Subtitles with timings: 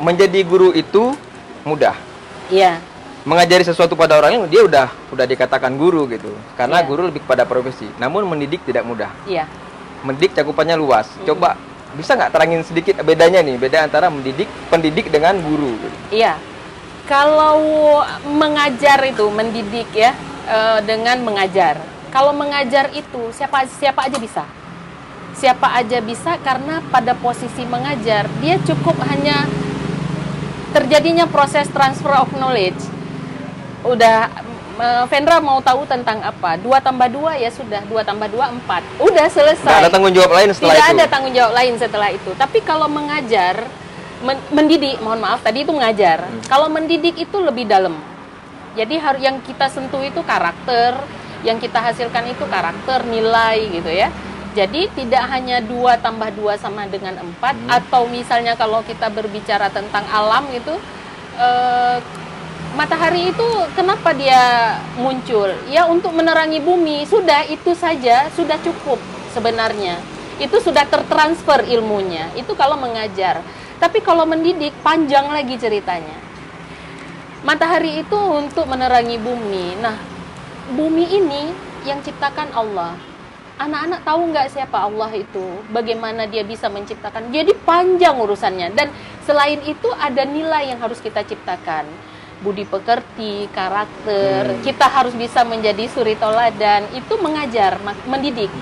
[0.00, 1.16] menjadi guru itu
[1.64, 1.96] mudah.
[2.52, 2.78] Iya.
[3.26, 6.30] Mengajari sesuatu pada orang lain dia udah udah dikatakan guru gitu.
[6.54, 6.86] Karena Iya.
[6.86, 7.90] guru lebih kepada profesi.
[7.98, 9.10] Namun mendidik tidak mudah.
[9.26, 9.50] Iya.
[10.06, 11.10] Mendidik cakupannya luas.
[11.26, 11.58] Coba
[11.98, 15.96] bisa nggak terangin sedikit bedanya nih, beda antara mendidik pendidik dengan guru gitu.
[16.22, 16.38] Iya.
[17.06, 20.14] Kalau mengajar itu mendidik ya
[20.46, 21.82] eh, dengan mengajar.
[22.14, 24.44] Kalau mengajar itu siapa siapa aja bisa.
[25.36, 29.44] Siapa aja bisa karena pada posisi mengajar dia cukup hanya
[30.76, 32.76] terjadinya proses transfer of knowledge.
[33.80, 34.28] Udah
[35.08, 36.60] Vendra mau tahu tentang apa?
[36.60, 38.84] Dua tambah dua ya sudah, dua tambah dua empat.
[39.00, 39.64] Udah selesai.
[39.64, 40.96] Nggak ada tanggung jawab lain setelah Tidak itu.
[41.00, 42.30] ada tanggung jawab lain setelah itu.
[42.36, 43.64] Tapi kalau mengajar,
[44.20, 46.28] men- mendidik, mohon maaf tadi itu mengajar.
[46.28, 46.44] Hmm.
[46.44, 47.96] Kalau mendidik itu lebih dalam.
[48.76, 50.92] Jadi harus yang kita sentuh itu karakter,
[51.40, 54.12] yang kita hasilkan itu karakter, nilai gitu ya.
[54.56, 57.76] Jadi tidak hanya dua tambah dua sama dengan empat, Hmm.
[57.76, 60.72] atau misalnya kalau kita berbicara tentang alam itu,
[61.36, 62.00] eh,
[62.72, 65.52] matahari itu kenapa dia muncul?
[65.68, 68.96] Ya untuk menerangi bumi, sudah itu saja sudah cukup
[69.36, 70.00] sebenarnya.
[70.40, 72.32] Itu sudah tertransfer ilmunya.
[72.32, 73.44] Itu kalau mengajar.
[73.76, 76.16] Tapi kalau mendidik panjang lagi ceritanya.
[77.44, 79.76] Matahari itu untuk menerangi bumi.
[79.80, 79.96] Nah,
[80.72, 81.52] bumi ini
[81.88, 82.96] yang ciptakan Allah.
[83.56, 85.64] Anak-anak tahu nggak siapa Allah itu?
[85.72, 87.32] Bagaimana dia bisa menciptakan?
[87.32, 88.68] Jadi panjang urusannya.
[88.76, 88.92] Dan
[89.24, 91.88] selain itu ada nilai yang harus kita ciptakan.
[92.44, 94.52] Budi pekerti, karakter.
[94.52, 94.60] Hmm.
[94.60, 96.84] Kita harus bisa menjadi suri toladan.
[96.92, 98.52] Itu mengajar, mendidik.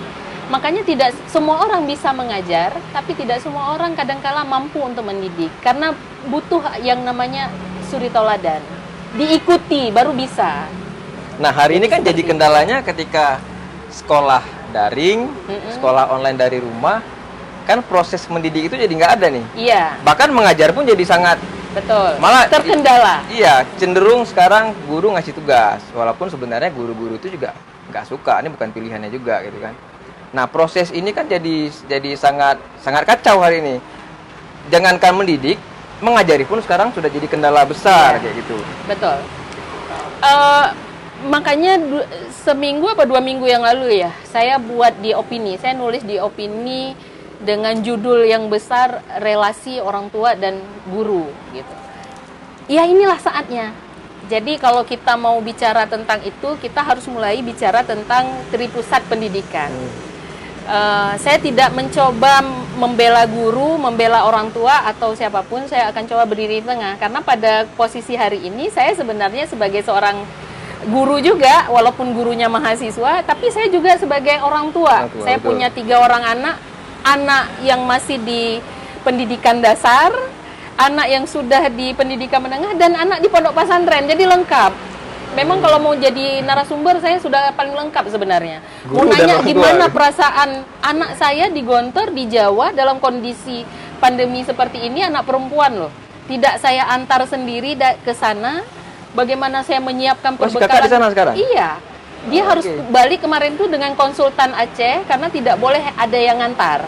[0.46, 5.50] Makanya tidak semua orang bisa mengajar, tapi tidak semua orang kadangkala mampu untuk mendidik.
[5.58, 5.90] Karena
[6.30, 7.50] butuh yang namanya
[7.90, 8.62] suri toladan.
[9.18, 10.70] Diikuti baru bisa.
[11.42, 13.42] Nah, hari ini kan jadi kendalanya ketika
[13.90, 15.70] sekolah daring, Mm-mm.
[15.70, 16.98] sekolah online dari rumah,
[17.64, 19.44] kan proses mendidik itu jadi nggak ada nih.
[19.54, 21.38] Iya, Bahkan mengajar pun jadi sangat
[21.70, 22.18] betul.
[22.18, 23.22] Malah- terkendala.
[23.30, 27.54] iya cenderung sekarang guru ngasih tugas, walaupun sebenarnya guru-guru itu juga
[27.88, 29.74] nggak suka, ini bukan pilihannya juga gitu kan.
[30.34, 33.76] Nah proses ini kan jadi jadi sangat sangat kacau hari ini.
[34.64, 35.60] Jangankan mendidik,
[36.00, 38.20] mengajari pun sekarang sudah jadi kendala besar Iya.
[38.22, 38.56] kayak gitu.
[38.84, 39.16] Betul.
[40.20, 40.66] Eh,
[41.24, 41.80] makanya
[42.44, 46.92] seminggu apa dua minggu yang lalu ya, saya buat di opini, saya nulis di opini
[47.40, 51.74] dengan judul yang besar relasi orang tua dan guru gitu.
[52.68, 53.72] Ya inilah saatnya.
[54.24, 59.68] Jadi kalau kita mau bicara tentang itu, kita harus mulai bicara tentang tripusat pendidikan.
[60.64, 62.40] Eh, saya tidak mencoba
[62.80, 65.68] membela guru, membela orang tua atau siapa pun.
[65.68, 70.24] Saya akan coba berdiri di tengah karena pada posisi hari ini saya sebenarnya sebagai seorang
[70.88, 75.08] guru juga, walaupun gurunya mahasiswa, tapi saya juga sebagai orang tua.
[75.08, 75.48] Orang tua, saya betul.
[75.52, 76.56] punya tiga orang anak,
[77.04, 78.58] anak yang masih di
[79.04, 80.12] pendidikan dasar,
[80.80, 84.08] anak yang sudah di pendidikan menengah, dan anak di pondok pesantren.
[84.08, 84.72] Jadi lengkap.
[85.34, 88.62] Memang kalau mau jadi narasumber saya sudah paling lengkap sebenarnya.
[88.86, 89.48] Mau Guru dan nanya tua.
[89.50, 93.66] gimana perasaan anak saya di Gontor di Jawa dalam kondisi
[93.98, 95.92] pandemi seperti ini anak perempuan loh.
[96.30, 97.74] Tidak saya antar sendiri
[98.06, 98.62] ke sana.
[99.14, 100.68] Bagaimana saya menyiapkan Oh, si perbekalan?
[100.68, 101.34] kakak di sana sekarang?
[101.38, 101.70] Iya.
[102.24, 102.90] Dia Oh, harus oke.
[102.90, 106.82] balik kemarin tuh dengan konsultan Aceh karena tidak boleh ada yang ngantar.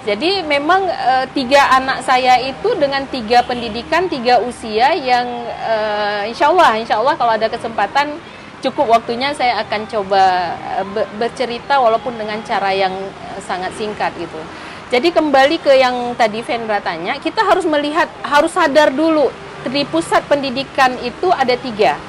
[0.00, 6.48] Jadi memang eh, tiga anak saya itu dengan tiga pendidikan, tiga usia yang eh, insya
[6.48, 8.16] Allah, insya Allah kalau ada kesempatan
[8.64, 10.56] cukup waktunya saya akan coba
[10.96, 12.92] be- bercerita walaupun dengan cara yang
[13.44, 14.40] sangat singkat gitu.
[14.90, 19.30] Jadi kembali ke yang tadi Vendra tanya, kita harus melihat, harus sadar dulu,
[19.68, 22.00] di pusat pendidikan itu ada tiga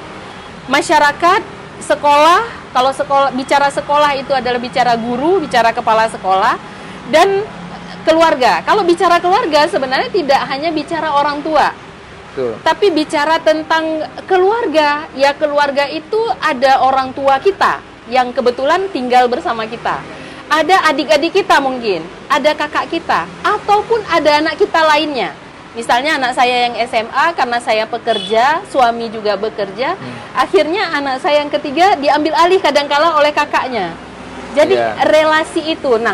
[0.70, 1.42] masyarakat,
[1.82, 6.54] sekolah, kalau sekolah bicara sekolah itu adalah bicara guru, bicara kepala sekolah
[7.10, 7.42] dan
[8.06, 8.62] keluarga.
[8.62, 11.74] Kalau bicara keluarga sebenarnya tidak hanya bicara orang tua,
[12.38, 12.54] Tuh.
[12.62, 15.10] tapi bicara tentang keluarga.
[15.18, 19.98] Ya keluarga itu ada orang tua kita yang kebetulan tinggal bersama kita.
[20.52, 25.32] Ada adik-adik kita mungkin, ada kakak kita, ataupun ada anak kita lainnya.
[25.72, 29.96] Misalnya anak saya yang SMA karena saya pekerja, suami juga bekerja,
[30.36, 33.96] akhirnya anak saya yang ketiga diambil alih kadangkala oleh kakaknya.
[34.52, 35.00] Jadi Iya.
[35.08, 35.96] relasi itu.
[35.96, 36.12] Nah,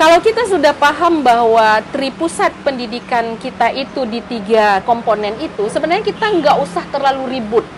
[0.00, 6.24] kalau kita sudah paham bahwa tripusat pendidikan kita itu di tiga komponen itu, sebenarnya kita
[6.24, 7.68] nggak usah terlalu ribut.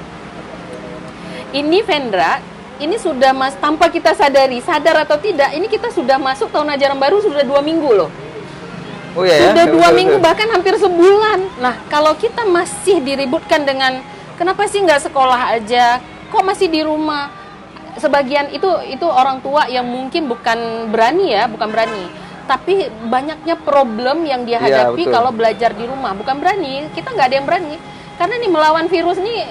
[1.51, 2.39] Ini Vendra,
[2.79, 6.99] ini sudah mas tanpa kita sadari, sadar atau tidak, ini kita sudah masuk tahun ajaran
[7.01, 8.11] baru sudah dua minggu loh.
[9.17, 9.49] Oh iya ya.
[9.51, 10.27] Sudah Betul, dua betul, minggu betul.
[10.29, 11.39] bahkan hampir sebulan.
[11.59, 14.05] Nah kalau kita masih diributkan dengan
[14.37, 15.99] kenapa sih nggak sekolah aja,
[16.29, 17.33] kok masih di rumah?
[17.97, 22.07] Sebagian itu itu orang tua yang mungkin bukan berani ya, bukan berani.
[22.47, 25.15] tapi banyaknya problem yang dia Iya, hadapi betul.
[25.19, 26.15] kalau belajar di rumah.
[26.15, 27.75] Bukan berani, kita nggak ada yang berani.
[28.15, 29.43] Karena nih melawan virus nih,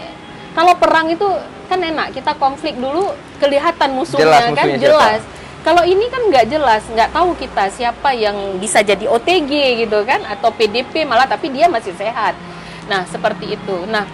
[0.55, 1.27] kalau perang itu
[1.67, 5.21] kan enak, kita konflik dulu kelihatan musuhnya Jelas kan musuhnya jelas.
[5.65, 10.21] Kalau ini kan nggak jelas, nggak tahu kita siapa yang bisa jadi OTG gitu kan,
[10.21, 12.37] atau PDP malah tapi dia masih sehat.
[12.85, 13.81] Nah seperti itu.
[13.89, 14.05] Nah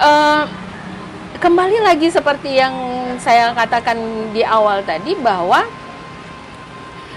[0.00, 0.42] eh,
[1.36, 2.72] kembali lagi seperti yang
[3.20, 4.00] saya katakan
[4.32, 5.68] di awal tadi bahwa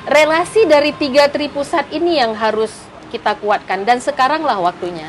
[0.03, 2.75] relasi dari tiga tripusat ini yang harus
[3.07, 5.07] kita kuatkan dan sekaranglah waktunya.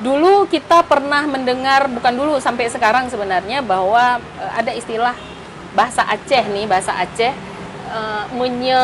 [0.00, 5.12] Dulu kita pernah mendengar bukan dulu sampai sekarang sebenarnya bahwa eh, ada istilah
[5.76, 7.52] bahasa Aceh nih bahasa Aceh
[7.88, 8.80] eh, menye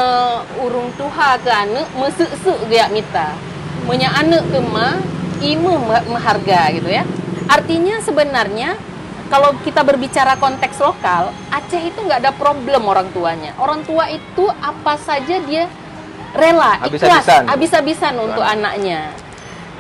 [0.61, 3.33] urung tuha ke ane mesuk dia mita.
[3.89, 4.97] Menye ane ke ma
[5.41, 5.73] imu
[6.13, 7.05] maharga gitu ya.
[7.49, 8.77] Artinya sebenarnya
[9.31, 13.55] kalau kita berbicara konteks lokal Aceh itu nggak ada problem orang tuanya.
[13.59, 15.67] Orang tua itu apa saja dia
[16.31, 17.43] rela ikhlas Habis-habisan.
[17.51, 19.11] habis-habisan untuk anaknya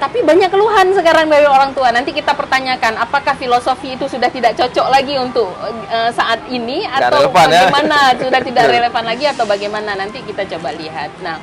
[0.00, 1.92] tapi banyak keluhan sekarang dari orang tua.
[1.92, 5.52] Nanti kita pertanyakan apakah filosofi itu sudah tidak cocok lagi untuk
[5.92, 7.68] eh, saat ini atau relevan ya.
[7.68, 11.12] bagaimana sudah tidak relevan lagi atau bagaimana nanti kita coba lihat.
[11.20, 11.36] Nah,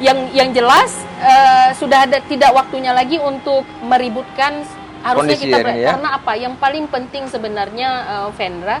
[0.00, 4.64] yang yang jelas eh, sudah ada tidak waktunya lagi untuk meributkan
[5.04, 5.88] harusnya Kondisi kita ini ber- ya.
[5.92, 6.32] karena apa?
[6.32, 8.80] Yang paling penting sebenarnya eh, Vendra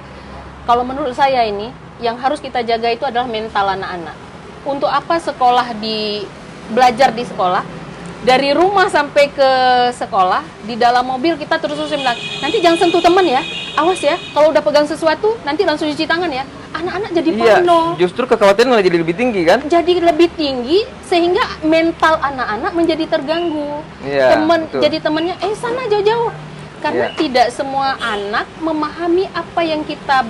[0.64, 1.68] kalau menurut saya ini
[2.00, 4.16] yang harus kita jaga itu adalah mental anak-anak.
[4.64, 6.24] Untuk apa sekolah di
[6.72, 7.81] belajar di sekolah?
[8.22, 9.50] Dari rumah sampai ke
[9.98, 13.42] sekolah di dalam mobil kita terus terus bilang nanti jangan sentuh teman ya,
[13.74, 14.14] awas ya.
[14.30, 16.46] Kalau udah pegang sesuatu nanti langsung cuci tangan ya.
[16.72, 19.58] Anak-anak jadi Iya, parno, justru kekhawatiran malah jadi lebih tinggi kan?
[19.66, 23.82] jadi lebih tinggi sehingga mental anak-anak menjadi terganggu.
[24.00, 24.80] Iya, Temen betul.
[24.80, 26.30] jadi temennya eh sana jauh-jauh.
[26.78, 27.18] Karena Iya.
[27.18, 30.22] tidak semua anak memahami apa yang kita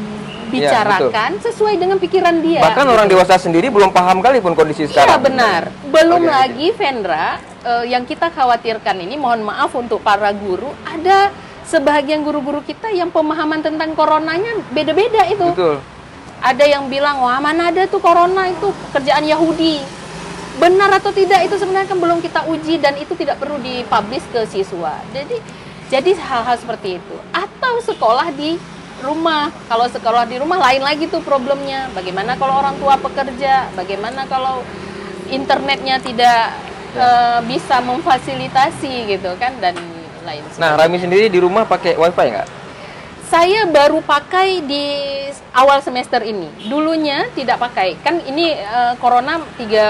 [0.49, 2.61] bicarakan sesuai dengan pikiran dia.
[2.61, 3.17] Bahkan orang gitu.
[3.17, 5.21] dewasa sendiri belum paham kali pun kondisi Iya sekarang.
[5.23, 5.63] benar.
[5.89, 11.31] Belum Oke, lagi Vendra eh, yang kita khawatirkan ini mohon maaf untuk para guru ada
[11.67, 15.49] sebagian guru-guru kita yang pemahaman tentang coronanya beda-beda itu.
[15.55, 15.79] Betul.
[16.43, 19.79] Ada yang bilang wah mana ada tuh corona itu kerjaan Yahudi.
[20.59, 24.43] Benar atau tidak itu sebenarnya kan belum kita uji dan itu tidak perlu dipublish ke
[24.51, 24.99] siswa.
[25.15, 25.39] Jadi
[25.87, 27.17] jadi hal-hal seperti itu.
[27.31, 28.59] Atau sekolah di
[29.01, 29.55] rumah.
[29.71, 31.89] Kalau sekolah di rumah lain lagi tuh problemnya.
[31.95, 33.71] Bagaimana kalau orang tua pekerja?
[33.79, 34.67] Bagaimana kalau
[35.31, 36.53] internetnya tidak
[36.95, 39.77] eh, bisa memfasilitasi gitu kan dan
[40.23, 40.79] lain Nah, sebagainya.
[40.79, 42.49] Rami sendiri di rumah pakai wifi nggak?
[43.27, 44.85] Saya baru pakai di
[45.57, 46.53] awal semester ini.
[46.69, 47.97] Dulunya tidak pakai.
[48.05, 49.87] Kan ini eh, corona tiga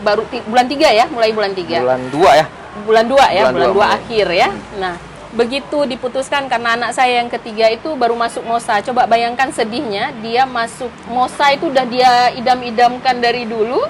[0.00, 1.80] baru bulan tiga ya, mulai bulan tiga.
[1.80, 2.46] Bulan dua ya.
[2.86, 4.48] Bulan dua ya, Bulan bulan, dua dua, akhir ya.
[4.78, 4.94] Nah,
[5.34, 8.78] begitu diputuskan karena anak saya yang ketiga itu baru masuk Mosa.
[8.84, 13.82] Coba bayangkan sedihnya, dia masuk Mosa itu udah dia idam-idamkan dari dulu.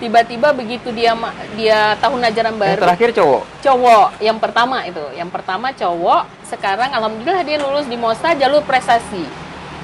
[0.00, 1.12] Tiba-tiba begitu dia
[1.54, 3.42] dia tahun ajaran Yang baru terakhir cowok.
[3.60, 9.20] cowok yang pertama itu yang pertama cowok sekarang alhamdulillah dia lulus di Mosa jalur prestasi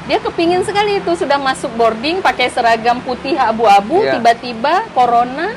[0.06, 4.16] dia kepingin sekali itu sudah masuk boarding pakai seragam putih abu-abu Iya.
[4.16, 5.52] tiba-tiba corona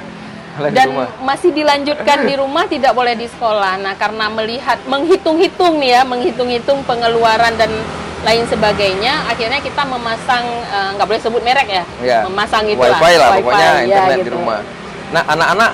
[0.60, 1.08] di dan rumah.
[1.24, 6.84] masih dilanjutkan di rumah tidak boleh di sekolah nah karena melihat menghitung-hitung nih ya menghitung-hitung
[6.84, 7.72] pengeluaran dan
[8.20, 12.20] lain sebagainya akhirnya kita memasang eh, nggak boleh sebut merek ya Iya.
[12.26, 14.36] memasang itu wifi lah pokoknya ya, internet di gitu.
[14.36, 14.60] rumah.
[15.10, 15.72] Nah, anak-anak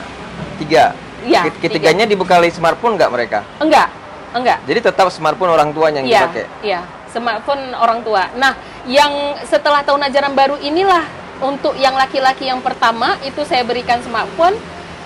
[0.58, 0.84] tiga.
[1.26, 3.40] Ket- Ketiganya dibekali smartphone nggak mereka?
[3.58, 3.90] enggak
[4.32, 6.44] enggak Jadi tetap smartphone orang tuanya yang Iya, dipakai.
[6.62, 8.30] iya, smartphone orang tua.
[8.36, 8.54] Nah,
[8.86, 9.10] yang
[9.42, 11.02] setelah tahun ajaran baru inilah
[11.38, 14.54] untuk yang laki-laki yang pertama itu saya berikan smartphone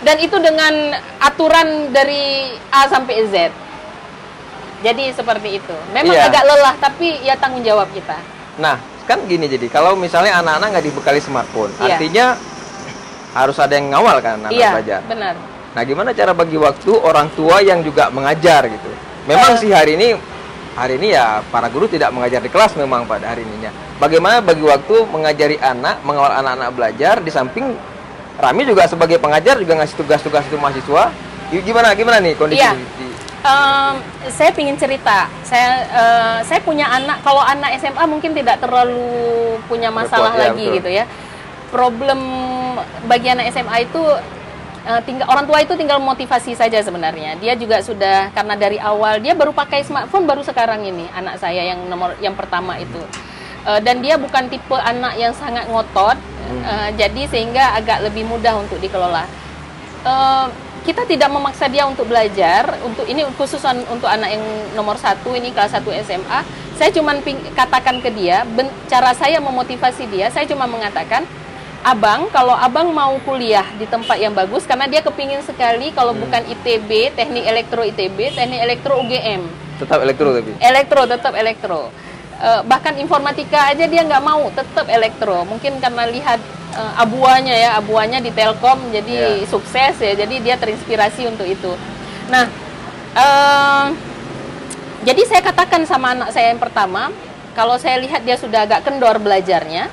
[0.01, 3.50] dan itu dengan aturan dari A sampai Z.
[4.79, 5.75] Jadi seperti itu.
[5.91, 6.27] Memang Iya.
[6.27, 8.15] agak lelah tapi ya tanggung jawab kita.
[8.57, 11.95] Nah, kan gini jadi kalau misalnya anak-anak nggak dibekali smartphone, Iya.
[11.95, 12.25] artinya
[13.31, 15.01] harus ada yang ngawal kan anak iya, belajar.
[15.05, 15.36] benar.
[15.69, 18.89] Nah, gimana cara bagi waktu orang tua yang juga mengajar gitu?
[19.25, 19.59] Memang Eh.
[19.59, 20.17] sih hari ini
[20.74, 23.69] hari ini ya para guru tidak mengajar di kelas memang pada hari ininya.
[23.98, 27.75] Bagaimana bagi waktu mengajari anak, mengawal anak-anak belajar di samping
[28.39, 31.12] Rami juga sebagai pengajar juga ngasih tugas-tugas itu mahasiswa.
[31.51, 32.71] Gi- Gimana gimana nih kondisi Iya.
[32.71, 33.08] di
[33.39, 33.96] Em,
[34.27, 35.31] saya ingin cerita.
[35.48, 37.24] Saya eh, saya punya anak.
[37.24, 40.77] Kalau anak SMA mungkin tidak terlalu punya masalah Repot, ya, lagi betul.
[40.81, 41.05] gitu ya.
[41.72, 42.19] Problem
[43.08, 44.03] bagi anak SMA itu
[44.84, 47.39] eh, tinggal orang tua itu tinggal motivasi saja sebenarnya.
[47.39, 51.63] Dia juga sudah karena dari awal dia baru pakai smartphone baru sekarang ini anak saya
[51.63, 53.00] yang nomor yang pertama itu.
[53.63, 56.19] Eh, dan dia bukan tipe anak yang sangat ngotot.
[56.50, 59.24] eh, jadi sehingga agak lebih mudah untuk dikelola.
[60.89, 63.62] Kita tidak memaksa dia untuk belajar untuk ini khusus
[63.93, 64.41] untuk anak yang
[64.74, 66.39] nomor satu ini kelas 1 SMA
[66.74, 67.13] saya cuma
[67.53, 71.29] katakan ke dia ben- cara saya memotivasi dia saya cuma mengatakan
[71.86, 76.25] abang kalau abang mau kuliah di tempat yang bagus karena dia kepingin sekali kalau Hmm.
[76.25, 79.46] bukan ITB teknik elektro ITB teknik elektro UGM
[79.77, 80.51] Tetap elektro tapi.
[80.58, 81.93] elektro tetap elektro
[82.39, 85.43] Eh, bahkan informatika aja dia nggak mau tetap elektro.
[85.43, 86.39] Mungkin karena lihat
[86.72, 89.48] eh, abuanya ya abuanya di Telkom jadi Ya.
[89.48, 91.75] sukses ya jadi dia terinspirasi untuk itu.
[92.31, 92.48] Nah
[93.12, 93.86] eh,
[95.03, 97.12] jadi saya katakan sama anak saya yang pertama
[97.60, 99.91] kalau saya lihat dia sudah agak kendor belajarnya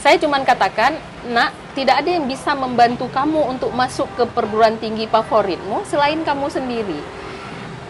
[0.00, 0.96] saya cuman katakan
[1.28, 6.48] nak tidak ada yang bisa membantu kamu untuk masuk ke perguruan tinggi favoritmu selain kamu
[6.52, 7.00] sendiri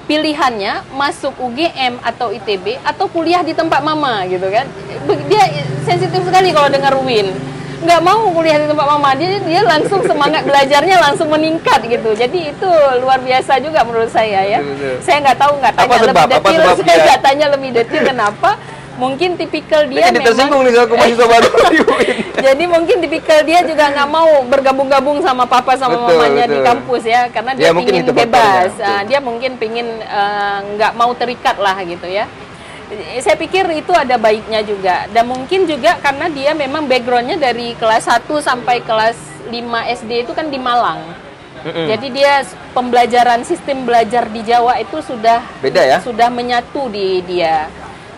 [0.04, 4.68] pilihannya masuk UGM atau ITB atau kuliah di tempat mama gitu kan.
[5.28, 5.44] Dia
[5.84, 7.32] sensitif sekali kalau dengar Win.
[7.84, 12.16] Nggak mau kuliah di tempat mama dia dia langsung semangat belajarnya langsung meningkat gitu.
[12.16, 12.70] Jadi itu
[13.04, 14.60] luar biasa juga menurut saya ya.
[14.64, 14.96] Betul, betul.
[15.04, 16.08] saya nggak tahu nggak Apa tanya sebab?
[16.08, 18.50] lebih Apa detail sebab saya nggak tanya lebih detail kenapa
[18.94, 21.78] mungkin tipikal Dia jadi tersinggung nih selaku mahasiswa baru di
[22.44, 26.66] jadi mungkin tipikal dia juga nggak mau bergabung-gabung sama papa sama Betul, mamanya di betul.
[26.68, 28.70] kampus ya karena Ya, dia mungkin pingin bebas.
[28.78, 32.26] Ah, dia mungkin pingin eh, nggak mau terikat lah gitu ya
[33.18, 38.06] saya pikir itu ada baiknya juga dan mungkin juga karena dia memang backgroundnya dari kelas
[38.06, 39.16] 1 sampai kelas
[39.48, 41.00] 5 SD itu kan di Malang
[41.64, 41.88] Mm-mm.
[41.88, 42.32] jadi dia
[42.76, 45.96] pembelajaran sistem belajar di Jawa itu sudah Beda ya?
[46.04, 47.72] sudah menyatu di dia.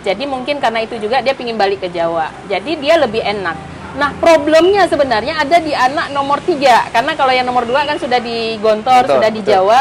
[0.06, 2.30] Jadi mungkin karena itu juga dia ingin balik ke Jawa.
[2.46, 3.58] Jadi dia lebih enak.
[3.98, 8.22] Nah problemnya sebenarnya ada di anak nomor tiga karena kalau yang nomor dua kan sudah
[8.22, 9.52] di Gontor, Gontor, sudah di betul.
[9.58, 9.80] Jawa.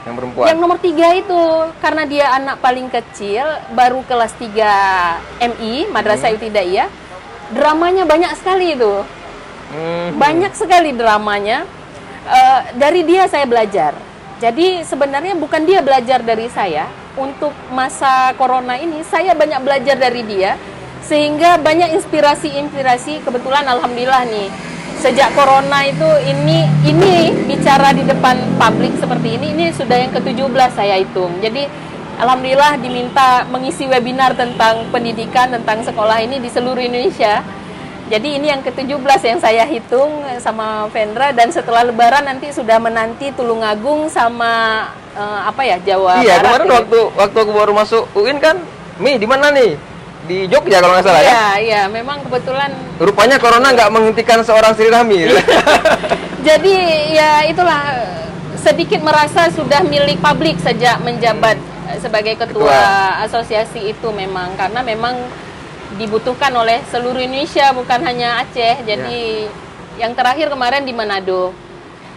[0.00, 0.46] Yang perempuan.
[0.50, 1.42] Yang nomor tiga itu
[1.78, 3.46] karena dia anak paling kecil,
[3.76, 6.88] baru kelas 3 MI Madrasah Ibtidaiyah,
[7.54, 9.06] dramanya banyak sekali itu
[9.70, 10.18] Hmm.
[10.18, 11.62] banyak sekali dramanya.
[12.26, 13.94] Eh, dari dia saya belajar.
[14.42, 16.90] Jadi sebenarnya bukan dia belajar dari saya.
[17.20, 20.56] Untuk masa corona ini saya banyak belajar dari dia
[21.04, 24.48] sehingga banyak inspirasi-inspirasi kebetulan alhamdulillah nih
[25.00, 30.70] sejak corona itu ini ini bicara di depan publik seperti ini ini sudah yang ke-17
[30.72, 31.32] saya hitung.
[31.44, 31.68] Jadi
[32.20, 37.44] alhamdulillah diminta mengisi webinar tentang pendidikan tentang sekolah ini di seluruh Indonesia.
[38.10, 40.10] Jadi ini yang ke-17 yang saya hitung
[40.42, 44.82] sama Vendra dan setelah lebaran nanti sudah menanti Tulungagung sama
[45.14, 46.74] eh, apa ya Jawa Iya, Barat kemarin ini.
[46.74, 48.58] waktu waktu aku baru masuk UIN kan,
[48.98, 49.78] Mi di mana nih?
[50.26, 51.30] Di Jogja kalau nggak salah ya.
[51.30, 55.30] Iya, iya, memang kebetulan Rupanya corona nggak menghentikan seorang Sri Rahmi.
[55.30, 55.42] Iya.
[56.50, 56.74] jadi
[57.14, 57.94] ya itulah
[58.58, 61.56] sedikit merasa sudah milik publik sejak menjabat
[62.02, 63.22] sebagai ketua, Ketua.
[63.22, 65.14] asosiasi itu memang karena memang
[66.00, 68.80] dibutuhkan oleh seluruh Indonesia bukan hanya Aceh.
[68.88, 69.44] Jadi
[70.00, 71.52] yang terakhir kemarin di Manado.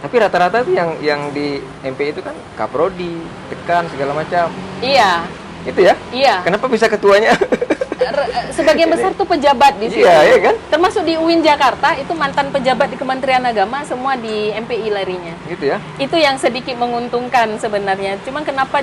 [0.00, 3.20] Tapi rata-rata tuh yang yang di MP itu kan kaprodi,
[3.52, 4.48] dekan segala macam.
[4.80, 5.24] Iya,
[5.64, 5.96] Itu ya.
[6.12, 6.40] iya.
[6.44, 7.36] Kenapa bisa ketuanya?
[7.96, 10.02] R- sebagian besar tuh pejabat di sini.
[10.02, 10.54] Iya, iya kan?
[10.68, 15.34] Termasuk di UIN Jakarta itu mantan pejabat di Kementerian Agama semua di MPI larinya.
[15.44, 15.78] gitu ya.
[15.96, 18.18] Itu yang sedikit menguntungkan sebenarnya.
[18.22, 18.82] Cuman kenapa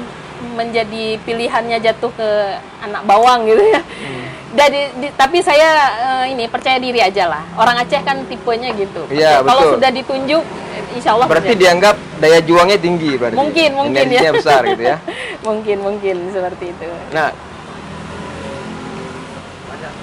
[0.51, 2.29] menjadi pilihannya jatuh ke
[2.79, 3.79] anak bawang gitu ya.
[3.79, 4.23] Hmm.
[4.51, 5.69] Jadi di- tapi saya
[6.21, 7.43] eh, ini percaya diri aja lah.
[7.55, 9.07] Orang Aceh kan tipenya gitu.
[9.07, 10.43] Iya, Kalau sudah ditunjuk
[10.91, 13.37] insya Allah Berarti menjadi- dianggap daya juangnya tinggi berarti.
[13.37, 14.33] mungkin mungkin Energinya ya.
[14.35, 14.97] besar gitu ya.
[15.47, 16.83] mungkin mungkin seperti itu.
[17.09, 17.31] Nah,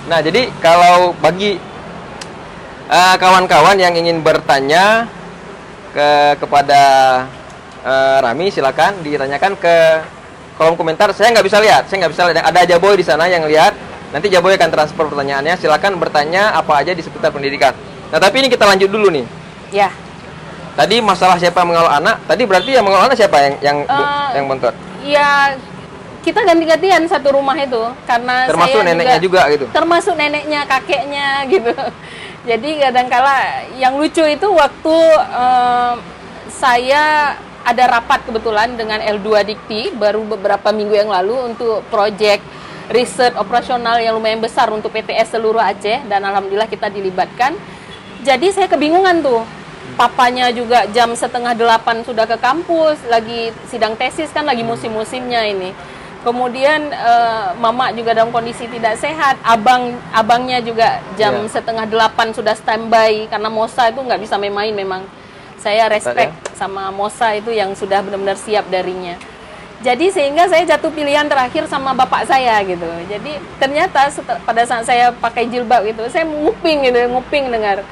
[0.08, 1.60] nah jadi kalau bagi
[2.88, 5.04] eh, kawan-kawan yang ingin bertanya
[5.92, 6.82] ke kepada
[7.84, 9.76] eh, Rami, silakan ditanyakan ke
[10.58, 11.14] kolom komentar.
[11.14, 12.44] Saya nggak bisa lihat, saya nggak bisa lihat.
[12.44, 13.72] Ada Jaboy di sana yang lihat.
[14.10, 15.54] Nanti Jaboy akan transfer pertanyaannya.
[15.60, 17.76] Silakan bertanya apa aja di seputar pendidikan.
[18.08, 19.24] Nah, tapi ini kita lanjut dulu nih.
[19.70, 19.92] Ya.
[20.74, 22.24] Tadi masalah siapa mengawal anak.
[22.24, 24.74] Tadi berarti yang mengawal anak siapa yang yang Eh, yang bontot?
[25.04, 25.54] Ya
[26.28, 29.64] kita ganti-gantian satu rumah itu karena Termasuk saya neneknya juga gitu.
[29.72, 31.74] termasuk neneknya kakeknya gitu.
[32.44, 33.36] Jadi kadangkala
[33.80, 34.96] yang lucu itu waktu
[35.32, 35.94] eh,
[36.52, 42.40] saya ada rapat kebetulan dengan L2 Dikti baru beberapa minggu yang lalu untuk proyek
[42.88, 47.56] riset operasional yang lumayan besar untuk PTS seluruh Aceh dan alhamdulillah kita dilibatkan.
[48.24, 49.44] Jadi saya kebingungan tuh
[50.00, 55.70] papanya juga jam setengah delapan sudah ke kampus lagi sidang tesis kan lagi musim-musimnya ini
[56.22, 61.50] kemudian eh, mama juga dalam kondisi tidak sehat abang abangnya juga jam Iya.
[61.60, 65.02] setengah delapan sudah standby karena Mosa itu nggak bisa main-main memang.
[65.58, 69.18] Saya respect sama Mosa itu yang sudah benar-benar siap darinya.
[69.78, 72.86] Jadi sehingga saya jatuh pilihan terakhir sama bapak saya gitu.
[73.06, 74.10] Jadi ternyata
[74.42, 77.82] pada saat saya pakai jilbab gitu saya nguping gitu nguping dengar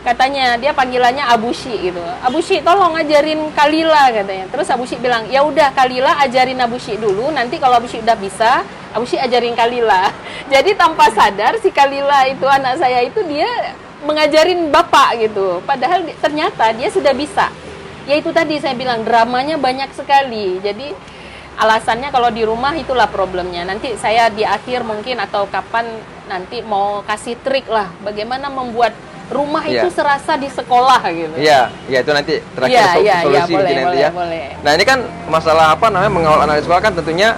[0.00, 5.72] katanya dia panggilannya Abushi gitu Abushi tolong ajarin Kalila katanya terus Abushi bilang ya udah
[5.76, 8.64] Kalila ajarin Abushi dulu nanti kalau Abushi udah bisa
[8.96, 10.08] Abushi ajarin Kalila
[10.52, 15.60] jadi tanpa sadar si Kalila itu anak saya itu dia mengajarin bapak gitu.
[15.64, 17.52] Padahal ternyata dia sudah bisa.
[18.08, 20.58] Ya itu tadi saya bilang dramanya banyak sekali.
[20.64, 20.92] Jadi
[21.60, 23.64] alasannya kalau di rumah itulah problemnya.
[23.68, 25.86] Nanti saya di akhir mungkin atau kapan
[26.26, 28.94] nanti mau kasih trik lah bagaimana membuat
[29.30, 29.94] rumah itu Iya.
[29.94, 31.34] serasa di sekolah gitu.
[31.38, 34.10] Iya, iya itu nanti terakhir Iya, sol- iya, solusi iya, boleh, nanti boleh, ya.
[34.10, 34.44] boleh.
[34.60, 37.28] Nah ini kan masalah apa namanya mengawal anak di sekolah kan tentunya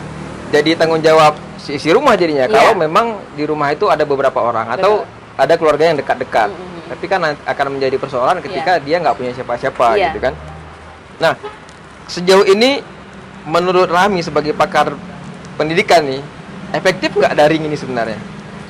[0.49, 2.49] jadi tanggung jawab si, si rumah jadinya.
[2.49, 2.50] Iya.
[2.50, 6.49] Kalau memang di rumah itu ada beberapa orang atau ada keluarga yang dekat-dekat.
[6.49, 6.88] Mm-mm.
[6.88, 10.11] Tapi kan akan menjadi persoalan ketika dia nggak punya siapa-siapa Iya.
[10.11, 10.34] gitu kan.
[11.18, 11.37] Nah
[12.04, 12.80] sejauh ini
[13.44, 14.96] menurut Rami sebagai pakar
[15.54, 16.20] pendidikan nih
[16.72, 18.16] efektif nggak daring ini sebenarnya?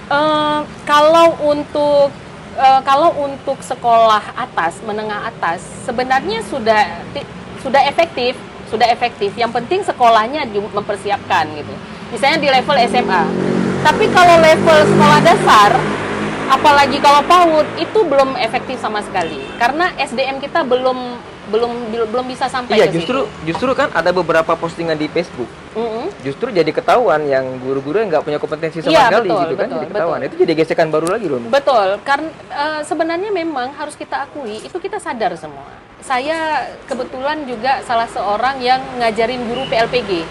[0.06, 2.10] Eh, kalau untuk
[2.56, 7.02] eh, kalau untuk sekolah atas, menengah atas, sebenarnya sudah
[7.62, 8.34] sudah efektif,
[8.68, 9.32] sudah efektif.
[9.38, 11.74] Yang penting sekolahnya mempersiapkan gitu.
[12.12, 13.24] Misalnya di level SMA.
[13.82, 15.70] Tapi kalau level sekolah dasar,
[16.52, 19.40] apalagi kalau PAUD itu belum efektif sama sekali.
[19.58, 21.18] Karena SDM kita belum
[21.52, 21.72] belum
[22.08, 23.44] belum bisa sampai iya ke justru situ.
[23.52, 26.08] justru kan ada beberapa postingan di Facebook Mm-mm.
[26.24, 29.66] justru jadi ketahuan yang guru-guru yang nggak punya kompetensi sama Iya, sekali betul, gitu kan
[29.68, 30.28] betul, jadi ketahuan betul.
[30.32, 34.76] itu jadi gesekan baru lagi loh Betul, karena eh, sebenarnya memang harus kita akui itu
[34.76, 35.68] kita sadar semua.
[36.00, 40.24] Saya kebetulan juga salah seorang yang ngajarin guru PLPG.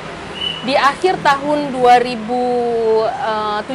[0.62, 3.70] Di akhir tahun 2017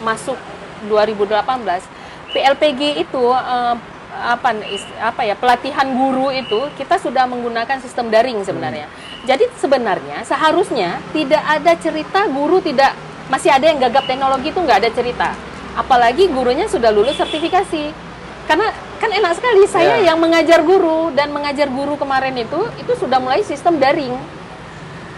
[0.00, 0.38] masuk
[0.86, 1.84] 2018
[2.30, 3.74] PLPG itu eh,
[4.20, 4.52] apa
[5.00, 8.86] apa ya pelatihan guru itu kita sudah menggunakan sistem daring sebenarnya.
[9.24, 12.92] Jadi sebenarnya seharusnya tidak ada cerita guru tidak
[13.32, 15.28] masih ada yang gagap teknologi itu nggak ada cerita.
[15.72, 18.10] Apalagi gurunya sudah lulus sertifikasi.
[18.44, 18.66] Karena
[18.98, 20.12] kan enak sekali saya Ya.
[20.12, 24.12] yang mengajar guru dan mengajar guru kemarin itu itu sudah mulai sistem daring.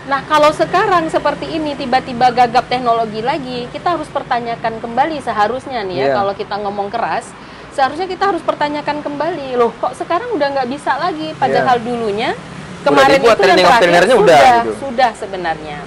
[0.02, 5.96] Nah, kalau sekarang seperti ini tiba-tiba gagap teknologi lagi, kita harus pertanyakan kembali seharusnya nih
[5.96, 6.14] ya Iya.
[6.18, 7.30] kalau kita ngomong keras,
[7.72, 9.56] seharusnya kita harus pertanyakan kembali.
[9.56, 12.36] Loh, kok sekarang udah nggak bisa lagi padahal dulunya
[12.84, 14.72] kemarin dibuat itu yang terakhir sudah udah, gitu.
[14.78, 15.78] sudah sebenarnya.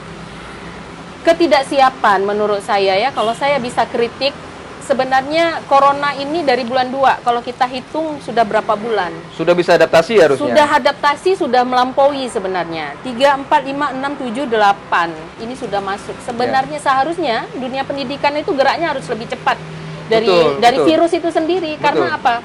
[1.26, 4.34] Ketidaksiapan menurut saya ya, kalau saya bisa kritik
[4.86, 9.10] sebenarnya corona ini dari bulan 2 kalau kita hitung sudah berapa bulan?
[9.34, 12.94] sudah bisa adaptasi harusnya Sudah adaptasi, sudah melampaui sebenarnya.
[13.02, 15.10] 3, 4, 5, 6, 7, 8.
[15.42, 16.14] Ini sudah masuk.
[16.22, 16.86] Sebenarnya Ya.
[16.86, 19.58] seharusnya dunia pendidikan itu geraknya harus lebih cepat
[20.06, 20.88] dari Betul, dari betul.
[20.90, 21.72] virus itu sendiri.
[21.76, 21.84] Betul.
[21.84, 22.36] Karena apa?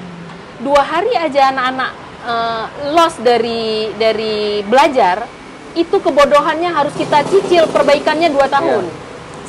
[0.61, 1.91] Dua hari aja anak-anak
[2.25, 5.25] eh, loss dari dari belajar,
[5.73, 8.85] itu kebodohannya harus kita cicil perbaikannya dua tahun.
[8.85, 8.95] Ya.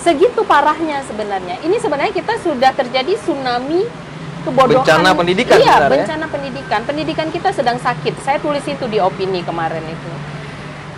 [0.02, 1.62] Segitu parahnya sebenarnya.
[1.62, 3.86] Ini sebenarnya kita sudah terjadi tsunami
[4.42, 4.82] kebodohan.
[4.82, 5.90] Bencana pendidikan Iya, sebenarnya.
[6.02, 6.80] bencana pendidikan.
[6.82, 8.18] Pendidikan kita sedang sakit.
[8.26, 10.10] Saya tulis itu di opini kemarin itu.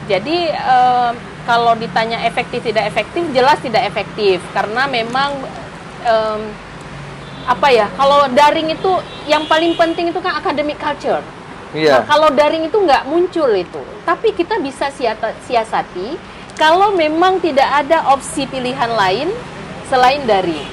[0.08, 1.10] Jadi eh,
[1.44, 5.36] kalau ditanya efektif tidak efektif, jelas tidak efektif karena memang
[6.04, 6.40] em,
[7.44, 7.86] apa ya?
[7.92, 8.92] Kalau daring itu
[9.24, 11.20] yang paling penting itu kan academic culture.
[11.72, 14.88] iya Nah, kalau daring itu nggak muncul itu, tapi kita bisa
[15.42, 16.16] siasati
[16.54, 19.28] kalau memang tidak ada opsi pilihan lain
[19.84, 20.64] selain daring.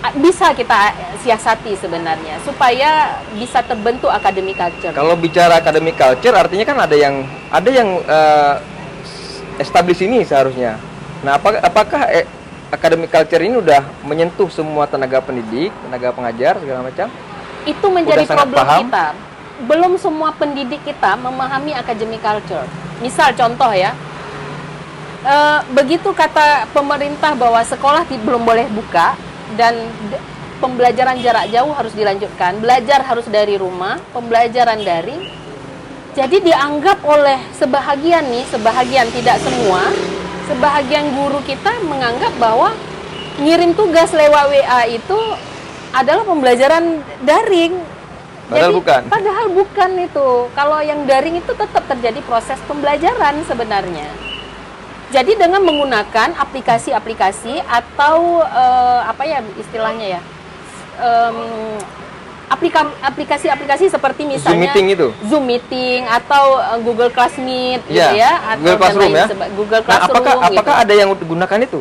[0.00, 4.92] A- Bisa kita siasati sebenarnya supaya bisa terbentuk academic culture.
[4.92, 7.14] kalau bicara academic culture artinya kan ada yang
[7.48, 8.54] ada yang eh,
[9.56, 10.76] establish ini seharusnya
[11.20, 12.28] nah apakah apakah eh,
[12.74, 17.08] academic culture ini udah menyentuh semua tenaga pendidik tenaga pengajar segala macam
[17.64, 18.80] itu menjadi Udah problem paham?
[18.86, 19.06] kita.
[19.64, 22.66] Belum semua pendidik kita memahami academic culture.
[23.00, 23.96] Misal contoh ya,
[25.24, 29.16] eh, begitu kata pemerintah bahwa sekolah belum boleh buka
[29.56, 29.88] dan
[30.60, 35.22] pembelajaran jarak jauh harus dilanjutkan, belajar harus dari rumah, pembelajaran daring.
[36.14, 39.90] Jadi dianggap oleh sebahagian nih, sebahagian tidak semua,
[40.48, 42.72] sebahagian guru kita menganggap bahwa
[43.40, 45.18] ngirim tugas lewat WA itu
[45.94, 47.74] adalah pembelajaran daring.
[48.44, 49.00] Padahal bukan.
[49.08, 50.28] Padahal bukan itu.
[50.52, 54.08] Kalau yang daring itu tetap terjadi proses pembelajaran sebenarnya.
[55.14, 60.20] Jadi dengan menggunakan aplikasi-aplikasi atau eh, apa ya istilahnya ya,
[60.98, 61.78] aplika-
[63.02, 68.32] aplikasi-aplikasi seperti misalnya Zoom meeting itu Zoom meeting atau eh, Google Classmeet gitu Iya, ya
[68.48, 69.26] atau Google Classroom ya.
[69.52, 70.48] Google nah Classroom apakah gitu.
[70.52, 71.80] apakah ada yang gunakan itu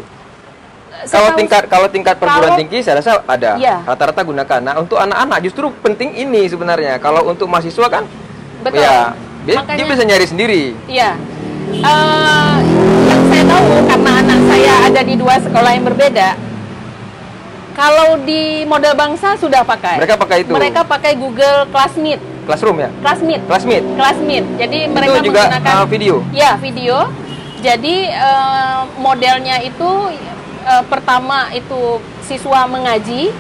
[1.03, 3.75] kalau Setahu- tingkat kalau tingkat perguruan kalau- tinggi saya rasa ada Iya.
[3.83, 8.03] rata-rata gunakan nah untuk anak-anak justru penting ini sebenarnya kalau untuk mahasiswa kan
[8.61, 8.79] betul.
[8.79, 9.11] ya
[9.43, 11.11] dia, Makanya- dia bisa nyari sendiri Iya.
[11.73, 12.55] Eh,
[13.03, 16.52] yang saya tahu karena anak saya ada di dua sekolah yang berbeda.
[17.73, 19.97] Kalau di model bangsa sudah pakai.
[19.97, 20.53] Mereka pakai itu.
[20.53, 22.21] Mereka pakai Google Classmeet.
[22.43, 23.41] classroom ya Classmeet.
[23.47, 24.45] classmate Classmeet.
[24.59, 26.97] Jadi mereka itu juga menggunakan uh, video Ya, video.
[27.63, 30.11] Jadi eh, modelnya itu
[30.67, 33.31] eh, pertama itu siswa mengaji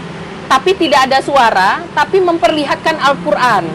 [0.47, 3.67] tapi tidak ada suara, tapi memperlihatkan Al-Qur'an.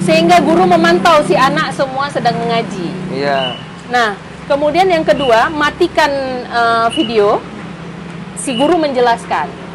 [0.00, 2.88] Sehingga guru memantau si anak semua sedang mengaji.
[3.12, 3.52] Iya.
[3.92, 4.16] Nah,
[4.48, 6.08] kemudian yang kedua, matikan
[6.48, 7.44] eh, video.
[8.40, 9.67] Si guru menjelaskan.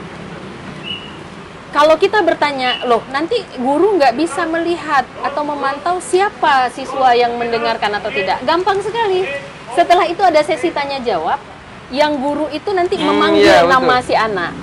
[1.74, 7.98] Kalau kita bertanya, loh nanti guru nggak bisa melihat atau memantau siapa siswa yang mendengarkan
[7.98, 8.46] atau tidak.
[8.46, 9.26] Gampang sekali.
[9.74, 11.42] Setelah itu ada sesi tanya jawab,
[11.90, 13.74] yang guru itu nanti Hmm, memanggil iya, betul.
[13.74, 14.54] nama si anak.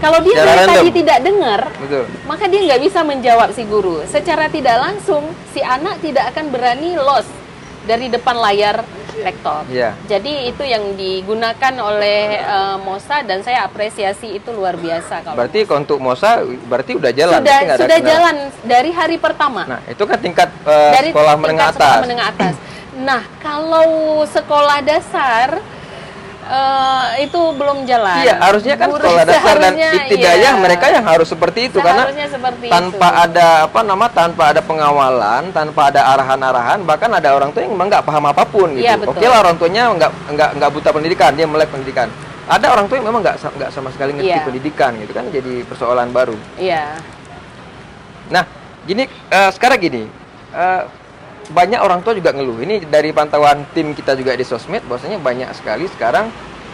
[0.00, 2.04] Kalau dia Secara dari tadi tidak dengar, Betul.
[2.24, 4.00] maka dia nggak bisa menjawab si guru.
[4.08, 7.28] Secara tidak langsung, si anak tidak akan berani lost
[7.84, 8.80] dari depan layar
[9.22, 9.62] lektor.
[9.70, 9.96] Iya.
[10.08, 15.60] Jadi itu yang digunakan oleh eh, Mosa dan saya apresiasi itu luar biasa kalau Berarti
[15.64, 17.40] kalau untuk Mosa berarti udah jalan.
[17.40, 19.62] sudah ada sudah jalan dari hari pertama.
[19.64, 22.04] Nah, itu kan tingkat eh, dari sekolah tingkat menengah sekolah atas.
[22.04, 22.54] menengah atas.
[22.96, 23.88] Nah, kalau
[24.24, 25.60] sekolah dasar
[26.46, 28.22] eh, itu belum jalan.
[28.22, 30.62] Iya, harusnya kan Guru sekolah dasar dan ibtidaiyah iya.
[30.62, 33.24] mereka yang harus seperti itu karena seperti tanpa itu.
[33.26, 37.88] ada apa nama tanpa ada pengawalan, tanpa ada arahan-arahan, bahkan ada orang tua yang memang
[37.90, 38.86] nggak paham apa pun gitu.
[38.86, 38.94] Iya.
[39.02, 42.08] Oke lah orang tuanya nggak nggak nggak buta pendidikan, dia melek pendidikan.
[42.46, 44.46] Ada orang tua yang memang nggak nggak sama sekali ngerti Iya.
[44.46, 46.38] pendidikan gitu kan jadi persoalan baru.
[46.54, 46.94] Iya.
[48.30, 48.42] Nah,
[48.86, 50.06] gini eh, sekarang gini,
[50.54, 50.82] eh,
[51.50, 52.58] banyak orang tua juga ngeluh.
[52.62, 56.28] Ini dari pantauan tim kita juga di sosmed, bahwasanya banyak sekali sekarang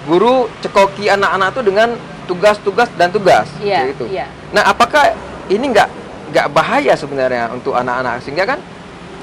[0.04, 1.94] guru cekoki anak-anak tuh dengan
[2.26, 4.04] tugas-tugas dan tugas, Iya, kayak gitu.
[4.10, 4.26] iya.
[4.50, 5.14] Nah, apakah
[5.50, 5.88] ini nggak
[6.32, 8.58] nggak bahaya sebenarnya untuk anak-anak sehingga kan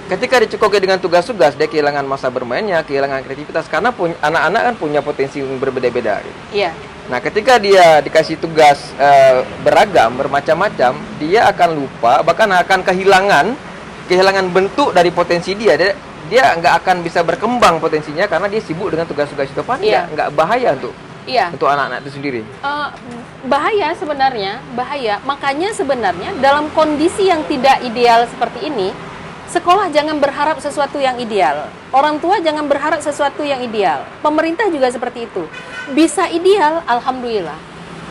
[0.09, 5.41] ketika dicekoki dengan tugas-tugas dia kehilangan masa bermainnya, kehilangan kreativitas karena anak-anak kan punya potensi
[5.41, 6.21] yang berbeda-beda.
[6.21, 6.63] Gitu.
[6.63, 6.71] Iya.
[7.09, 13.45] Nah, ketika dia dikasih tugas eh, beragam, bermacam-macam, dia akan lupa, bahkan akan kehilangan
[14.09, 15.77] kehilangan bentuk dari potensi dia.
[15.77, 15.93] Dia
[16.29, 19.61] dia nggak akan bisa berkembang potensinya karena dia sibuk dengan tugas-tugas itu.
[19.61, 20.09] Apa Iya.
[20.09, 20.93] nggak bahaya untuk
[21.25, 21.53] Iya.
[21.53, 22.41] untuk anak-anak itu sendiri?
[22.45, 22.87] Eh,
[23.45, 25.21] bahaya sebenarnya, bahaya.
[25.25, 28.93] Makanya sebenarnya dalam kondisi yang tidak ideal seperti ini,
[29.49, 31.69] sekolah jangan berharap sesuatu yang ideal.
[31.89, 34.05] Orang tua jangan berharap sesuatu yang ideal.
[34.21, 35.45] Pemerintah juga seperti itu.
[35.93, 37.57] Bisa ideal, alhamdulillah.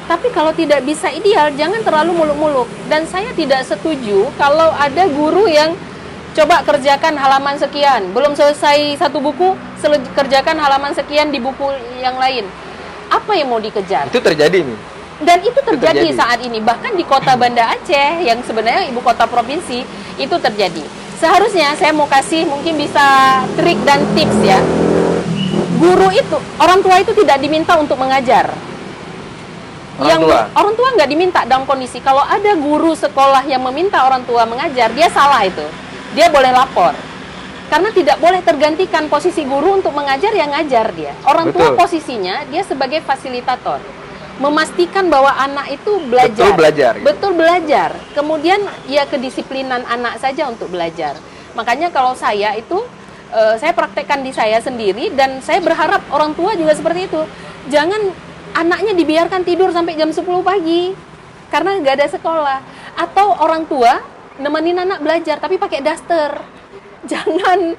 [0.08, 2.68] Tapi kalau tidak bisa ideal, jangan terlalu muluk-muluk.
[2.88, 5.76] Dan saya tidak setuju kalau ada guru yang
[6.32, 9.52] coba kerjakan halaman sekian, belum selesai satu buku,
[10.16, 12.48] kerjakan halaman sekian di buku yang lain.
[13.12, 14.08] Apa yang mau dikejar?
[14.08, 14.78] Itu terjadi nih.
[15.18, 16.16] Dan itu terjadi, terjadi.
[16.16, 19.84] saat ini, bahkan di kota Banda Aceh yang sebenarnya ibu kota provinsi
[20.16, 20.84] itu terjadi.
[21.18, 24.62] Seharusnya saya mau kasih mungkin bisa trik dan tips ya.
[25.82, 28.67] Guru itu, orang tua itu tidak diminta untuk mengajar.
[29.98, 30.40] Orang tua?
[30.54, 34.94] orang tua nggak diminta dalam kondisi kalau ada guru sekolah yang meminta orang tua mengajar,
[34.94, 35.66] dia salah itu.
[36.14, 36.94] Dia boleh lapor.
[37.68, 41.12] Karena tidak boleh tergantikan posisi guru untuk mengajar yang ngajar dia.
[41.26, 41.76] Orang tua Betul.
[41.76, 43.82] posisinya dia sebagai fasilitator.
[44.38, 46.46] Memastikan bahwa anak itu belajar.
[46.48, 47.04] Betul belajar, gitu.
[47.04, 47.90] Betul belajar.
[48.14, 51.18] Kemudian ya kedisiplinan anak saja untuk belajar.
[51.58, 52.86] Makanya kalau saya itu
[53.34, 57.20] eh, saya praktekkan di saya sendiri dan saya berharap orang tua juga seperti itu.
[57.68, 58.27] Jangan
[58.58, 60.92] anaknya dibiarkan tidur sampai jam 10 pagi
[61.48, 62.58] karena nggak ada sekolah.
[62.98, 64.02] Atau orang tua
[64.42, 66.42] nemenin anak belajar tapi pakai daster.
[67.10, 67.78] Jangan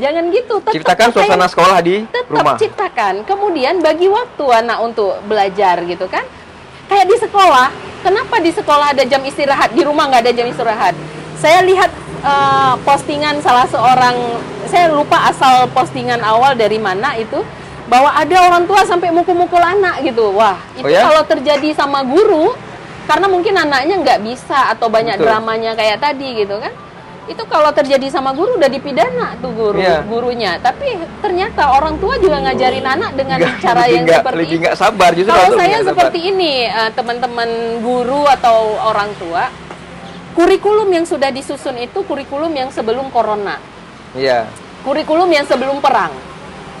[0.00, 0.54] jangan gitu.
[0.64, 2.56] Tetap Ciptakan suasana sekolah di tetap rumah.
[2.56, 3.14] ciptakan.
[3.28, 6.24] Kemudian bagi waktu anak untuk belajar gitu kan.
[6.88, 7.68] Kayak di sekolah,
[8.00, 10.96] kenapa di sekolah ada jam istirahat, di rumah nggak ada jam istirahat?
[11.38, 11.90] Saya lihat
[12.24, 14.16] eh, postingan salah seorang,
[14.66, 17.44] saya lupa asal postingan awal dari mana itu,
[17.90, 20.30] bahwa ada orang tua sampai mukul-mukul anak gitu.
[20.30, 21.02] Wah, itu Oh ya?
[21.02, 22.54] kalau terjadi sama guru,
[23.04, 25.26] karena mungkin anaknya nggak bisa atau banyak Betul.
[25.26, 26.70] dramanya kayak tadi gitu kan.
[27.26, 30.02] Itu kalau terjadi sama guru udah dipidana tuh guru Iya.
[30.02, 30.52] gurunya.
[30.58, 34.76] Tapi ternyata orang tua juga ngajarin anak dengan Nggak- cara yang nggak- seperti lebih nggak
[34.76, 35.88] sabar justru Kalau saya sabar.
[35.90, 37.50] seperti ini, eh, teman-teman
[37.82, 39.46] guru atau orang tua,
[40.32, 43.58] kurikulum yang sudah disusun itu kurikulum yang sebelum corona,
[44.14, 44.46] Iya.
[44.82, 46.14] kurikulum yang sebelum perang.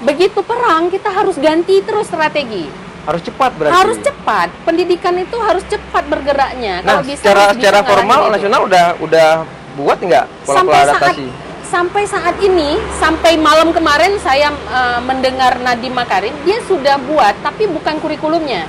[0.00, 2.64] Begitu perang, kita harus ganti terus strategi.
[3.04, 3.76] Harus cepat berarti.
[3.76, 4.48] Harus cepat.
[4.64, 6.84] Pendidikan itu harus cepat bergeraknya.
[6.84, 8.32] Nah, Kalau bisa secara secara formal itu.
[8.36, 9.28] nasional udah udah
[9.76, 11.26] buat nggak pola-pola sampai saat adaptasi?
[11.70, 17.70] sampai saat ini sampai malam kemarin saya eh, mendengar Nadiem Makarim dia sudah buat tapi
[17.70, 18.66] bukan kurikulumnya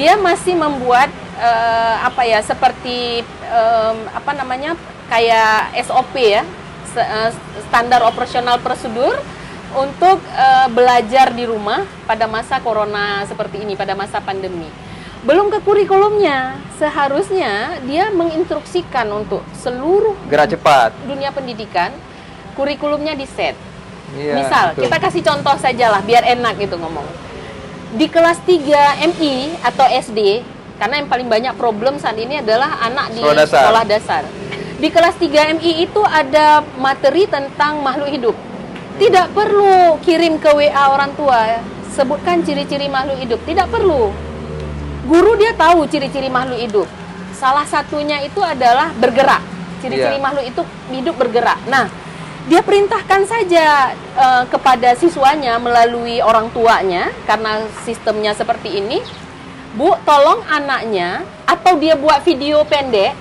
[0.00, 4.72] dia masih membuat eh, apa ya seperti em, apa namanya
[5.12, 6.40] kayak SOP ya
[6.96, 7.28] eh,
[7.68, 9.20] standar operasional prosedur
[9.74, 14.68] untuk eh, belajar di rumah pada masa corona seperti ini pada masa pandemi
[15.22, 20.90] belum ke kurikulumnya seharusnya dia menginstruksikan untuk seluruh Gerak cepat.
[21.06, 21.94] dunia pendidikan
[22.52, 23.54] kurikulumnya di set.
[24.12, 24.82] Iya, Misal, betul.
[24.84, 27.06] kita kasih contoh saja lah biar enak gitu ngomong.
[27.96, 30.44] Di kelas 3 MI atau SD,
[30.76, 33.60] Karena yang paling banyak problem saat ini adalah anak di Sekolah dasar.
[33.62, 34.22] sekolah dasar.
[34.76, 38.36] Di kelas 3 MI itu ada materi tentang makhluk hidup.
[39.00, 41.60] Tidak perlu kirim ke WA orang tua,
[41.92, 43.40] sebutkan ciri-ciri makhluk hidup.
[43.44, 44.12] Tidak perlu.
[45.08, 46.88] Guru dia tahu ciri-ciri makhluk hidup.
[47.34, 49.42] Salah satunya itu adalah bergerak.
[49.82, 50.22] Ciri-ciri Iya.
[50.22, 50.62] makhluk itu
[50.94, 51.58] hidup bergerak.
[51.66, 51.90] Nah,
[52.46, 59.02] dia perintahkan saja eh, kepada siswanya melalui orang tuanya karena sistemnya seperti ini.
[59.72, 63.16] Bu, tolong anaknya atau dia buat video pendek,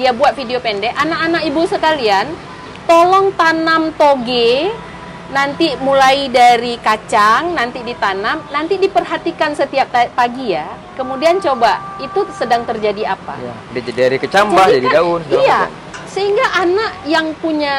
[0.00, 2.32] dia buat video pendek, anak-anak ibu sekalian,
[2.88, 4.72] tolong tanam toge
[5.32, 10.68] nanti mulai dari kacang nanti ditanam, nanti diperhatikan setiap pagi ya.
[10.94, 13.40] Kemudian coba itu sedang terjadi apa?
[13.40, 13.54] Ya.
[13.72, 15.20] Dari kecambah jadi, kan- daun.
[15.32, 15.60] Iya.
[15.66, 15.80] macam.
[16.12, 17.72] Sehingga anak yang punya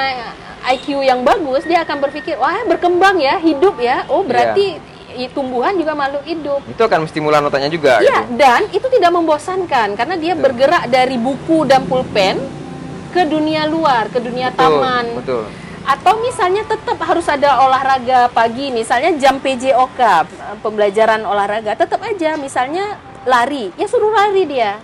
[0.65, 4.09] IQ yang bagus dia akan berpikir, wah berkembang ya, hidup ya.
[4.09, 4.81] Oh berarti
[5.13, 6.65] i- tumbuhan juga makhluk hidup.
[6.65, 8.01] Itu akan stimulan otaknya juga.
[8.01, 8.41] Iya, gitu.
[8.41, 10.43] dan itu tidak membosankan karena dia Betul.
[10.49, 12.41] bergerak dari buku dan pulpen
[13.13, 15.05] ke dunia luar, ke dunia Betul, taman.
[15.21, 15.45] Betul.
[15.83, 22.39] Atau misalnya tetap harus ada olahraga pagi, misalnya jam PJOK, eh, pembelajaran olahraga, tetap aja
[22.39, 22.95] misalnya
[23.27, 24.79] lari, ya suruh lari dia.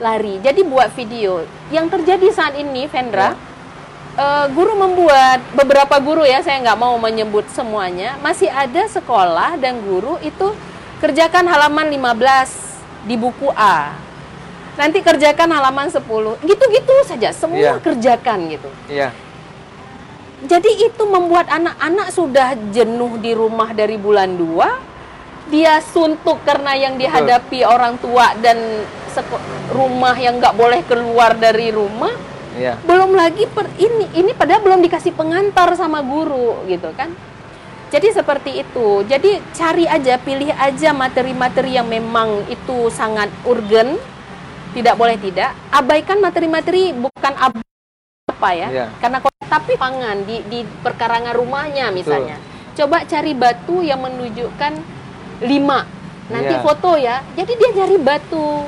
[0.00, 0.40] Lari.
[0.40, 1.44] Jadi buat video.
[1.72, 3.32] Yang terjadi saat ini, Vendra,
[4.16, 9.80] eh, guru membuat beberapa guru ya, saya nggak mau menyebut semuanya, masih ada sekolah dan
[9.80, 10.52] guru itu
[11.00, 12.76] kerjakan halaman 15
[13.08, 13.96] di buku A.
[14.76, 16.36] Nanti kerjakan halaman 10.
[16.44, 17.72] Gitu-gitu saja, semua Iya.
[17.80, 18.68] kerjakan gitu.
[18.88, 19.12] Iya.
[20.40, 25.52] Jadi itu membuat anak-anak sudah jenuh di rumah dari bulan 2.
[25.52, 28.56] Dia suntuk karena yang dihadapi orang tua dan
[29.74, 32.14] rumah yang nggak boleh keluar dari rumah.
[32.56, 32.78] Iya.
[32.86, 37.12] Belum lagi per, ini ini padahal belum dikasih pengantar sama guru gitu kan.
[37.90, 39.02] Jadi seperti itu.
[39.02, 43.98] Jadi cari aja, pilih aja materi-materi yang memang itu sangat urgen.
[44.70, 45.50] Tidak boleh tidak.
[45.74, 47.58] Abaikan materi-materi bukan ab
[48.30, 48.68] apa ya.
[48.70, 48.86] Iya.
[49.02, 49.18] Karena
[49.50, 52.38] tapi pangan di di perkarangan rumahnya misalnya.
[52.72, 54.72] Coba cari batu yang menunjukkan
[55.42, 55.84] lima.
[56.30, 56.62] Nanti Iya.
[56.62, 57.20] foto ya.
[57.34, 58.62] Jadi dia cari batu.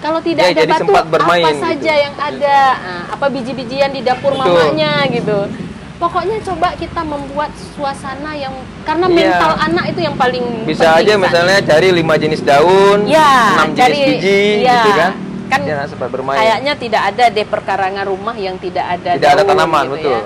[0.00, 1.62] Kalau tidak Dia ada batu, bermain apa gitu.
[1.62, 2.58] saja yang ada?
[2.74, 4.48] Ah, apa biji-bijian di dapur Betul.
[4.48, 5.48] mamanya gitu.
[5.94, 9.14] Pokoknya coba kita membuat suasana yang karena Iya.
[9.14, 13.68] mental anak itu yang paling Bisa penting aja misalnya cari lima jenis daun, Ya, enam
[13.70, 14.72] jenis cari- biji, iya.
[14.74, 15.12] gitu kan?
[15.50, 16.40] Kan Dia sempat bermain.
[16.40, 20.12] Kayaknya tidak ada deh perkarangan rumah yang tidak ada Tidak ada daun, tanaman, gitu betul.
[20.12, 20.22] ya.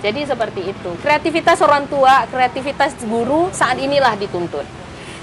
[0.00, 0.90] Jadi seperti itu.
[1.04, 4.64] Kreativitas orang tua, kreativitas guru saat inilah dituntut.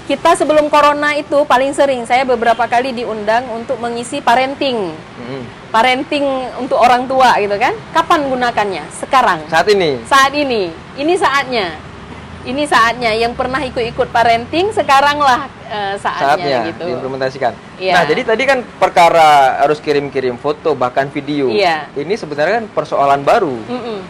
[0.08, 4.96] Kita sebelum corona itu paling sering saya beberapa kali diundang untuk mengisi parenting.
[4.96, 5.42] Mm-mm.
[5.68, 6.24] Parenting
[6.56, 7.76] untuk orang tua gitu kan.
[7.92, 8.88] Kapan gunakannya?
[8.88, 9.44] Sekarang.
[9.52, 10.00] Saat ini.
[10.08, 10.72] Saat ini.
[10.96, 11.87] Ini saatnya.
[12.48, 16.84] Ini saatnya yang pernah ikut-ikut parenting sekaranglah eh, saatnya, saatnya gitu.
[16.88, 17.52] diimplementasikan.
[17.76, 17.92] Iya.
[17.92, 21.52] Nah, jadi tadi kan perkara harus kirim-kirim foto bahkan video.
[21.52, 21.92] Iya.
[21.92, 23.52] Ini sebenarnya kan persoalan baru.
[23.52, 24.00] Mm-mm.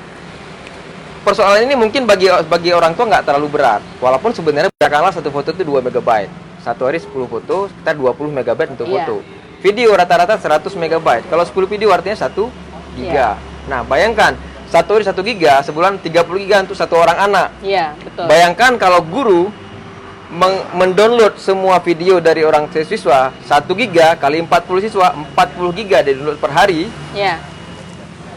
[1.27, 3.83] Persoalan ini mungkin bagi bagi orang tua nggak terlalu berat.
[3.99, 6.31] Walaupun sebenarnya katakanlah satu foto itu 2 megabyte.
[6.63, 9.03] Satu hari 10 foto, kita 20 megabyte untuk Iya.
[9.03, 9.17] foto.
[9.59, 11.27] Video rata-rata 100 megabyte.
[11.27, 12.47] Kalau 10 video artinya 1
[12.95, 13.35] giga.
[13.35, 13.67] Iya.
[13.67, 14.39] Nah, bayangkan
[14.69, 17.49] satu hari 1 giga, sebulan 30 giga untuk satu orang anak.
[17.65, 18.29] Iya, betul.
[18.29, 19.49] Bayangkan kalau guru
[20.77, 26.37] mendownload semua video dari orang siswa 1 giga kali 40 siswa 40 giga dia download
[26.37, 27.41] per hari Ya.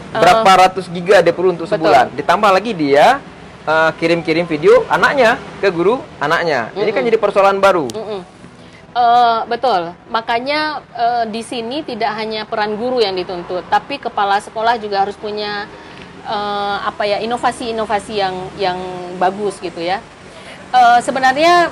[0.08, 1.84] berapa ratus giga dia perlu untuk betul.
[1.84, 3.20] sebulan ditambah lagi dia
[3.68, 7.92] uh, kirim-kirim video anaknya ke guru anaknya ini kan jadi persoalan baru.
[8.92, 9.96] Eh, betul.
[10.12, 15.16] Makanya eh, di sini tidak hanya peran guru yang dituntut, tapi kepala sekolah juga harus
[15.16, 15.64] punya
[16.26, 18.78] eh, apa ya inovasi-inovasi yang yang
[19.18, 19.98] bagus gitu ya.
[20.72, 21.68] Eh, sebenarnya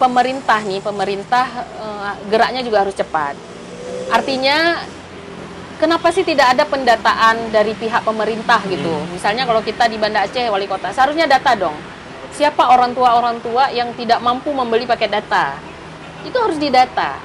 [0.00, 1.46] pemerintah nih, pemerintah
[1.78, 3.34] eh, geraknya juga harus cepat.
[4.12, 4.82] Artinya
[5.82, 8.92] kenapa sih tidak ada pendataan dari pihak pemerintah gitu?
[9.10, 11.74] Misalnya kalau kita di Banda Aceh wali kota, seharusnya data dong.
[12.32, 15.58] Siapa orang tua orang tua yang tidak mampu membeli paket data?
[16.24, 17.20] Itu harus didata.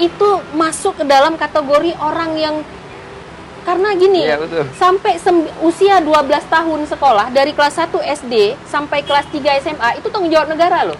[0.00, 2.56] Itu masuk ke dalam kategori orang yang
[3.62, 4.64] karena gini, betul.
[4.76, 5.20] sampai
[5.60, 6.10] usia 12
[6.48, 7.92] tahun sekolah dari kelas 1
[8.24, 10.98] SD sampai kelas 3 SMA itu tanggung jawab negara loh.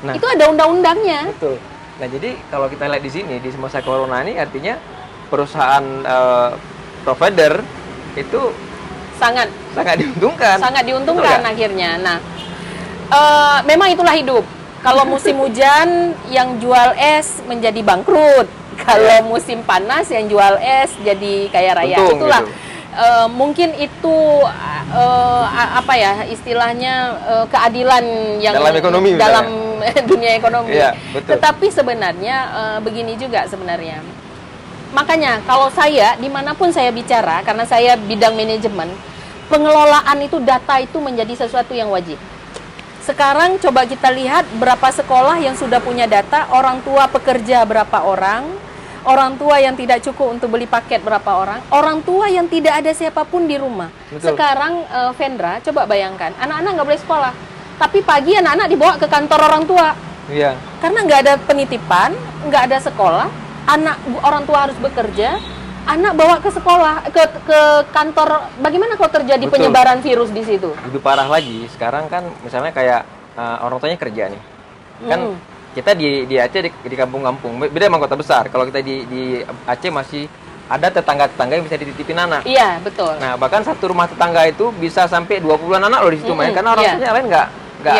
[0.00, 1.28] nah Itu ada undang-undangnya.
[1.36, 1.56] betul
[2.00, 4.80] nah jadi kalau kita lihat di sini di masa corona ini artinya
[5.28, 6.56] perusahaan uh,
[7.04, 7.60] provider
[8.16, 8.40] itu
[9.20, 12.00] Sangat sangat diuntungkan sangat diuntungkan akhirnya.
[12.00, 12.16] Nah,
[13.12, 14.40] eh, memang itulah hidup.
[14.80, 18.48] Kalau musim hujan yang jual es menjadi bangkrut.
[18.80, 21.96] Kalau musim panas yang jual es jadi kaya raya.
[22.00, 22.52] Untung Itulah gitu.
[22.90, 24.16] eh, mungkin itu
[24.90, 28.04] a- apa ya istilahnya eh, keadilan
[28.42, 29.46] yang Dalam ekonomi dalam
[30.10, 30.74] dunia ekonomi.
[30.74, 31.36] Iya, betul.
[31.36, 34.02] Tetapi sebenarnya eh, begini juga sebenarnya.
[34.90, 38.90] Makanya kalau saya di mana pun saya bicara karena saya bidang manajemen,
[39.46, 42.18] pengelolaan itu data itu menjadi sesuatu yang wajib.
[43.00, 48.50] Sekarang coba kita lihat berapa sekolah yang sudah punya data, orang tua pekerja berapa orang,
[49.04, 52.92] orang tua yang tidak cukup untuk beli paket berapa orang, orang tua yang tidak ada
[52.92, 53.88] siapa pun di rumah.
[54.08, 54.34] Betul.
[54.34, 57.32] Sekarang eh, Vendra, coba bayangkan, anak-anak nggak boleh sekolah,
[57.76, 59.88] tapi pagi anak-anak dibawa ke kantor orang tua
[60.30, 60.54] Iya.
[60.78, 62.10] karena nggak ada penitipan,
[62.46, 63.26] nggak ada sekolah,
[63.66, 65.42] anak orang tua harus bekerja,
[65.88, 67.60] anak bawa ke sekolah, ke ke
[67.90, 68.46] kantor.
[68.60, 69.54] Bagaimana kalau terjadi Betul.
[69.58, 70.70] penyebaran virus di situ?
[70.86, 73.02] Lebih parah lagi, sekarang kan misalnya kayak
[73.34, 74.42] eh, orang tuanya kerja nih.
[75.08, 75.34] Kan Hmm.
[75.70, 78.42] Kita di di Aceh di, di kampung-kampung, beda sama kota besar.
[78.50, 79.22] Kalau kita di di
[79.66, 80.26] Aceh masih
[80.70, 82.46] ada tetangga-tetangga yang bisa dititipin anak.
[82.46, 83.18] Iya betul.
[83.18, 86.56] Nah, bahkan satu rumah tetangga itu bisa sampai 20-an anak loh di situ main Mm-mm,
[86.62, 87.48] karena orang tuanya lain nggak
[87.82, 87.96] nggak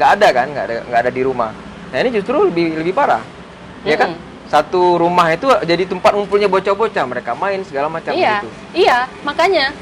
[0.00, 1.50] nggak ada kan, nggak ada nggak ada di rumah.
[1.92, 3.20] Nah, ini justru lebih lebih parah.
[3.84, 4.16] Ya kan?
[4.48, 8.48] Satu rumah itu jadi tempat ngumpulnya bocah-bocah, mereka main segala macam iya, gitu.
[8.72, 8.98] iya.
[9.20, 9.76] Makanya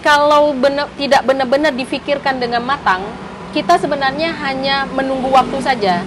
[0.00, 3.04] kalau benar tidak benar-benar difikirkan dengan matang,
[3.52, 6.00] kita sebenarnya hanya menunggu waktu saja.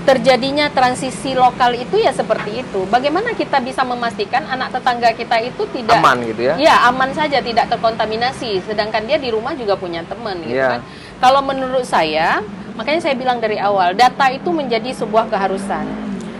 [0.00, 2.88] Terjadinya transisi lokal itu ya seperti itu.
[2.88, 6.54] Bagaimana kita bisa memastikan anak tetangga kita itu tidak Aman gitu ya.
[6.56, 8.64] Ya aman saja tidak terkontaminasi.
[8.64, 10.78] Sedangkan dia di rumah juga punya teman gitu Iya.
[10.78, 10.80] kan.
[11.20, 12.40] Kalau menurut saya,
[12.80, 15.84] makanya saya bilang dari awal, data itu menjadi sebuah keharusan.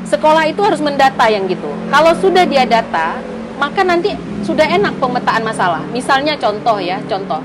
[0.09, 1.69] Sekolah itu harus mendata yang gitu.
[1.93, 3.21] Kalau sudah dia data,
[3.61, 5.85] maka nanti sudah enak pemetaan masalah.
[5.93, 7.45] Misalnya contoh ya, contoh.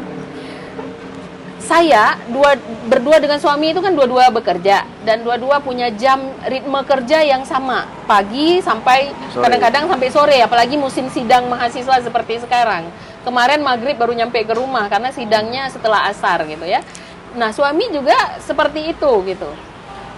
[1.65, 2.53] Saya dua
[2.85, 7.89] berdua dengan suami itu kan dua-dua bekerja dan dua-dua punya jam ritme kerja yang sama.
[8.05, 12.85] Pagi sampai kadang-kadang sampai sore apalagi musim sidang mahasiswa seperti sekarang.
[13.25, 16.85] Kemarin maghrib baru nyampe ke rumah karena sidangnya setelah asar gitu ya.
[17.33, 19.49] Nah suami juga seperti itu gitu.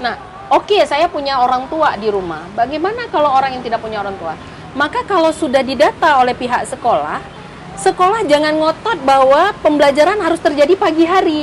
[0.03, 0.19] Nah
[0.51, 2.43] oke saya punya orang tua di rumah.
[2.59, 4.35] Bagaimana kalau orang yang tidak punya orang tua?
[4.75, 7.36] Maka kalau sudah didata oleh pihak sekolah
[7.77, 11.41] sekolah jangan ngotot bahwa pembelajaran harus terjadi pagi hari.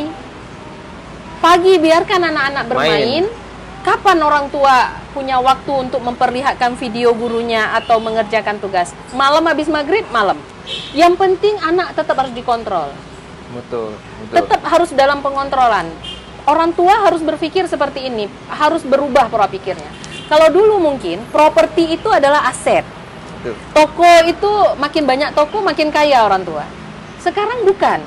[1.39, 3.25] Pagi biarkan anak-anak bermain.
[3.85, 8.97] Kapan orang tua punya waktu untuk memperlihatkan video gurunya atau mengerjakan tugas?
[9.13, 10.41] Malam habis maghrib malam.
[10.97, 12.89] Yang penting anak tetap harus dikontrol.
[13.53, 13.93] Betul,
[14.25, 14.35] betul.
[14.41, 15.93] tetap harus dalam pengontrolan.
[16.49, 19.93] Orang tua harus berpikir seperti ini harus berubah pola pikirnya.
[20.33, 23.04] Kalau dulu mungkin properti itu adalah aset
[23.45, 23.55] Betul.
[23.77, 26.65] toko itu makin banyak toko makin kaya orang tua
[27.21, 28.01] sekarang bukan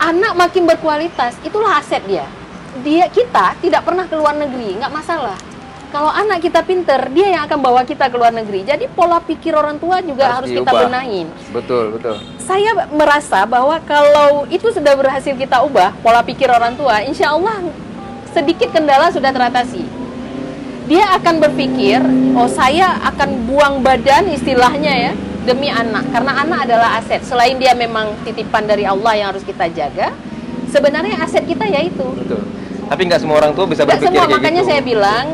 [0.00, 2.24] anak makin berkualitas itulah aset dia
[2.80, 5.36] dia kita tidak pernah ke luar negeri nggak masalah
[5.88, 9.52] kalau anak kita pinter dia yang akan bawa kita ke luar negeri jadi pola pikir
[9.52, 10.88] orang tua juga harus, kita diubah.
[10.88, 12.16] benahin Betul, betul.
[12.40, 17.60] saya merasa bahwa kalau itu sudah berhasil kita ubah pola pikir orang tua, insya Allah
[18.32, 19.97] sedikit kendala sudah teratasi.
[20.88, 22.00] Dia akan berpikir,
[22.32, 25.12] oh saya akan buang badan istilahnya ya
[25.44, 27.20] demi anak, karena anak adalah aset.
[27.24, 30.16] Selain dia memang titipan dari Allah yang harus kita jaga,
[30.72, 32.04] sebenarnya aset kita yaitu.
[32.16, 32.40] Betul.
[32.88, 34.70] Tapi nggak semua orang tua bisa berpikir semua, kayak makanya gitu.
[34.72, 35.26] saya bilang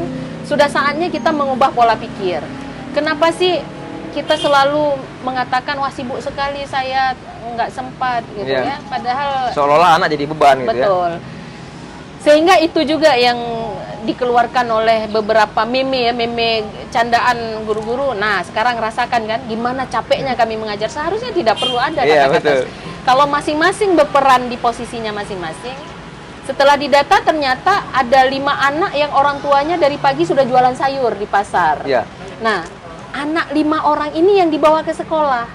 [0.43, 2.43] sudah saatnya kita mengubah pola pikir.
[2.91, 3.63] Kenapa sih
[4.11, 7.15] kita selalu mengatakan wah sibuk sekali saya
[7.55, 8.75] nggak sempat gitu Iya.
[8.75, 10.87] ya, padahal Seolah-olah anak jadi beban gitu ya.
[10.87, 11.11] betul.
[12.25, 13.37] Sehingga itu juga yang
[14.05, 18.17] dikeluarkan oleh beberapa meme ya, meme candaan guru-guru.
[18.17, 20.89] Nah, sekarang rasakan kan gimana capeknya kami mengajar.
[20.89, 22.41] Seharusnya tidak perlu ada Iya, kata-kata.
[22.41, 22.61] betul.
[23.05, 25.77] Kalau masing-masing berperan di posisinya masing-masing,
[26.49, 31.29] setelah didata ternyata ada lima anak yang orang tuanya dari pagi sudah jualan sayur di
[31.29, 31.85] pasar.
[31.85, 32.05] Iya.
[32.41, 32.65] Nah,
[33.13, 35.49] anak lima orang ini yang dibawa ke sekolah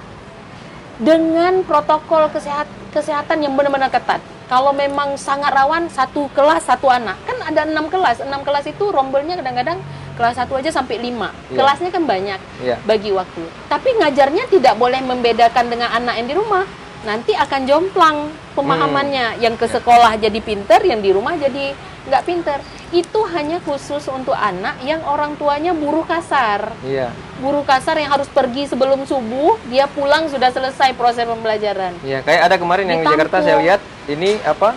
[1.02, 4.22] dengan protokol kesehat kesehatan yang benar-benar ketat.
[4.50, 8.26] Kalau memang sangat rawan satu kelas satu anak, kan ada enam kelas.
[8.26, 9.78] Enam kelas itu rombelnya kadang-kadang
[10.18, 11.30] kelas satu aja sampai lima.
[11.54, 11.62] Iya.
[11.62, 12.82] Kelasnya kan banyak Iya.
[12.82, 13.46] bagi waktu.
[13.70, 16.66] Tapi ngajarnya tidak boleh membedakan dengan anak yang di rumah.
[17.08, 18.28] Nanti akan jomplang
[18.60, 19.40] pemahamannya.
[19.40, 19.42] Hmm.
[19.44, 21.72] Yang ke sekolah jadi pinter, yang di rumah jadi
[22.10, 22.60] nggak pinter.
[22.90, 26.74] Itu hanya khusus untuk anak yang orang tuanya buruh kasar.
[26.82, 27.14] Iya.
[27.40, 31.96] Buruh kasar yang harus pergi sebelum subuh, dia pulang sudah selesai proses pembelajaran.
[32.04, 33.30] Iya, kayak ada kemarin yang di Ditampung.
[33.30, 34.76] Jakarta saya lihat ini apa?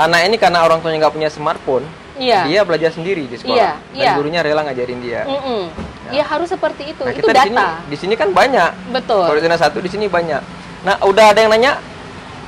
[0.00, 1.84] Anak ini karena orang tuanya nggak punya smartphone,
[2.16, 2.48] Iya.
[2.48, 3.56] dia belajar sendiri di sekolah.
[3.56, 4.12] Iya, Dan iya.
[4.16, 5.28] gurunya rela ngajarin dia.
[5.28, 5.68] Mm-mm.
[6.10, 7.04] Ya harus seperti itu.
[7.04, 7.68] Nah, itu kita di sini data.
[7.86, 8.70] di sini kan banyak.
[8.90, 9.24] Betul.
[9.28, 10.42] Kalau di satu di sini banyak.
[10.80, 11.76] Nah, udah ada yang nanya?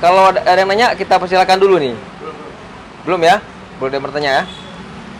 [0.01, 1.93] Kalau ada, ada yang nanya, kita persilakan dulu nih.
[3.05, 3.39] Belum ya?
[3.77, 4.43] Belum ada yang bertanya ya?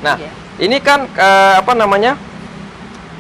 [0.04, 0.32] Nah, Iya.
[0.66, 2.18] ini kan eh, apa namanya?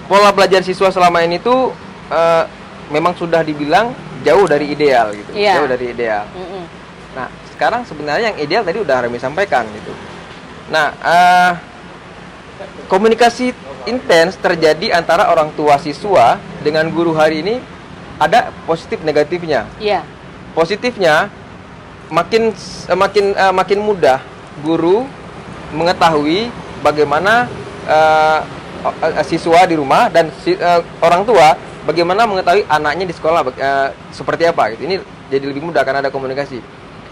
[0.09, 1.71] Pola belajar siswa selama ini tuh
[2.11, 2.43] eh,
[2.91, 5.31] memang sudah dibilang jauh dari ideal gitu.
[5.31, 5.61] Iya.
[5.61, 6.25] Jauh dari ideal.
[6.35, 6.63] Mm-mm.
[7.15, 9.93] Nah, sekarang sebenarnya yang ideal tadi udah Remi sampaikan gitu.
[10.73, 11.51] Nah, eh,
[12.91, 13.51] komunikasi
[13.87, 17.55] intens terjadi antara orang tua siswa dengan guru hari ini
[18.24, 19.67] ada positif negatifnya.
[19.78, 20.01] Iya.
[20.53, 21.28] Positifnya
[22.07, 22.53] makin
[22.88, 24.19] eh, makin eh, makin mudah
[24.61, 25.03] guru
[25.74, 27.49] mengetahui bagaimana
[27.89, 28.39] eh,
[29.24, 34.43] siswa di rumah dan si- eh, orang tua bagaimana mengetahui anaknya di sekolah eh, seperti
[34.45, 34.86] apa gitu.
[34.86, 34.95] Ini
[35.32, 36.61] jadi lebih mudah karena ada komunikasi.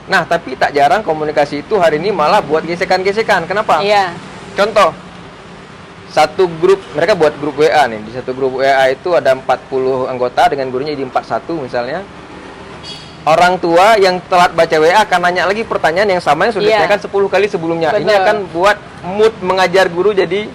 [0.10, 3.46] Nah, tapi tak jarang komunikasi itu hari ini malah buat gesekan-gesekan.
[3.48, 3.80] Kenapa?
[3.82, 4.12] Iya.
[4.58, 4.92] Contoh,
[6.12, 8.04] satu grup mereka buat grup WA nih.
[8.04, 12.04] Di satu grup WA itu ada 40 anggota dengan gurunya jadi 41 misalnya.
[13.22, 16.78] Orang tua yang telat baca WA akan nanya lagi pertanyaan yang sama yang sudah Iya.
[16.82, 17.94] ditanyakan 10 kali sebelumnya.
[17.94, 18.22] Ini Betul.
[18.26, 20.50] akan buat mood mengajar guru jadi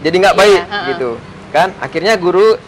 [0.00, 0.88] jadi nggak Iya, baik ha-ha.
[0.90, 1.10] gitu.
[1.50, 1.68] Kan?
[1.78, 2.58] Akhirnya guru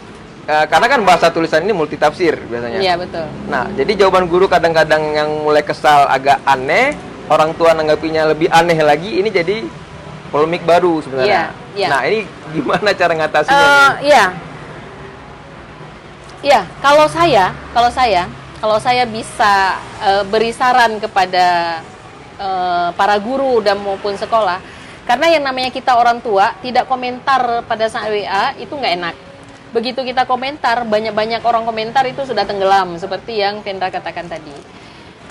[0.43, 2.79] eh, karena kan bahasa tulisan ini multitafsir biasanya.
[2.79, 3.23] Iya, betul.
[3.47, 6.95] Nah, jadi jawaban guru kadang-kadang yang mulai kesal agak aneh,
[7.31, 9.63] orang tua nanggapinya lebih aneh lagi, ini jadi
[10.31, 11.31] polemik baru sebenarnya.
[11.31, 11.43] Iya,
[11.77, 11.89] iya.
[11.89, 12.19] Nah, ini
[12.53, 13.57] gimana cara ngatasinnya?
[13.57, 13.91] Eh, nih?
[14.09, 14.25] iya.
[16.43, 18.23] Iya, kalau saya, kalau saya,
[18.59, 21.79] kalau saya bisa eh, beri saran kepada
[22.35, 24.59] eh, para guru dan maupun sekolah,
[25.03, 29.15] karena yang namanya kita orang tua tidak komentar pada saat WA itu nggak enak.
[29.73, 34.53] Begitu kita komentar, banyak-banyak orang komentar itu sudah tenggelam seperti yang Tendra katakan tadi.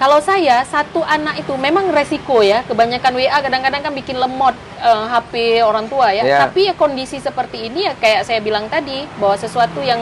[0.01, 5.05] Kalau saya satu anak itu memang resiko ya, kebanyakan WA kadang-kadang kan bikin lemot eh,
[5.13, 6.25] HP orang tua ya.
[6.25, 6.39] Iya.
[6.49, 10.01] Tapi ya kondisi seperti ini ya kayak saya bilang tadi bahwa sesuatu yang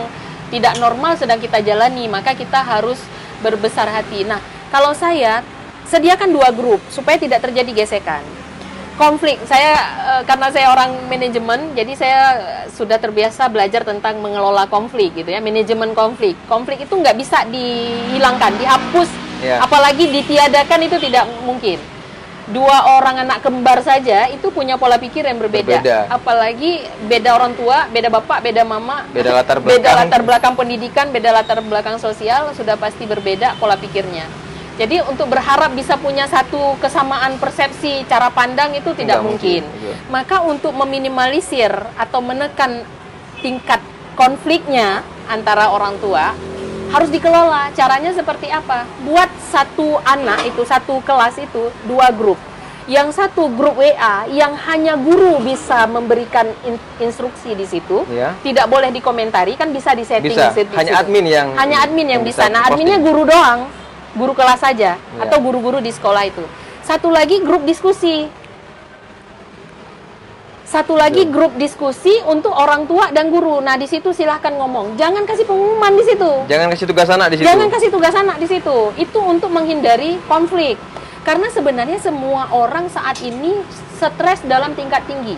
[0.51, 2.99] tidak normal sedang kita jalani, maka kita harus
[3.43, 4.27] berbesar hati.
[4.27, 5.43] Nah, kalau saya
[5.91, 8.23] sediakan dua grup supaya tidak terjadi gesekan.
[8.95, 9.75] Konflik, saya
[10.07, 15.29] eh, karena saya orang manajemen, jadi saya eh, sudah terbiasa belajar tentang mengelola konflik gitu
[15.29, 16.37] ya, manajemen konflik.
[16.47, 19.09] Konflik itu nggak bisa dihilangkan, dihapus,
[19.41, 19.57] Iya.
[19.65, 21.81] apalagi ditiadakan itu tidak mungkin.
[22.51, 25.79] Dua orang anak kembar saja itu punya pola pikir yang berbeda.
[25.81, 25.99] Berbeda.
[26.11, 29.99] Apalagi beda orang tua, beda bapak, beda mama, Beda latar beda belakang.
[30.03, 34.27] latar belakang pendidikan, beda latar belakang sosial, sudah pasti berbeda pola pikirnya.
[34.83, 39.63] Jadi untuk berharap bisa punya satu kesamaan persepsi cara pandang itu tidak Nggak mungkin.
[39.63, 39.95] mungkin, betul.
[40.11, 42.83] Maka untuk meminimalisir atau menekan
[43.45, 43.79] tingkat
[44.19, 46.35] konfliknya antara orang tua
[46.91, 47.71] harus dikelola.
[47.73, 48.85] Caranya seperti apa?
[49.03, 52.37] Buat satu anak itu satu kelas itu dua grup.
[52.91, 58.35] Yang satu grup WA yang hanya guru bisa memberikan in- instruksi di situ, Ya.
[58.43, 60.51] tidak boleh dikomentari kan bisa disetting Bisa.
[60.51, 62.51] di situ- Hanya admin yang hanya admin yang, bisa.
[62.51, 62.83] Nah, posting.
[62.83, 63.71] adminnya guru doang,
[64.19, 65.23] guru kelas saja Iya.
[65.23, 66.43] atau guru-guru di sekolah itu.
[66.83, 68.27] Satu lagi grup diskusi.
[70.71, 71.35] Satu lagi Betul.
[71.35, 73.59] grup diskusi untuk orang tua dan guru.
[73.59, 74.95] Nah, di situ silahkan ngomong.
[74.95, 76.31] Jangan kasih pengumuman di situ.
[76.47, 77.47] Jangan kasih tugas anak di situ.
[77.51, 78.79] Jangan kasih tugas anak di situ.
[78.95, 80.79] Itu untuk menghindari konflik.
[81.27, 83.59] Karena sebenarnya semua orang saat ini
[83.99, 85.35] stres dalam tingkat tinggi.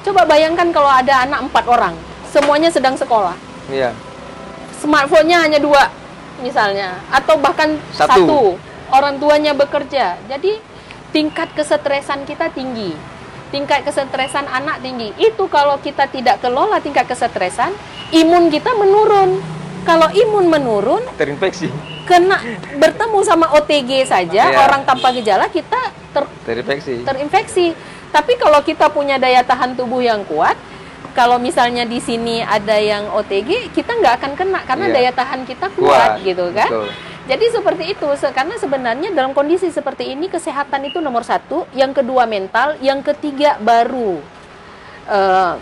[0.00, 1.92] Coba bayangkan kalau ada anak empat orang,
[2.32, 3.36] semuanya sedang sekolah.
[3.68, 3.92] Iya.
[4.80, 5.92] Smartphone-nya hanya dua,
[6.40, 8.12] misalnya, atau bahkan Satu.
[8.12, 8.40] satu.
[8.92, 10.16] Orang tuanya bekerja.
[10.24, 10.56] Jadi
[11.12, 12.96] tingkat kesetresan kita tinggi.
[13.54, 15.14] Tingkat kesetresan anak tinggi.
[15.14, 17.70] Itu kalau kita tidak kelola tingkat kesetresan,
[18.10, 19.38] imun kita menurun.
[19.86, 21.70] Kalau imun menurun, Terinfeksi.
[22.02, 22.42] kena
[22.74, 24.58] bertemu sama OTG saja Iya.
[24.58, 25.78] orang tanpa gejala kita
[26.10, 27.06] ter- Terinfeksi.
[27.06, 27.66] terinfeksi.
[28.10, 30.58] Tapi kalau kita punya daya tahan tubuh yang kuat,
[31.12, 34.94] kalau misalnya di sini ada yang OTG, kita nggak akan kena karena Iya.
[34.98, 36.66] daya tahan kita kuat, gitu kan.
[36.66, 36.88] Betul.
[37.24, 38.04] Jadi seperti itu,
[38.36, 43.56] karena sebenarnya dalam kondisi seperti ini kesehatan itu nomor satu, yang kedua mental, yang ketiga
[43.64, 44.20] baru
[45.08, 45.54] eh,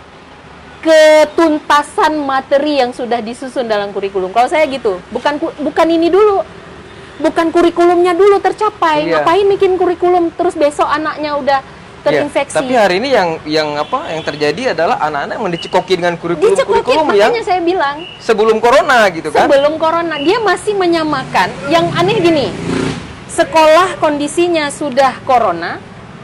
[0.83, 4.35] ketuntasan materi yang sudah disusun dalam kurikulum.
[4.35, 6.43] Kalau saya gitu, bukan bukan ini dulu,
[7.23, 9.07] bukan kurikulumnya dulu tercapai.
[9.07, 9.23] Iya.
[9.23, 11.59] Ngapain bikin kurikulum terus besok anaknya udah
[12.03, 12.55] Iya, terinfeksi?
[12.59, 16.83] Tapi hari ini yang yang apa yang terjadi adalah anak-anak yang dicekoki dengan kurikulum Dicekokin,
[16.83, 19.47] kurikulum yang makanya saya bilang sebelum corona gitu kan.
[19.47, 21.47] sebelum corona dia masih menyamakan.
[21.71, 22.47] Yang aneh gini,
[23.31, 25.79] sekolah kondisinya sudah corona,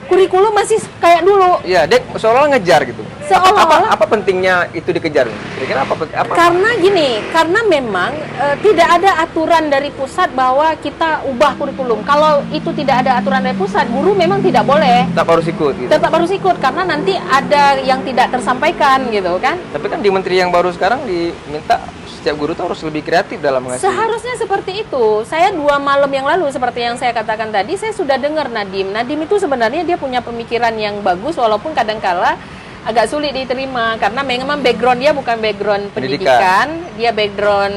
[0.09, 1.61] kurikulum masih kayak dulu.
[1.61, 3.05] Iya, dia seolah-olah ngejar gitu.
[3.29, 5.29] Seolah-olah- apa, apa pentingnya itu dikejar?
[5.29, 6.33] Kira-kira apa apa?
[6.33, 12.01] Karena gini, karena memang eh, tidak ada aturan dari pusat bahwa kita ubah kurikulum.
[12.01, 15.05] Kalau itu tidak ada aturan dari pusat, guru memang tidak boleh.
[15.13, 15.89] tetap harus ikut gitu.
[15.93, 19.61] Tetap harus ikut karena nanti ada yang tidak tersampaikan gitu kan.
[19.69, 21.77] Tapi kan di menteri yang baru sekarang diminta
[22.09, 23.87] setiap guru tuh harus lebih kreatif dalam mengasih.
[23.87, 25.23] Seharusnya seperti itu.
[25.23, 28.91] Saya dua malam yang lalu seperti yang saya katakan tadi, saya sudah dengar Nadim.
[28.91, 32.39] Nadim itu sebenarnya dia punya pemikiran yang bagus walaupun kadangkala
[32.87, 36.23] agak sulit diterima karena memang background dia bukan background Pendidikan.
[36.23, 37.75] pendidikan, dia background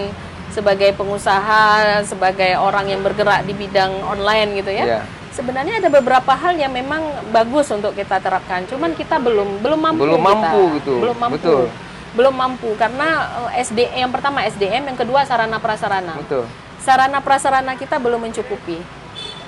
[0.53, 4.87] sebagai pengusaha, sebagai orang yang bergerak di bidang online gitu ya.
[4.87, 5.03] Iya.
[5.33, 7.01] sebenarnya ada beberapa hal yang memang
[7.33, 8.68] bagus untuk kita terapkan.
[8.68, 10.05] Cuman kita belum belum mampu.
[10.05, 10.29] Belum kita.
[10.29, 10.95] mampu gitu.
[11.01, 11.37] Belum mampu.
[11.41, 11.64] Betul.
[12.12, 13.09] Belum mampu karena
[13.57, 16.20] eh, SD yang pertama SDM, yang kedua sarana prasarana.
[16.20, 16.45] Betul.
[16.85, 18.77] Sarana prasarana kita belum mencukupi.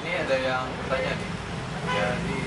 [0.01, 1.29] Ini ada yang bertanya nih
[1.93, 2.44] ya di Minto.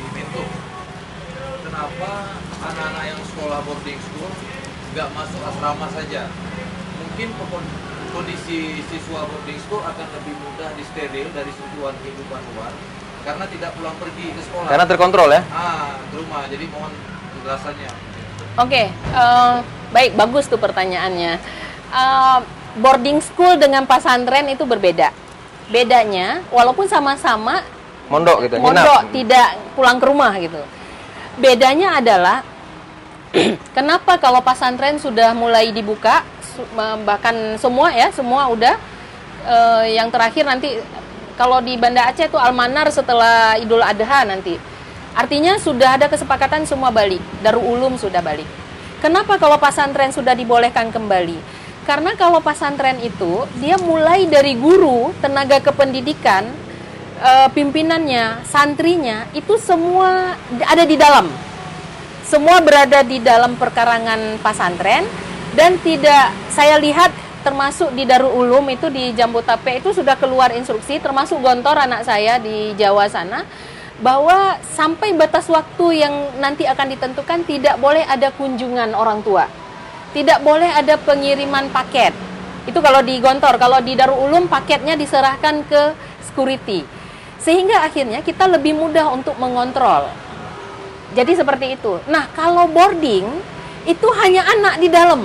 [1.77, 4.33] Kenapa anak-anak yang sekolah boarding school
[4.97, 6.25] nggak masuk asrama saja?
[6.97, 7.29] Mungkin
[8.17, 12.73] kondisi siswa boarding school akan lebih mudah disteril dari sentuhan kehidupan luar
[13.21, 14.69] karena tidak pulang pergi ke sekolah.
[14.73, 15.41] Karena terkontrol ya.
[15.53, 16.49] ah ke rumah.
[16.49, 16.89] Jadi mohon
[17.37, 17.91] penjelasannya.
[18.57, 19.55] Oke, eh,
[19.93, 21.37] baik bagus tuh pertanyaannya.
[21.93, 22.39] Eh,
[22.81, 25.13] boarding school dengan pesantren itu berbeda.
[25.69, 27.61] Bedanya, walaupun sama-sama
[28.09, 28.57] Mondok gitu.
[28.57, 29.13] mondok nginap.
[29.13, 29.47] tidak
[29.77, 30.65] pulang ke rumah gitu.
[31.37, 32.41] Bedanya adalah
[33.77, 36.25] kenapa kalau pesantren sudah mulai dibuka
[37.05, 38.75] bahkan semua ya semua udah
[39.45, 40.81] eh, yang terakhir nanti
[41.37, 44.57] kalau di Banda Aceh itu Almanar setelah Idul Adha nanti.
[45.13, 47.21] Artinya sudah ada kesepakatan semua balik.
[47.45, 48.49] Darul Ulum sudah balik.
[48.97, 51.37] Kenapa kalau pesantren sudah dibolehkan kembali?
[51.85, 56.49] Karena kalau pesantren itu dia mulai dari guru, tenaga kependidikan,
[57.19, 61.27] eh, pimpinannya, santrinya itu semua ada di dalam.
[62.27, 65.07] Semua berada di dalam perkarangan pesantren
[65.55, 67.09] dan tidak saya lihat
[67.47, 72.03] termasuk di Darul Ulum itu di Jambu Tape itu sudah keluar instruksi termasuk Gontor anak
[72.03, 73.47] saya di Jawa sana
[74.03, 79.49] bahwa sampai batas waktu yang nanti akan ditentukan tidak boleh ada kunjungan orang tua.
[80.13, 82.13] Tidak boleh ada pengiriman paket.
[82.67, 85.81] Itu kalau di Gontor, kalau di Darul Ulum paketnya diserahkan ke
[86.27, 86.96] security.
[87.37, 90.09] Sehingga akhirnya kita lebih mudah untuk mengontrol.
[91.15, 91.97] Jadi seperti itu.
[92.05, 93.25] Nah, kalau boarding
[93.87, 95.23] itu hanya anak di dalam.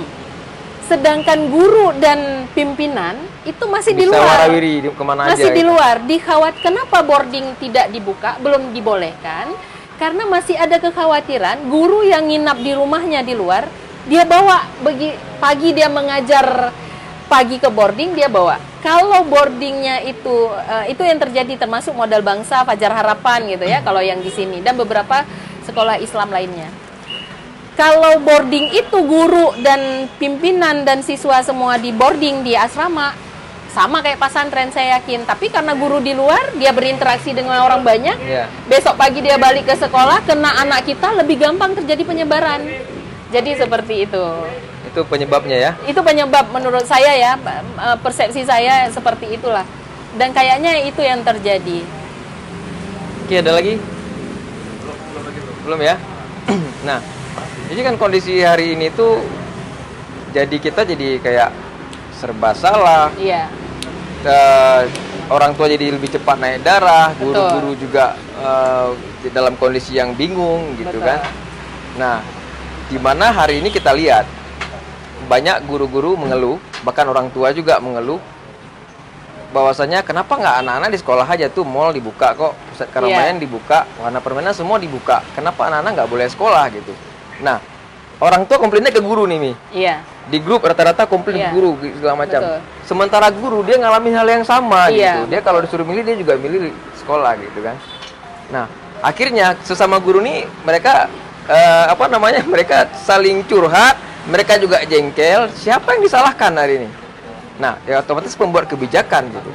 [0.83, 4.47] Sedangkan guru dan pimpinan itu masih di Bisa luar.
[4.47, 5.55] warawiri di- ke mana Masih aja.
[5.55, 5.69] di gitu.
[5.71, 5.95] luar.
[6.03, 9.51] Dikhawat kenapa boarding tidak dibuka, belum dibolehkan?
[9.95, 13.67] Karena masih ada kekhawatiran guru yang nginap di rumahnya di luar,
[14.03, 16.71] dia bawa bagi pagi dia mengajar
[17.33, 18.61] pagi ke boarding dia bawa.
[18.85, 24.05] Kalau boardingnya itu eh, itu yang terjadi termasuk modal bangsa Fajar Harapan gitu ya kalau
[24.05, 25.25] yang di sini dan beberapa
[25.65, 26.69] sekolah Islam lainnya.
[27.73, 33.17] Kalau boarding itu guru dan pimpinan dan siswa semua di boarding di asrama
[33.73, 35.25] sama kayak pesantren saya yakin.
[35.25, 38.45] Tapi karena guru di luar dia berinteraksi dengan orang banyak, Iya.
[38.69, 42.61] besok pagi dia balik ke sekolah kena anak kita lebih gampang terjadi penyebaran.
[43.33, 44.25] Jadi seperti itu.
[44.93, 45.71] Itu penyebabnya ya.
[45.89, 49.65] Itu penyebab menurut saya ya eh, persepsi saya seperti itulah.
[50.13, 51.81] Dan kayaknya itu yang terjadi.
[53.25, 53.81] Oke, ada lagi?
[55.65, 55.97] Belum ya?
[56.87, 57.01] nah,
[57.73, 59.17] jadi kan kondisi hari ini tuh
[60.29, 61.49] jadi kita jadi kayak
[62.13, 63.09] serba salah.
[63.17, 63.49] Iya.
[64.21, 64.81] Eh,
[65.33, 68.13] orang tua jadi lebih cepat naik darah, guru-guru juga
[69.25, 71.09] di dalam kondisi yang bingung gitu Betul.
[71.09, 71.19] kan.
[71.97, 72.17] Nah,
[72.93, 74.42] di mana hari ini kita lihat
[75.33, 78.21] banyak guru-guru mengeluh, bahkan orang tua juga mengeluh.
[79.49, 84.17] Bahwasanya kenapa nggak anak-anak di sekolah aja tuh mall dibuka kok pusat keramaian dibuka wahana
[84.21, 85.21] permainan semua dibuka.
[85.33, 86.93] Kenapa anak-anak nggak boleh sekolah gitu?
[87.45, 87.61] Nah
[88.17, 89.53] orang tua komplainnya ke guru nih Mi.
[89.73, 90.05] Iya.
[90.23, 91.51] di grup rata-rata komplain Iya.
[91.51, 91.69] ke guru
[91.99, 92.39] segala macam.
[92.39, 92.59] Betul.
[92.87, 95.35] sementara guru dia ngalamin hal yang sama Iya, gitu.
[95.35, 96.71] Dia kalau disuruh milih dia juga milih
[97.03, 97.75] sekolah gitu kan.
[98.47, 98.65] Nah
[99.03, 101.11] akhirnya sesama guru nih mereka
[101.45, 103.99] eh, apa namanya mereka saling curhat
[104.29, 106.89] mereka juga jengkel siapa yang disalahkan hari ini
[107.59, 109.51] nah ya otomatis pembuat kebijakan gitu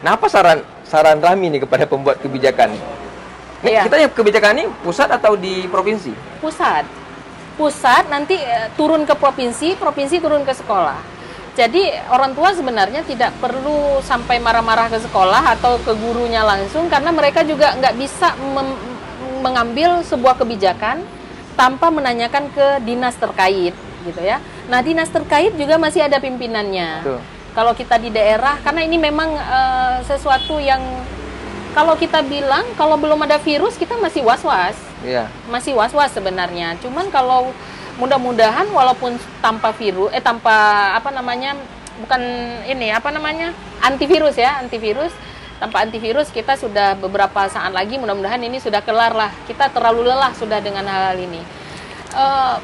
[0.00, 2.74] nah apa saran saran Rami nih kepada pembuat kebijakan
[3.60, 3.84] Nih, Iya.
[3.84, 6.88] kita yang kebijakan ini pusat atau di provinsi pusat.
[7.60, 10.96] Pusat nanti eh, turun ke provinsi, provinsi turun ke sekolah.
[11.52, 17.12] Jadi orang tua sebenarnya tidak perlu sampai marah-marah ke sekolah atau ke gurunya langsung karena
[17.12, 18.32] mereka juga nggak bisa
[19.44, 21.04] mengambil sebuah kebijakan
[21.52, 23.76] tanpa menanyakan ke dinas terkait
[24.06, 24.38] gitu ya.
[24.68, 27.04] Nah dinas terkait juga masih ada pimpinannya.
[27.04, 27.20] Betul.
[27.50, 30.80] Kalau kita di daerah karena ini memang eh, sesuatu yang
[31.74, 34.74] kalau kita bilang kalau belum ada virus kita masih was-was
[35.06, 36.78] Iya masih was-was sebenarnya.
[36.82, 37.50] Cuman kalau
[37.98, 41.52] mudah-mudahan walaupun tanpa virus eh tanpa apa namanya
[42.00, 42.22] bukan
[42.64, 43.52] ini apa namanya
[43.84, 45.12] antivirus ya antivirus
[45.60, 50.32] tanpa antivirus kita sudah beberapa saat lagi mudah-mudahan ini sudah kelar lah kita terlalu lelah
[50.32, 51.44] sudah dengan hal-hal ini
[52.10, 52.56] Eh,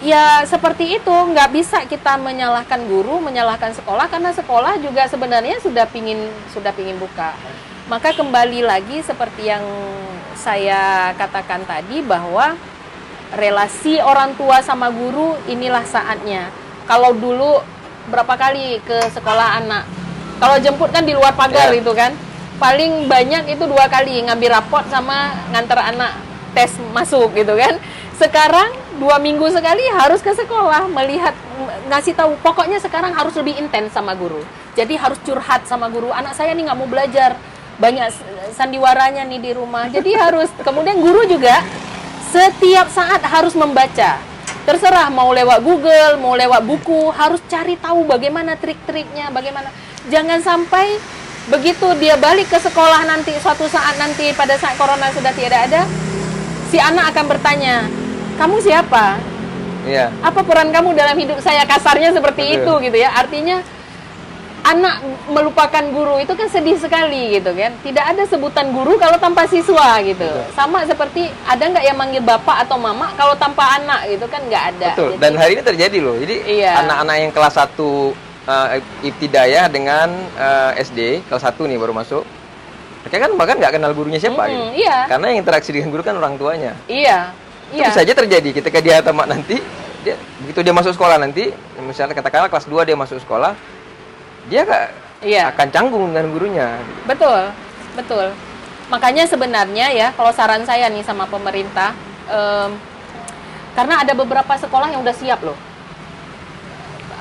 [0.00, 1.12] ya seperti itu.
[1.12, 6.96] Nggak bisa kita menyalahkan guru menyalahkan sekolah karena sekolah juga sebenarnya sudah pingin sudah pingin
[6.96, 7.36] buka.
[7.88, 9.64] Maka kembali lagi seperti yang
[10.38, 12.54] saya katakan tadi bahwa
[13.34, 16.50] relasi orang tua sama guru inilah saatnya.
[16.86, 17.62] Kalau dulu
[18.10, 19.86] berapa kali ke sekolah anak?
[20.40, 21.78] Kalau jemput kan di luar pagar Ya.
[21.78, 22.16] itu kan?
[22.58, 26.12] Paling banyak itu dua kali ngambil rapot sama ngantar anak
[26.56, 27.78] tes masuk gitu kan.
[28.18, 28.70] Sekarang
[29.00, 31.32] dua minggu sekali harus ke sekolah melihat
[31.88, 32.36] ngasih tahu.
[32.44, 34.44] Pokoknya sekarang harus lebih intens sama guru.
[34.76, 36.12] Jadi harus curhat sama guru.
[36.12, 37.40] Anak saya nih nggak mau belajar
[37.80, 38.12] banyak
[38.52, 39.88] sandiwaranya nih di rumah.
[39.88, 41.64] Jadi harus kemudian guru juga
[42.28, 44.20] setiap saat harus membaca.
[44.68, 49.72] Terserah mau lewat Google, mau lewat buku, harus cari tahu bagaimana trik-triknya, bagaimana.
[50.12, 51.00] Jangan sampai
[51.48, 55.82] begitu dia balik ke sekolah nanti suatu saat nanti pada saat corona sudah tiada ada,
[56.68, 57.88] si anak akan bertanya,
[58.40, 59.20] "Kamu siapa?
[59.84, 60.08] Iya.
[60.20, 62.56] Apa peran kamu dalam hidup saya?" Kasarnya seperti Betul.
[62.56, 63.12] itu gitu ya.
[63.12, 63.60] Artinya
[64.60, 67.72] anak melupakan guru itu kan sedih sekali gitu kan.
[67.80, 70.28] Tidak ada sebutan guru kalau tanpa siswa gitu.
[70.52, 74.64] Sama seperti ada nggak yang manggil bapak atau mama kalau tanpa anak gitu kan nggak
[74.76, 74.88] ada.
[74.92, 75.08] Betul.
[75.10, 76.16] Jadi- Dan hari ini terjadi loh.
[76.16, 76.72] Jadi Iya.
[76.78, 78.12] anak-anak yang kelas 1
[78.44, 78.68] uh,
[79.00, 82.24] ibtidayah dengan uh, SD kelas 1 nih baru masuk.
[83.00, 84.84] Mereka kan bahkan nggak kenal gurunya siapa Mm-mm, gitu.
[84.84, 85.08] iya.
[85.08, 86.76] Karena yang interaksi dengan guru kan orang tuanya.
[86.84, 87.32] Iya.
[87.70, 87.86] Itu Iya.
[87.88, 89.62] bisa aja terjadi ketika dia tamat nanti
[90.02, 93.54] dia begitu dia masuk sekolah nanti misalnya katakanlah kelas 2 dia masuk sekolah
[94.48, 94.90] dia gak
[95.20, 95.52] Iya.
[95.52, 96.68] akan canggung dengan gurunya
[97.04, 97.52] Betul,
[97.94, 98.32] betul.
[98.90, 101.94] Makanya sebenarnya ya, kalau saran saya nih sama pemerintah,
[102.26, 102.74] em,
[103.70, 105.54] karena ada beberapa sekolah yang udah siap loh.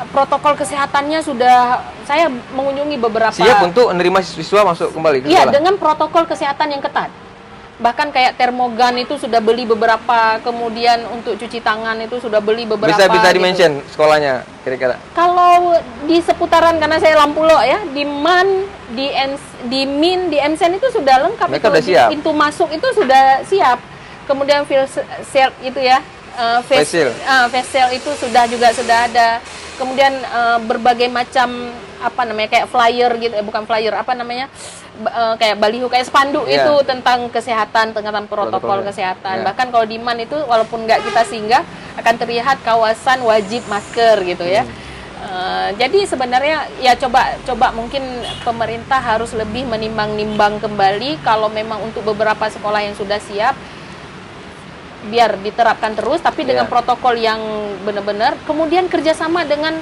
[0.09, 2.25] Protokol kesehatannya sudah, saya
[2.55, 3.35] mengunjungi beberapa.
[3.35, 7.11] siap untuk menerima siswa masuk kembali ke Iya, sekolah dengan protokol kesehatan yang ketat.
[7.79, 12.91] Bahkan kayak termogan itu sudah beli beberapa, kemudian untuk cuci tangan itu sudah beli beberapa.
[12.91, 13.35] bisa bisa gitu.
[13.39, 19.39] dimention sekolahnya kira-kira Kalau di seputaran karena saya Lampulo ya, di MAN, di Ens,
[19.71, 22.09] di MIN, di MSN itu sudah lengkap Mereka itu udah di siap.
[22.11, 23.79] pintu masuk itu sudah siap.
[24.27, 24.91] Kemudian field
[25.23, 26.03] sale itu ya,
[26.39, 27.13] eh, face, Face shield.
[27.13, 29.29] eh, face shield itu sudah juga sudah ada.
[29.75, 34.47] Kemudian eh, berbagai macam apa namanya kayak flyer gitu, eh, bukan flyer, apa namanya?
[34.99, 36.63] Eh, kayak baliho kayak spanduk Iya.
[36.63, 38.87] itu tentang kesehatan, tentang protokol Protokolnya.
[38.87, 39.35] kesehatan.
[39.39, 39.45] Iya.
[39.47, 41.63] Bahkan kalau di MAN itu walaupun nggak kita singgah
[41.95, 44.63] akan terlihat kawasan wajib masker gitu ya.
[45.19, 47.99] Eh, jadi sebenarnya ya coba coba mungkin
[48.41, 53.51] pemerintah harus lebih menimbang-nimbang kembali kalau memang untuk beberapa sekolah yang sudah siap
[55.01, 56.71] biar diterapkan terus tapi dengan Iya.
[56.71, 57.39] protokol yang
[57.81, 59.79] benar-benar kemudian kerjasama dengan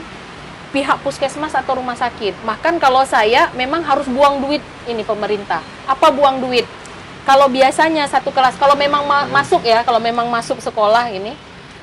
[0.70, 6.08] pihak puskesmas atau rumah sakit bahkan kalau saya memang harus buang duit ini pemerintah apa
[6.08, 6.68] buang duit
[7.24, 11.34] kalau biasanya satu kelas kalau memang ma- masuk ya kalau memang masuk sekolah ini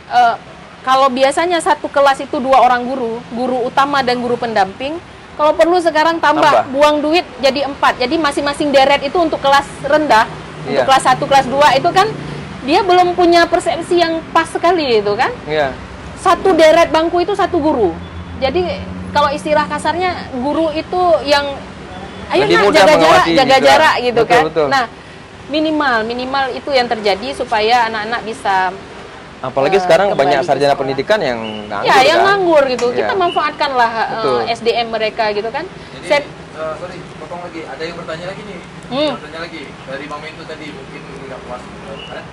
[0.08, 0.34] eh,
[0.80, 4.94] kalau biasanya satu kelas itu dua orang guru guru utama dan guru pendamping
[5.34, 6.70] kalau perlu sekarang tambah, Tambah.
[6.70, 10.28] buang duit jadi empat jadi masing-masing deret itu untuk kelas rendah
[10.64, 10.86] untuk Iya.
[10.86, 12.08] kelas 1, kelas 2 itu kan
[12.64, 15.72] dia belum punya persepsi yang pas sekali itu kan iya
[16.16, 17.92] satu deret bangku itu satu guru.
[18.36, 18.64] Jadi
[19.10, 21.44] kalau istilah kasarnya guru itu yang
[22.26, 23.60] ayo Lebih mudah jaga jarak, jaga gitu kan.
[23.62, 24.42] jarak gitu Betul, kan.
[24.48, 24.66] betul.
[24.72, 24.84] Nah,
[25.46, 28.72] minimal minimal itu yang terjadi supaya anak-anak bisa
[29.38, 30.80] apalagi Eh, sekarang banyak sarjana sekolah.
[30.80, 31.36] pendidikan yang
[31.68, 32.26] nganggur ya yang kan?
[32.26, 32.86] nganggur gitu.
[32.88, 32.96] Iya.
[32.98, 34.40] Kita manfaatkanlah eh, Betul.
[34.48, 35.64] SDM mereka gitu kan.
[35.68, 36.24] Jadi, Saya-
[36.56, 37.60] eh, sorry, potong lagi.
[37.62, 38.58] Ada yang bertanya lagi nih.
[38.88, 39.12] Hmm.
[39.14, 41.62] Bertanya lagi dari Mama itu tadi mungkin nggak puas.
[42.08, 42.24] kan?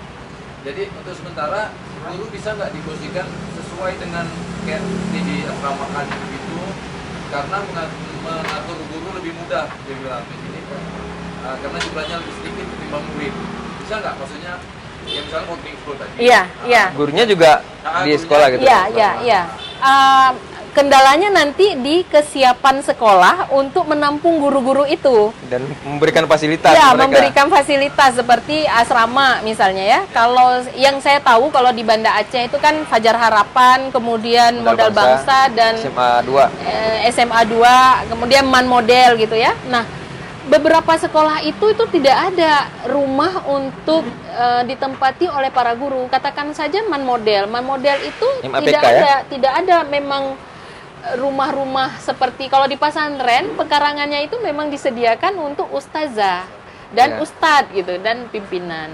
[0.62, 1.74] Jadi untuk sementara
[2.06, 3.26] guru bisa nggak diposisikan
[3.58, 4.26] sesuai dengan
[4.62, 6.58] kayak ini di asrama kan begitu
[7.30, 10.24] karena mengat- mengatur guru lebih mudah dia bilang.
[10.26, 10.60] Di sini
[11.42, 13.34] Eh, karena jumlahnya lebih sedikit ketimbang murid.
[13.82, 14.14] Bisa nggak?
[14.14, 14.54] Maksudnya
[15.10, 15.46] ya misalnya
[15.82, 16.14] school tadi.
[16.22, 16.84] Iya, iya.
[16.94, 17.52] gurunya juga
[17.82, 19.42] Ah, di gurunya- sekolah gitu Iya, iya, iya.
[20.72, 25.36] Kendalanya nanti di kesiapan sekolah untuk menampung guru-guru itu.
[25.52, 27.04] dan memberikan fasilitas Ya, mereka.
[27.04, 30.00] memberikan fasilitas seperti asrama misalnya ya.
[30.16, 35.52] Kalau yang saya tahu kalau di Banda Aceh itu kan Fajar Harapan, kemudian Modal, Bangsa,
[35.52, 39.52] dan SMA 2 eh, SMA 2, kemudian Man Model gitu ya.
[39.68, 39.84] Nah,
[40.48, 46.08] beberapa sekolah itu itu tidak ada rumah untuk eh, ditempati oleh para guru.
[46.08, 47.52] Katakan saja Man Model.
[47.52, 48.92] Man Model itu MAPK tidak ya?
[48.96, 50.40] ada tidak ada memang
[51.18, 56.46] rumah-rumah seperti kalau di pesantren pekarangannya itu memang disediakan untuk ustazah
[56.94, 57.24] dan Ya.
[57.24, 58.92] ustadz gitu dan pimpinan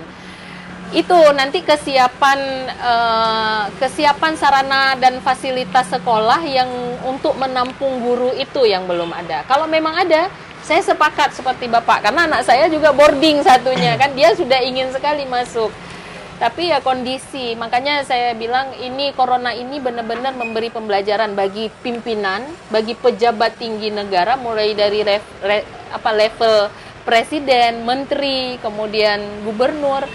[0.95, 2.39] itu nanti kesiapan
[2.71, 6.69] eh, kesiapan sarana dan fasilitas sekolah yang
[7.03, 9.43] untuk menampung guru itu yang belum ada.
[9.51, 10.31] Kalau memang ada,
[10.63, 15.27] saya sepakat seperti Bapak karena anak saya juga boarding satunya kan dia sudah ingin sekali
[15.27, 15.67] masuk.
[16.37, 22.93] Tapi ya kondisi, makanya saya bilang ini corona ini benar-benar memberi pembelajaran bagi pimpinan, bagi
[22.93, 26.69] pejabat tinggi negara mulai dari ref- re- apa level
[27.01, 29.17] presiden, menteri, kemudian
[29.49, 30.05] gubernur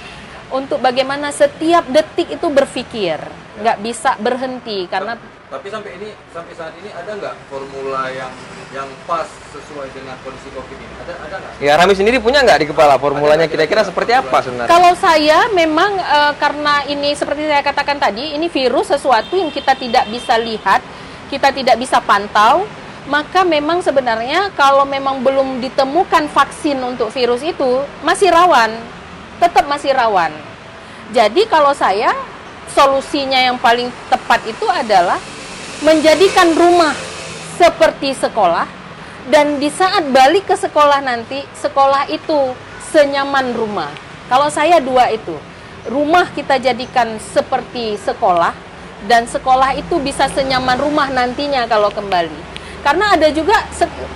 [0.55, 3.19] untuk bagaimana setiap detik itu berpikir,
[3.59, 5.19] nggak bisa berhenti karena
[5.53, 8.33] tapi sampai ini sampai saat ini ada nggak formula yang
[8.73, 10.95] yang pas sesuai dengan kondisi covid ini?
[11.05, 11.53] Ada ada nggak?
[11.61, 13.45] Ya Rami sendiri punya nggak di kepala formulanya?
[13.45, 14.73] Kira-kira seperti apa sebenarnya?
[14.73, 19.77] Kalau saya memang eh, karena ini seperti saya katakan tadi, ini virus sesuatu yang kita
[19.77, 20.81] tidak bisa lihat,
[21.29, 22.65] kita tidak bisa pantau,
[23.13, 28.73] maka memang sebenarnya kalau memang belum ditemukan vaksin untuk virus itu masih rawan,
[29.37, 30.33] tetap masih rawan.
[31.13, 32.17] Jadi kalau saya
[32.73, 35.21] solusinya yang paling tepat itu adalah
[35.83, 36.95] menjadikan rumah
[37.59, 38.67] seperti sekolah
[39.31, 42.55] dan di saat balik ke sekolah nanti sekolah itu
[42.95, 43.91] senyaman rumah.
[44.31, 45.35] Kalau saya dua itu,
[45.91, 48.55] rumah kita jadikan seperti sekolah
[49.11, 52.55] dan sekolah itu bisa senyaman rumah nantinya kalau kembali.
[52.83, 53.63] Karena ada juga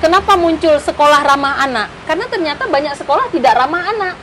[0.02, 1.86] kenapa muncul sekolah ramah anak?
[2.06, 4.14] Karena ternyata banyak sekolah tidak ramah anak.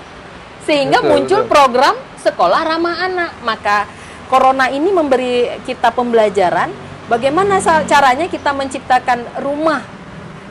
[0.64, 1.52] Sehingga Betul, muncul betul.
[1.52, 3.32] program sekolah ramah anak.
[3.44, 3.88] Maka
[4.28, 9.84] corona ini memberi kita pembelajaran bagaimana caranya kita menciptakan rumah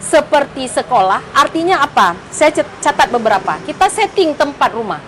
[0.03, 1.23] seperti sekolah.
[1.31, 2.19] Artinya apa?
[2.35, 2.51] Saya
[2.83, 3.57] catat beberapa.
[3.63, 4.99] Kita setting tempat rumah.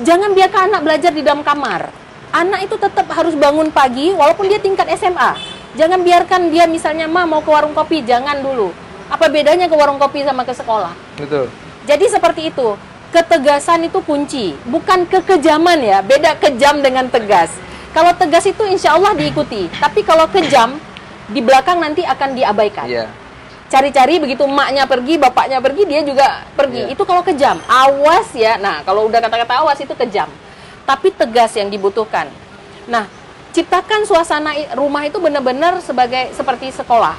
[0.00, 1.90] Jangan biarkan anak belajar di dalam kamar.
[2.30, 5.34] Anak itu tetap harus bangun pagi walaupun dia tingkat SMA.
[5.76, 8.72] Jangan biarkan dia misalnya mah mau ke warung kopi, jangan dulu.
[9.08, 10.92] Apa bedanya ke warung kopi sama ke sekolah?
[11.18, 11.48] Betul.
[11.84, 12.76] Jadi seperti itu.
[13.06, 15.98] Ketegasan itu kunci, bukan kekejaman ya.
[16.04, 17.54] Beda kejam dengan tegas.
[17.96, 20.76] Kalau tegas itu insya Allah diikuti, tapi kalau kejam
[21.32, 22.84] di belakang nanti akan diabaikan.
[22.84, 23.08] Iya.
[23.72, 26.84] Cari-cari begitu emaknya pergi, bapaknya pergi, dia juga pergi.
[26.84, 26.92] Iya.
[26.92, 27.56] Itu kalau kejam.
[27.64, 28.60] Awas ya.
[28.60, 30.28] Nah, kalau udah kata-kata awas itu kejam.
[30.84, 32.28] Tapi tegas yang dibutuhkan.
[32.84, 33.08] Nah,
[33.56, 37.16] ciptakan suasana rumah itu benar-benar sebagai seperti sekolah.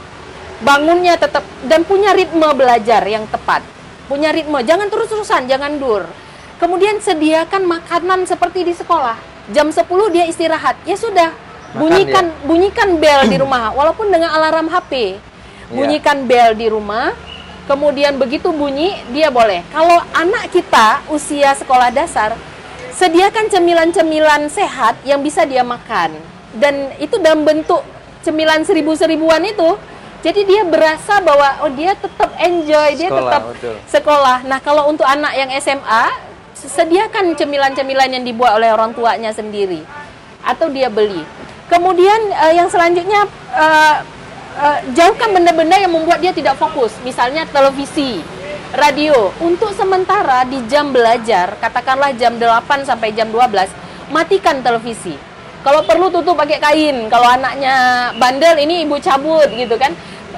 [0.61, 3.65] Bangunnya tetap dan punya ritme belajar yang tepat.
[4.05, 6.05] Punya ritme, jangan terus-terusan, jangan dur.
[6.61, 9.36] Kemudian sediakan makanan seperti di sekolah.
[9.51, 10.75] Jam 10 dia istirahat.
[10.83, 15.15] Ya sudah, Makan, bunyikan bunyikan bel di rumah walaupun dengan alarm HP.
[15.15, 15.71] Iya.
[15.71, 17.15] Bunyikan bel di rumah.
[17.67, 19.59] Kemudian begitu bunyi dia boleh.
[19.75, 22.31] Kalau anak kita usia sekolah dasar,
[22.95, 26.15] sediakan cemilan-cemilan sehat yang bisa dia makan.
[26.55, 27.83] Dan itu dalam bentuk
[28.23, 29.75] cemilan seribu-seribuan itu.
[30.23, 33.75] Jadi dia berasa bahwa oh dia tetap enjoy, dia Sekolah, tetap betul.
[33.85, 34.37] sekolah.
[34.49, 36.03] Nah, kalau untuk anak yang SMA,
[36.67, 39.81] sediakan cemilan-cemilan yang dibuat oleh orang tuanya sendiri
[40.43, 41.23] atau dia beli.
[41.67, 43.95] Kemudian eh, yang selanjutnya eh,
[44.59, 48.23] eh, jauhkan benda-benda yang membuat dia tidak fokus, misalnya televisi,
[48.75, 49.31] radio.
[49.43, 53.67] Untuk sementara di jam belajar, katakanlah jam 8 sampai jam 12,
[54.11, 55.15] matikan televisi.
[55.67, 57.11] Kalau perlu tutup pakai kain.
[57.11, 59.91] Kalau anaknya bandel ini ibu cabut gitu kan.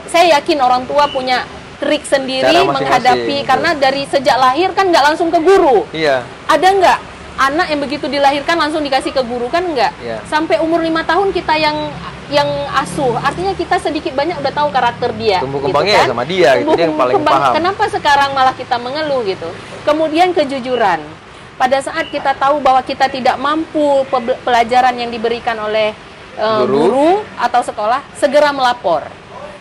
[0.10, 1.46] Saya yakin orang tua punya
[1.80, 3.48] trik sendiri Cara masing-masing, menghadapi betul.
[3.48, 5.88] karena dari sejak lahir kan nggak langsung ke guru.
[5.90, 6.22] Iya.
[6.46, 6.98] Ada nggak
[7.40, 9.92] anak yang begitu dilahirkan langsung dikasih ke guru kan nggak?
[9.98, 10.18] Iya.
[10.28, 11.78] Sampai umur lima tahun kita yang
[12.30, 15.42] yang asuh, artinya kita sedikit banyak udah tahu karakter dia.
[15.42, 16.10] Tumbuh gitu kembangnya ya kan?
[16.14, 16.70] sama dia, gitu.
[16.70, 17.54] Dia yang paling kembang- paham.
[17.58, 19.50] Kenapa sekarang malah kita mengeluh gitu?
[19.82, 21.02] Kemudian kejujuran.
[21.58, 25.92] Pada saat kita tahu bahwa kita tidak mampu pe- pelajaran yang diberikan oleh
[26.38, 26.76] eh, Guru.
[26.78, 29.04] guru atau sekolah, segera melapor.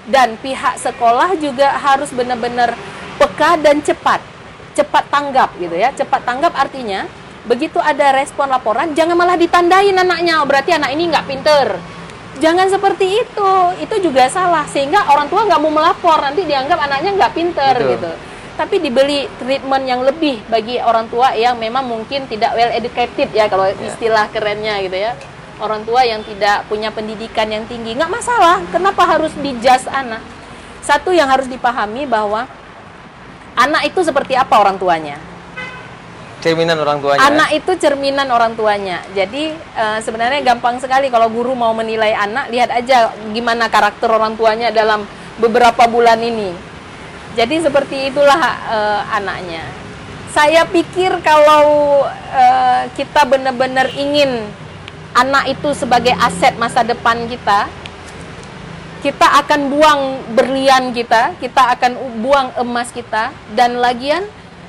[0.08, 2.72] Dan pihak sekolah juga harus benar-benar
[3.20, 4.24] peka dan cepat.
[4.72, 5.92] Cepat tanggap gitu ya.
[5.92, 7.04] Cepat tanggap artinya
[7.48, 11.66] begitu ada respon laporan jangan malah ditandain anaknya, oh, berarti anak ini nggak pinter.
[12.38, 13.52] Jangan seperti itu,
[13.82, 17.90] itu juga salah sehingga orang tua nggak mau melapor nanti dianggap anaknya nggak pinter Betul.
[17.96, 18.12] gitu.
[18.58, 23.50] Tapi dibeli treatment yang lebih bagi orang tua yang memang mungkin tidak well educated ya
[23.50, 25.18] kalau istilah kerennya gitu ya.
[25.58, 28.62] Orang tua yang tidak punya pendidikan yang tinggi nggak masalah.
[28.70, 30.22] Kenapa harus dijudge anak?
[30.78, 32.46] Satu yang harus dipahami bahwa
[33.58, 35.18] anak itu seperti apa orang tuanya.
[36.38, 37.26] Cerminan orang tuanya.
[37.26, 39.02] Anak itu cerminan orang tuanya.
[39.10, 44.38] Jadi eh, sebenarnya gampang sekali kalau guru mau menilai anak, lihat aja gimana karakter orang
[44.38, 45.02] tuanya dalam
[45.42, 46.54] beberapa bulan ini.
[47.34, 48.38] Jadi seperti itulah
[48.70, 49.66] eh, anaknya.
[50.30, 54.46] Saya pikir kalau eh, kita benar-benar ingin
[55.18, 57.66] anak itu sebagai aset masa depan kita,
[59.02, 60.00] kita akan buang
[60.38, 64.22] berlian kita, kita akan buang emas kita, dan lagian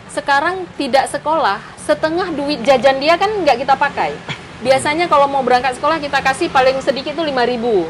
[0.10, 4.18] sekarang tidak sekolah, setengah duit jajan dia kan nggak kita pakai.
[4.66, 7.86] Biasanya kalau mau berangkat sekolah kita kasih paling sedikit itu 5 ribu,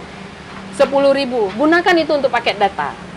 [0.76, 0.86] 10
[1.16, 1.50] ribu.
[1.56, 3.09] Gunakan itu untuk paket data.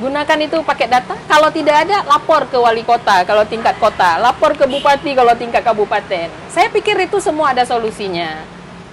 [0.00, 1.14] Gunakan itu paket data.
[1.28, 5.60] Kalau tidak ada, lapor ke wali kota kalau tingkat kota, lapor ke bupati kalau tingkat
[5.60, 6.32] kabupaten.
[6.48, 8.40] Saya pikir itu semua ada solusinya.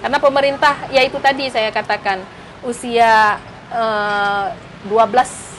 [0.00, 2.20] Karena pemerintah, ya itu tadi saya katakan,
[2.64, 3.40] usia
[3.72, 4.46] eh,
[4.88, 5.50] 12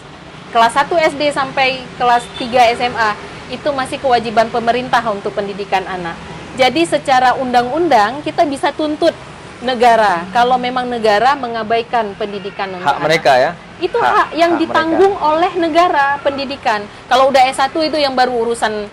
[0.52, 3.10] kelas 1 SD sampai kelas 3 SMA
[3.52, 6.16] itu masih kewajiban pemerintah untuk pendidikan anak.
[6.60, 9.16] Jadi secara undang-undang kita bisa tuntut
[9.64, 13.04] negara kalau memang negara mengabaikan pendidikan Hak anak.
[13.04, 13.52] mereka ya.
[13.82, 16.86] Itu Hak- hak, yang hak ditanggung oleh negara pendidikan.
[17.10, 18.86] Kalau udah S1 itu yang baru urusan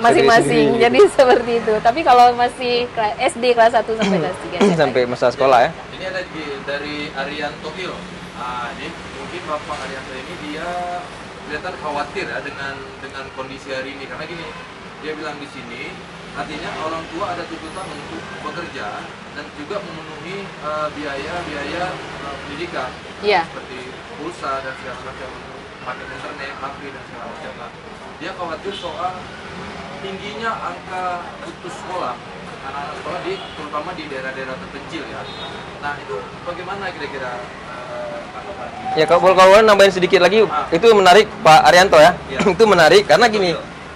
[0.00, 0.78] masing-masing.
[0.78, 1.74] Jadi seperti itu.
[1.82, 2.86] Tapi kalau masih
[3.18, 5.70] SD kelas 1 sampai kelas 3 Sampai masa sekolah ya.
[5.94, 7.94] Ini ada di- dari Arianto Hil.
[8.34, 10.66] Ah, ini mungkin Bapak Arianto ini dia
[11.44, 14.46] kelihatan khawatir ya dengan dengan kondisi hari ini karena gini,
[15.04, 15.92] dia bilang di sini
[16.34, 18.88] artinya orang tua ada tuntutan untuk bekerja
[19.34, 22.90] dan juga memenuhi eh, biaya-biaya eh, pendidikan
[23.22, 23.42] Iya.
[23.48, 23.78] seperti
[24.18, 25.30] pulsa dan segala macam
[25.84, 27.52] paket internet, HP dan segala macam.
[27.60, 27.70] Nah,
[28.18, 29.12] dia khawatir soal
[30.00, 31.04] tingginya angka
[31.40, 32.14] putus sekolah
[32.64, 35.20] anak-anak sekolah di terutama di daerah-daerah terpencil ya.
[35.84, 36.16] Nah itu
[36.48, 39.00] bagaimana kira-kira eh?
[39.00, 42.16] Ya kalau kalau boleh nambahin sedikit lagi itu menarik Pak Arianto ya.
[42.32, 42.40] Iya.
[42.56, 43.52] itu menarik karena gini.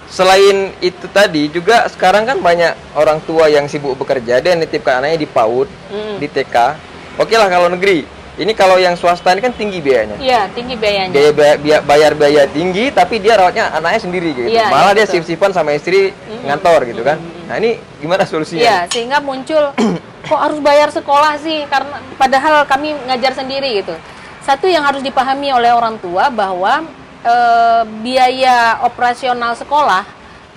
[0.09, 5.21] Selain itu tadi juga sekarang kan banyak orang tua yang sibuk bekerja dan nitipkan anaknya
[5.21, 6.15] di PAUD, Mm.
[6.17, 6.55] di TK.
[7.17, 8.05] Oke lah kalau negeri.
[8.39, 10.15] Ini kalau yang swasta ini kan tinggi biayanya.
[10.15, 11.11] Iya, tinggi biayanya.
[11.11, 14.47] Biaya, biaya, bayar biaya tinggi tapi dia rawatnya anaknya sendiri gitu.
[14.47, 15.15] Iya, Malah iya, dia betul.
[15.19, 16.15] sip-sipan sama istri
[16.47, 17.19] ngantor gitu kan.
[17.51, 18.63] Nah, ini gimana solusinya?
[18.63, 19.75] Iya, sehingga muncul
[20.31, 23.91] kok harus bayar sekolah sih karena padahal kami ngajar sendiri gitu.
[24.39, 26.87] Satu yang harus dipahami oleh orang tua bahwa
[27.23, 30.03] eh, biaya operasional sekolah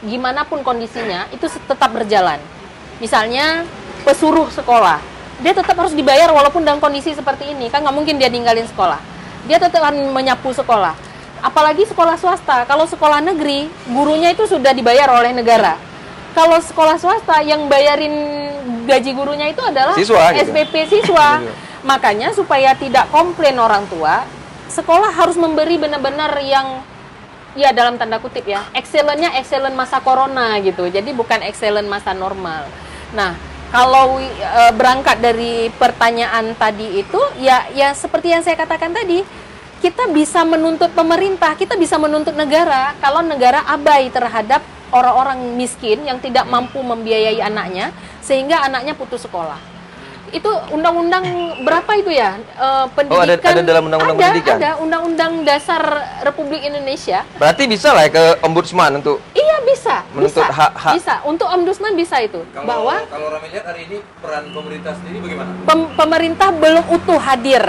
[0.02, 2.42] gimana pun kondisinya itu tetap berjalan.
[2.98, 3.66] Misalnya
[4.02, 4.98] pesuruh sekolah,
[5.42, 8.98] dia tetap harus dibayar walaupun dalam kondisi seperti ini kan nggak mungkin dia ninggalin sekolah.
[9.46, 10.94] Dia tetap akan menyapu sekolah.
[11.42, 12.62] Apalagi sekolah swasta.
[12.70, 15.74] Kalau sekolah negeri, gurunya itu sudah dibayar oleh negara
[16.32, 18.12] kalau sekolah swasta yang bayarin
[18.88, 20.48] gaji gurunya itu adalah Siswa, gitu.
[20.48, 21.40] SPP siswa.
[21.44, 21.52] Gitu.
[21.84, 24.24] Makanya supaya tidak komplain orang tua,
[24.72, 26.80] sekolah harus memberi benar-benar yang
[27.52, 30.88] ya dalam tanda kutip ya, excellentnya excellent masa corona gitu.
[30.88, 32.64] Jadi bukan excellent masa normal.
[33.12, 33.36] Nah,
[33.68, 39.20] kalau e, berangkat dari pertanyaan tadi itu ya ya seperti yang saya katakan tadi,
[39.84, 46.20] kita bisa menuntut pemerintah, kita bisa menuntut negara kalau negara abai terhadap orang-orang miskin yang
[46.20, 49.71] tidak mampu membiayai anaknya sehingga anaknya putus sekolah.
[50.32, 51.24] Itu undang-undang
[51.60, 52.40] berapa itu ya?
[52.40, 52.88] Eh, Oh,
[53.20, 54.56] ada- pendidikan ada dalam undang-undang Ada, pendidikan?
[54.56, 55.82] Ada undang-undang dasar
[56.22, 57.20] Republik Indonesia.
[57.36, 60.92] Berarti bisa lah ya ke ombudsman untuk Iya bisa, Menuntut bisa, hak-hak.
[60.96, 61.14] bisa.
[61.22, 62.40] Untuk ombudsman bisa itu.
[62.48, 65.50] Kalau Bahwa kalau Rami lihat hari ini peran pemerintah sendiri bagaimana?
[65.62, 67.64] pem- pemerintah belum utuh hadir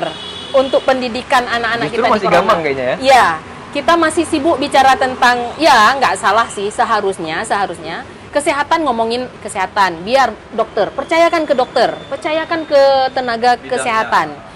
[0.54, 2.38] untuk pendidikan anak-anak Justru kita di masih corona.
[2.40, 2.96] gampang kayaknya ya?
[3.02, 3.28] Iya,
[3.74, 10.02] kita masih sibuk bicara tentang ya nggak salah sih seharusnya seharusnya kesehatan ngomongin kesehatan.
[10.02, 12.82] Biar dokter percayakan ke dokter percayakan ke
[13.14, 14.28] tenaga Bidangnya, kesehatan.
[14.34, 14.52] bidangnya.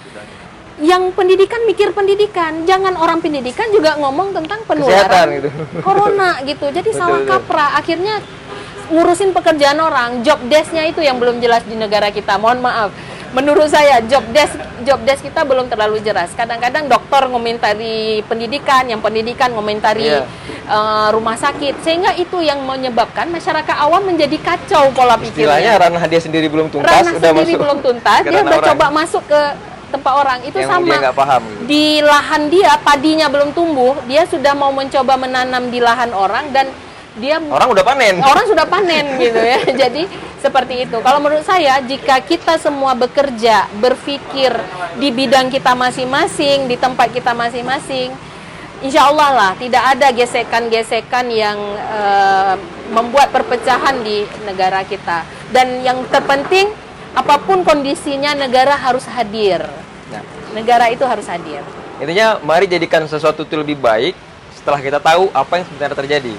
[0.78, 5.48] yang pendidikan mikir pendidikan jangan orang pendidikan juga ngomong tentang Kesehatan penularan gitu.
[5.82, 6.66] corona gitu.
[6.70, 7.30] Jadi Betul, salah betul.
[7.34, 7.70] kaprah.
[7.74, 8.14] Akhirnya
[8.88, 10.22] ngurusin pekerjaan orang.
[10.22, 12.38] Job desk-nya itu yang belum jelas di negara kita.
[12.38, 12.90] Mohon maaf
[13.36, 16.32] menurut saya job desk job desk kita belum terlalu jelas.
[16.32, 20.24] Kadang-kadang dokter ngomentari pendidikan yang pendidikan ngomentari Iya.
[20.68, 21.84] eh, rumah sakit.
[21.84, 26.68] Sehingga itu yang menyebabkan masyarakat awam menjadi kacau pola istilahnya pikirnya ranah dia sendiri belum
[26.72, 28.68] tuntas ranah udah sendiri masuk belum tuntas dia udah orang.
[28.72, 29.40] coba masuk ke
[29.88, 30.38] tempat orang.
[30.44, 30.86] Itu yang sama.
[31.00, 31.60] dia paham gitu.
[31.64, 36.68] di lahan dia padinya belum tumbuh dia sudah mau mencoba menanam di lahan orang dan
[37.18, 38.22] dia Orang udah panen.
[38.22, 39.58] orang sudah panen gitu ya.
[39.86, 40.06] Jadi
[40.38, 40.96] seperti itu.
[41.02, 44.54] Kalau menurut saya jika kita semua bekerja berpikir
[44.96, 48.14] di bidang kita masing-masing di tempat kita masing-masing
[48.78, 52.54] Insya Allah lah tidak ada gesekan-gesekan yang eh,
[52.94, 55.26] membuat perpecahan di negara kita.
[55.50, 56.70] Dan yang terpenting
[57.10, 59.66] apa pun kondisinya negara harus hadir.
[60.14, 60.22] Nah,
[60.54, 61.58] negara itu harus hadir.
[61.98, 64.14] Intinya mari jadikan sesuatu itu lebih baik
[64.54, 66.34] setelah kita tahu apa yang sebenarnya terjadi.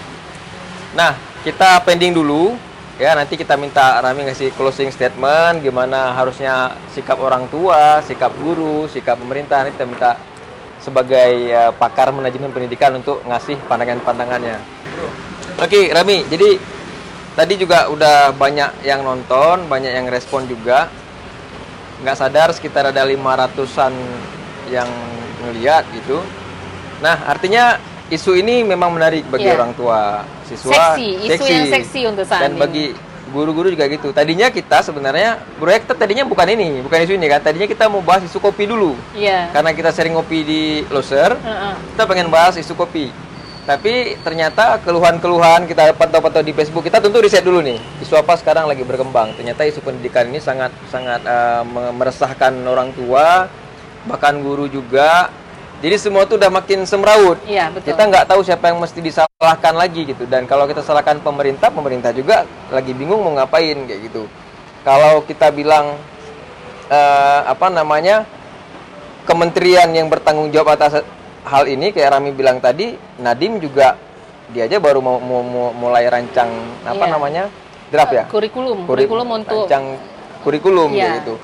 [0.95, 1.13] Nah,
[1.45, 2.57] kita pending dulu
[2.99, 8.89] ya nanti kita minta Rami ngasih closing statement gimana harusnya sikap orang tua, sikap guru,
[8.91, 10.11] sikap pemerintah nanti kita minta
[10.79, 14.57] sebagai eh, pakar manajemen pendidikan untuk ngasih pandangan-pandangannya.
[15.59, 16.23] Oke, Rami.
[16.27, 16.55] Jadi
[17.35, 20.87] tadi juga udah banyak yang nonton, banyak yang respon juga.
[21.99, 23.91] Nggak sadar sekitar ada 500-an
[24.71, 24.87] yang
[25.43, 26.23] ngeliat gitu.
[27.03, 27.75] Nah, artinya
[28.07, 29.55] isu ini memang menarik bagi Iya.
[29.59, 30.97] orang tua siswa.
[30.97, 32.59] Seksi, isu yang seksi untuk saat Dan ini.
[32.59, 32.85] bagi
[33.29, 34.09] guru-guru juga gitu.
[34.09, 37.39] Tadinya kita sebenarnya proyek tadinya bukan ini, bukan isu ini kan.
[37.39, 38.97] Tadinya kita mau bahas isu kopi dulu.
[39.13, 41.73] Iya Karena kita sering ngopi di Loser, Heeh.
[41.93, 43.13] kita pengen bahas isu kopi.
[43.69, 47.77] Tapi ternyata keluhan-keluhan kita pantau-pantau di Facebook kita tentu riset dulu nih.
[48.01, 49.37] Isu apa sekarang lagi berkembang.
[49.37, 51.21] Ternyata isu pendidikan ini sangat sangat
[51.69, 53.45] me- meresahkan orang tua,
[54.09, 55.29] bahkan guru juga.
[55.79, 57.39] Jadi semua itu udah makin semrawut.
[57.47, 60.83] Iya betul Kita nggak tahu siapa yang mesti disal salahkan lagi gitu dan kalau kita
[60.83, 64.27] salahkan pemerintah pemerintah juga lagi bingung mau ngapain kayak gitu
[64.83, 65.95] kalau kita bilang
[66.91, 68.27] eh, apa namanya
[69.23, 71.07] kementerian yang bertanggung jawab atas
[71.45, 73.95] hal ini kayak Rami bilang tadi Nadim juga
[74.51, 76.51] dia aja baru mau, mau, mau mulai rancang
[76.83, 77.13] apa Iya.
[77.15, 77.43] namanya
[77.87, 79.85] draft ya kurikulum Kuri- kurikulum untuk rancang
[80.43, 81.23] kurikulum Iya.
[81.23, 81.35] gitu.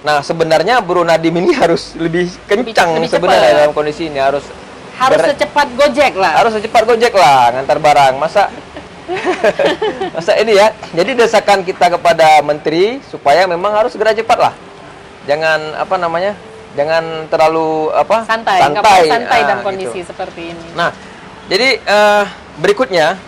[0.00, 3.60] Nah sebenarnya Bro Nadim ini harus lebih kencang lebih sebenarnya cepat.
[3.60, 4.44] dalam kondisi ini harus
[4.96, 6.32] harus ber- secepat Gojek lah.
[6.36, 8.14] harus secepat Gojek lah ngantar barang.
[8.16, 8.48] Masa
[10.14, 10.72] masa ini ya.
[10.92, 14.54] Jadi desakan kita kepada menteri supaya memang harus segera cepat lah.
[15.24, 16.32] Jangan apa namanya?
[16.70, 18.22] Jangan terlalu apa?
[18.22, 19.66] santai, boleh santai Ah, dalam gitu.
[19.66, 20.66] kondisi seperti ini.
[20.72, 20.94] Nah,
[21.44, 22.24] jadi eh,
[22.56, 23.18] berikutnya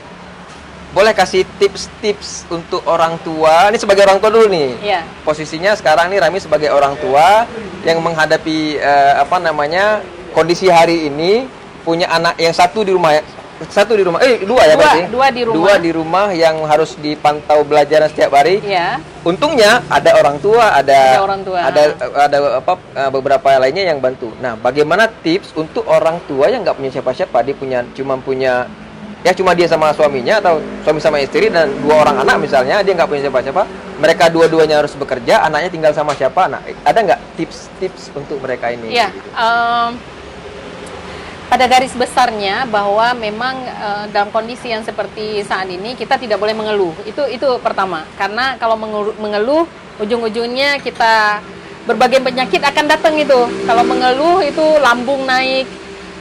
[0.92, 3.72] boleh kasih tips-tips untuk orang tua.
[3.72, 4.70] Ini sebagai orang tua dulu nih.
[4.78, 5.00] Iya.
[5.24, 7.48] Posisinya sekarang nih Rami sebagai orang tua
[7.82, 11.48] yang menghadapi eh, apa namanya kondisi hari ini
[11.80, 13.24] punya anak yang satu di rumah ya.
[13.62, 15.00] Satu di rumah, eh dua ya Dua, berarti?
[15.06, 15.54] dua di rumah.
[15.54, 18.58] Dua di rumah yang harus dipantau belajaran setiap hari.
[18.58, 18.98] Iya.
[19.22, 21.58] Untungnya ada orang tua, ada Ada orang tua.
[21.62, 21.82] ada
[22.26, 24.34] ada apa eh, beberapa lainnya yang bantu.
[24.42, 28.66] Nah, bagaimana tips untuk orang tua yang nggak punya siapa-siapa, dia punya cuma punya
[29.22, 32.92] ya cuma dia sama suaminya atau suami sama istri dan dua orang anak misalnya, dia
[32.94, 33.62] nggak punya siapa-siapa,
[34.02, 36.50] mereka dua-duanya harus bekerja, anaknya tinggal sama siapa?
[36.50, 38.90] Nah, ada nggak tips-tips untuk mereka ini?
[38.90, 39.06] Gitu.
[39.38, 39.90] em,
[41.52, 46.56] pada garis besarnya bahwa memang eh, dalam kondisi yang seperti saat ini kita tidak boleh
[46.56, 46.96] mengeluh.
[47.04, 48.08] Itu itu pertama.
[48.16, 49.68] Karena kalau mengeluh, mengeluh
[50.00, 51.44] ujung-ujungnya kita
[51.84, 53.36] berbagai penyakit akan datang itu.
[53.68, 55.68] Kalau mengeluh itu lambung naik,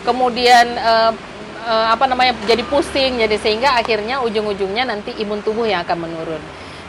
[0.03, 1.11] kemudian eh,
[1.61, 6.41] eh, apa namanya jadi pusing, jadi sehingga akhirnya ujung-ujungnya nanti imun tubuh yang akan menurun.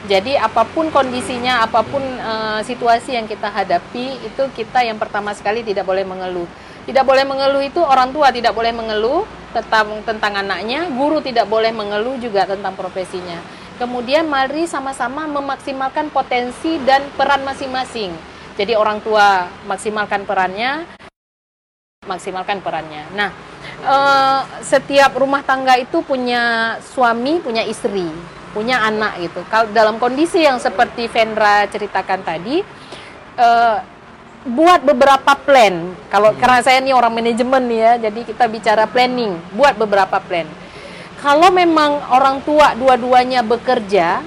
[0.02, 5.30] Jadi apa pun kondisinya, apa pun eh, situasi yang kita hadapi, itu kita yang pertama
[5.36, 6.48] sekali tidak boleh mengeluh.
[6.82, 9.22] Tidak boleh mengeluh itu orang tua tidak boleh mengeluh
[9.54, 13.38] tentang tentang anaknya, guru tidak boleh mengeluh juga tentang profesinya.
[13.78, 18.10] Kemudian mari sama-sama memaksimalkan potensi dan peran masing-masing.
[18.58, 20.84] Jadi orang tua maksimalkan perannya,
[22.04, 23.06] maksimalkan perannya.
[23.14, 23.30] Nah,
[23.82, 28.06] eh, setiap rumah tangga itu punya suami, punya istri,
[28.54, 29.42] punya anak gitu.
[29.50, 32.62] Kalau dalam kondisi yang seperti Vendra ceritakan tadi,
[33.36, 33.76] eh,
[34.42, 35.94] buat beberapa plan.
[36.10, 40.46] Kalau karena saya nih orang manajemen ya, jadi kita bicara planning, buat beberapa plan.
[41.22, 44.18] Kalau memang orang tua dua-duanya bekerja,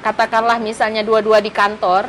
[0.00, 2.08] katakanlah misalnya dua-dua di kantor,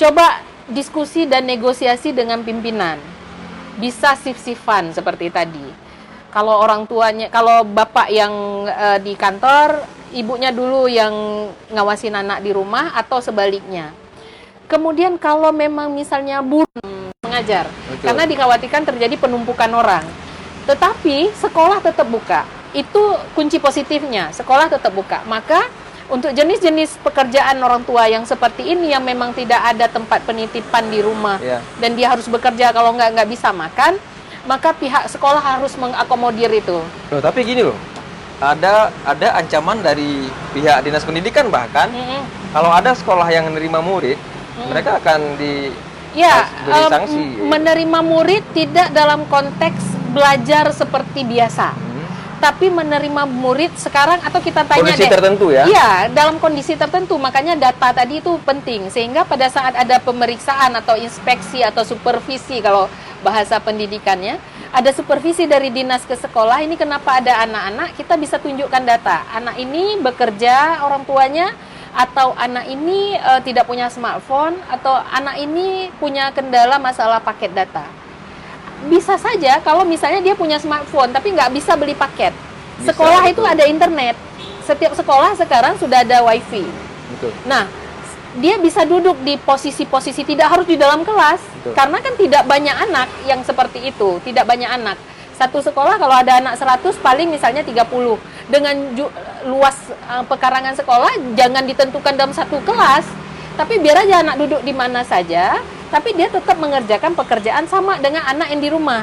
[0.00, 0.40] coba
[0.72, 2.96] diskusi dan negosiasi dengan pimpinan.
[3.76, 5.66] Bisa sif-sifan seperti tadi.
[6.32, 8.32] Kalau orang tuanya, kalau bapak yang
[8.64, 9.84] eh, di kantor,
[10.16, 11.12] ibunya dulu yang
[11.68, 13.92] ngawasin anak di rumah atau sebaliknya.
[14.64, 16.64] Kemudian kalau memang misalnya buruh
[17.20, 18.08] mengajar, Betul.
[18.08, 20.04] karena dikhawatirkan terjadi penumpukan orang.
[20.64, 22.48] Tetapi sekolah tetap buka.
[22.72, 25.20] Itu kunci positifnya, sekolah tetap buka.
[25.28, 25.68] Maka
[26.08, 31.04] untuk jenis-jenis pekerjaan orang tua yang seperti ini yang memang tidak ada tempat penitipan di
[31.04, 31.60] rumah Iya.
[31.80, 34.00] dan dia harus bekerja kalau nggak nggak bisa makan,
[34.42, 36.82] maka pihak sekolah harus mengakomodir itu.
[36.82, 37.78] Loh, tapi gini loh.
[38.38, 42.26] Ada ada ancaman dari pihak Dinas Pendidikan bahkan Mm-mm.
[42.50, 44.18] kalau ada sekolah yang menerima murid,
[44.66, 45.70] mereka akan di
[46.12, 46.44] Ya,
[46.90, 47.40] sanksi.
[47.40, 49.80] menerima murid tidak dalam konteks
[50.12, 51.91] belajar seperti biasa, Hmm.
[52.42, 55.12] Tapi menerima murid sekarang atau kita tanya kondisi deh.
[55.14, 55.62] tertentu ya.
[55.70, 57.14] Iya, dalam kondisi tertentu.
[57.14, 62.90] Makanya data tadi itu penting sehingga pada saat ada pemeriksaan atau inspeksi atau supervisi kalau
[63.22, 64.42] bahasa pendidikannya,
[64.74, 66.66] ada supervisi dari dinas ke sekolah.
[66.66, 67.94] Ini kenapa ada anak-anak?
[67.94, 69.22] Kita bisa tunjukkan data.
[69.30, 71.54] Anak ini bekerja orang tuanya
[71.94, 78.01] atau anak ini eh, tidak punya smartphone atau anak ini punya kendala masalah paket data.
[78.90, 82.34] Bisa saja kalau misalnya dia punya smartphone tapi nggak bisa beli paket.
[82.78, 83.52] Bisa, Sekolah itu betul.
[83.54, 84.16] ada internet.
[84.62, 86.66] Setiap sekolah sekarang sudah ada wifi.
[87.14, 87.30] Betul.
[87.46, 87.66] Nah,
[88.38, 91.74] dia bisa duduk di posisi-posisi tidak harus di dalam kelas Betul.
[91.76, 94.96] karena kan tidak banyak anak yang seperti itu, tidak banyak anak.
[95.36, 98.16] Satu sekolah kalau ada anak 100 paling misalnya 30.
[98.48, 99.12] Dengan ju-
[99.48, 103.04] luas eh, pekarangan sekolah jangan ditentukan dalam satu kelas,
[103.56, 105.60] tapi biar aja anak duduk di mana saja,
[105.92, 109.02] tapi dia tetap mengerjakan pekerjaan sama dengan anak yang di rumah.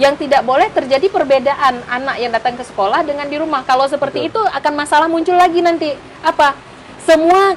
[0.00, 3.60] Yang tidak boleh terjadi perbedaan anak yang datang ke sekolah dengan di rumah.
[3.68, 4.48] Kalau seperti Betul.
[4.48, 5.92] itu akan masalah muncul lagi nanti.
[6.24, 6.56] Apa?
[7.04, 7.52] Semua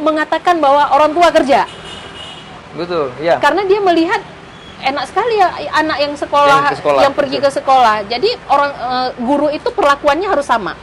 [0.00, 1.64] mengatakan bahwa orang tua kerja
[2.76, 3.40] Betul, ya.
[3.40, 4.20] karena dia melihat
[4.84, 7.46] enak sekali ya anak yang sekolah Yang sekolah, yang pergi betul.
[7.48, 7.96] ke sekolah.
[8.04, 10.76] Jadi orang eh, guru itu perlakuannya harus sama.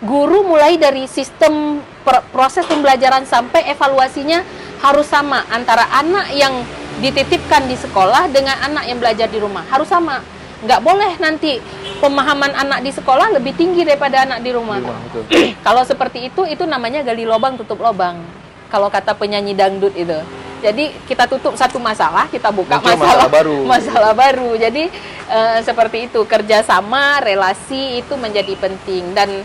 [0.00, 1.84] Guru mulai dari sistem
[2.32, 4.40] proses pembelajaran sampai evaluasinya
[4.80, 6.64] harus sama antara anak yang
[7.04, 10.24] dititipkan di sekolah dengan anak yang belajar di rumah harus sama.
[10.60, 11.56] nggak boleh nanti
[12.04, 14.76] pemahaman anak di sekolah lebih tinggi daripada anak di rumah.
[14.76, 15.56] Di rumah.
[15.66, 18.20] Kalau seperti itu, itu namanya gali lubang tutup lubang.
[18.68, 20.20] Kalau kata penyanyi dangdut itu.
[20.60, 23.56] Jadi kita tutup satu masalah, kita buka Muncul masalah, masalah baru.
[23.72, 24.50] masalah baru.
[24.60, 24.84] Jadi
[25.32, 29.40] eh, seperti itu kerjasama, relasi itu menjadi penting dan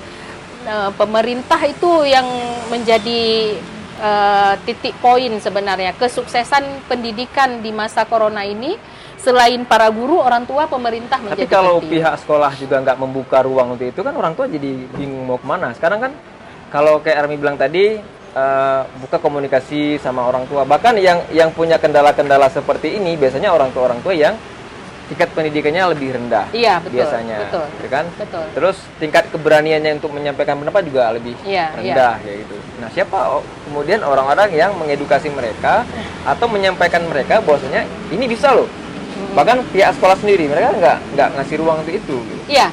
[0.66, 2.26] eh, pemerintah itu yang
[2.68, 3.56] menjadi
[4.02, 8.76] eh, titik poin sebenarnya kesuksesan pendidikan di masa corona ini.
[9.16, 11.98] Selain para guru, orang tua, pemerintah menjadi Tapi kalau penting.
[11.98, 15.48] pihak sekolah juga nggak membuka ruang untuk itu kan orang tua jadi bingung mau ke
[15.50, 15.74] mana.
[15.74, 16.12] Sekarang kan
[16.70, 17.98] kalau kayak Armi bilang tadi
[18.36, 20.62] eh, buka komunikasi sama orang tua.
[20.68, 24.38] Bahkan yang yang punya kendala-kendala seperti ini biasanya orang tua orang tua yang
[25.06, 26.46] tingkat pendidikannya lebih rendah.
[26.50, 27.66] Iya, betul, Biasanya, betul.
[27.82, 28.06] ya kan?
[28.18, 28.46] Betul.
[28.58, 32.56] Terus tingkat keberaniannya untuk menyampaikan pendapat juga lebih Iya, rendah kayak gitu.
[32.82, 33.18] Nah, siapa
[33.70, 35.86] kemudian orang-orang yang mengedukasi mereka
[36.26, 38.68] atau menyampaikan mereka bahwasanya ini bisa loh.
[39.38, 42.18] Bahkan pihak sekolah sendiri mereka nggak nggak ngasih ruang untuk itu.
[42.26, 42.44] Gitu.
[42.58, 42.68] Iya.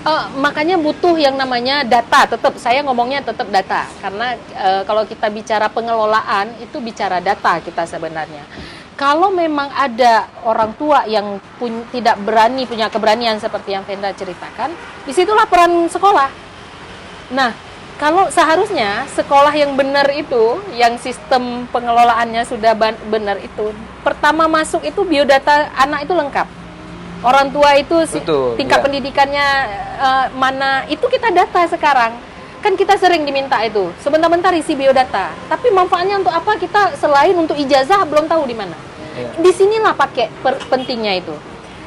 [0.00, 2.24] Eh, makanya butuh yang namanya data.
[2.24, 7.84] Tetap saya ngomongnya tetap data karena eh, kalau kita bicara pengelolaan itu bicara data kita
[7.84, 8.44] sebenarnya.
[9.00, 14.76] Kalau memang ada orang tua yang pun- tidak berani punya keberanian seperti yang Venda ceritakan,
[15.08, 16.28] di situlah peran sekolah.
[17.32, 17.56] Nah,
[17.96, 22.76] kalau seharusnya sekolah yang benar itu, yang sistem pengelolaannya sudah
[23.08, 23.72] benar itu,
[24.04, 26.44] pertama masuk itu biodata anak itu lengkap.
[27.24, 28.84] Orang tua itu Betul, tingkat ya.
[28.84, 29.48] pendidikannya
[29.96, 32.16] eh, mana itu kita data sekarang.
[32.60, 35.32] Kan kita sering diminta itu, sebentar-bentar isi biodata.
[35.48, 36.60] Tapi manfaatnya untuk apa?
[36.60, 38.76] Kita selain untuk ijazah belum tahu di mana.
[39.16, 39.32] Ya.
[39.40, 41.32] Di sinilah pakai per- pentingnya itu.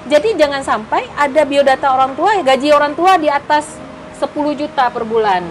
[0.09, 3.77] Jadi jangan sampai ada biodata orang tua, gaji orang tua di atas
[4.17, 5.45] 10 juta per bulan.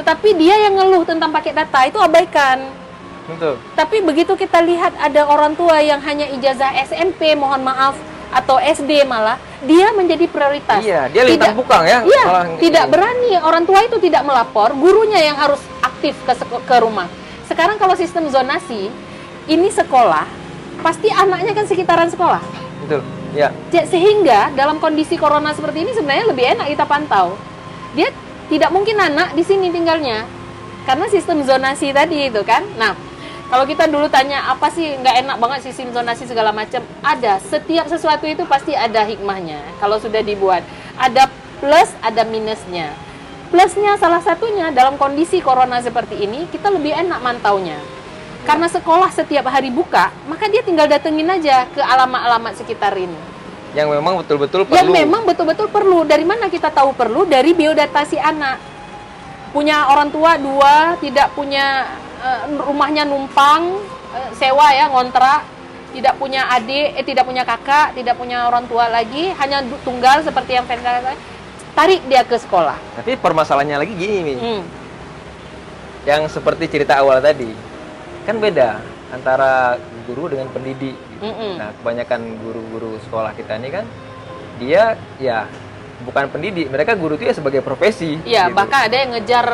[0.00, 2.64] Tetapi dia yang ngeluh tentang pakai data itu abaikan.
[3.28, 3.60] Betul.
[3.76, 7.94] Tapi begitu kita lihat ada orang tua yang hanya ijazah SMP, mohon maaf,
[8.34, 10.82] atau SD malah, dia menjadi prioritas.
[10.82, 12.02] Iya, dia lintang bukang ya.
[12.02, 16.34] Iya, Malah tidak berani orang tua itu tidak melapor, gurunya yang harus aktif ke
[16.66, 17.06] ke rumah.
[17.46, 18.90] Sekarang kalau sistem zonasi,
[19.46, 20.26] ini sekolah,
[20.82, 22.42] pasti anaknya kan sekitaran sekolah.
[22.84, 23.00] Betul.
[23.34, 23.50] Ya.
[23.70, 27.34] Sehingga dalam kondisi corona seperti ini sebenarnya lebih enak kita pantau.
[27.94, 28.10] Dia
[28.50, 30.26] tidak mungkin anak di sini tinggalnya.
[30.84, 32.62] Karena sistem zonasi tadi itu kan.
[32.76, 32.94] Nah,
[33.54, 37.38] kalau kita dulu tanya apa sih nggak enak banget sistem zonasi segala macam, ada.
[37.38, 39.62] Setiap sesuatu itu pasti ada hikmahnya.
[39.78, 40.66] Kalau sudah dibuat,
[40.98, 41.30] ada
[41.62, 42.90] plus, ada minusnya.
[43.54, 47.78] Plusnya salah satunya dalam kondisi corona seperti ini kita lebih enak mantaunya.
[48.42, 53.14] Karena sekolah setiap hari buka, maka dia tinggal datengin aja ke alamat-alamat sekitar ini.
[53.70, 54.78] Yang memang betul-betul perlu.
[54.82, 56.02] Yang memang betul-betul perlu.
[56.02, 57.22] Dari mana kita tahu perlu?
[57.22, 58.58] Dari biodata si anak.
[59.54, 61.86] Punya orang tua dua, tidak punya
[62.60, 63.80] rumahnya numpang,
[64.16, 65.44] eh, sewa ya, ngontrak,
[65.94, 70.56] tidak punya adik, eh, tidak punya kakak, tidak punya orang tua lagi, hanya tunggal seperti
[70.56, 71.18] yang Venda katakan.
[71.74, 72.78] Tarik dia ke sekolah.
[73.02, 74.38] Tapi permasalahannya lagi gini nih.
[74.38, 74.62] Hmm.
[76.06, 77.50] Yang seperti cerita awal tadi.
[78.22, 78.78] Kan beda
[79.10, 79.74] antara
[80.06, 80.94] guru dengan pendidik.
[80.94, 81.24] gitu.
[81.26, 81.52] Mm-mm.
[81.58, 83.84] Nah, kebanyakan guru-guru sekolah kita ini kan
[84.62, 85.50] dia ya
[86.04, 88.18] bukan pendidik, mereka guru itu ya sebagai profesi.
[88.22, 88.56] Iya, gitu.
[88.58, 89.46] bahkan ada yang ngejar,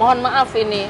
[0.00, 0.88] mohon maaf ini,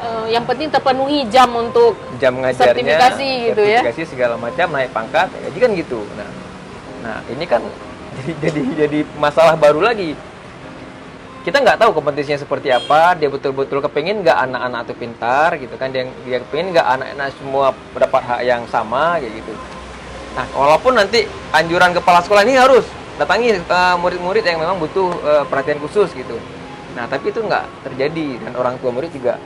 [0.00, 3.80] eh, yang penting terpenuhi jam untuk jam ngajarnya, sertifikasi gitu ya.
[3.84, 6.00] sertifikasi segala macam naik pangkat, ya, jadi kan gitu.
[6.16, 6.30] Nah,
[7.04, 7.62] nah ini kan
[8.20, 10.16] jadi jadi jadi masalah baru lagi.
[11.40, 13.16] Kita nggak tahu kompetisinya seperti apa.
[13.16, 15.88] Dia betul-betul kepingin nggak anak-anak itu pintar gitu kan.
[15.88, 19.52] Dia dia kepingin nggak anak-anak semua mendapat hak yang sama kayak gitu.
[20.36, 22.84] Nah, walaupun nanti anjuran kepala sekolah ini harus
[23.16, 26.36] datangi eh, murid-murid yang memang butuh eh, perhatian khusus gitu.
[26.92, 29.40] Nah, tapi itu nggak terjadi dan orang tua murid juga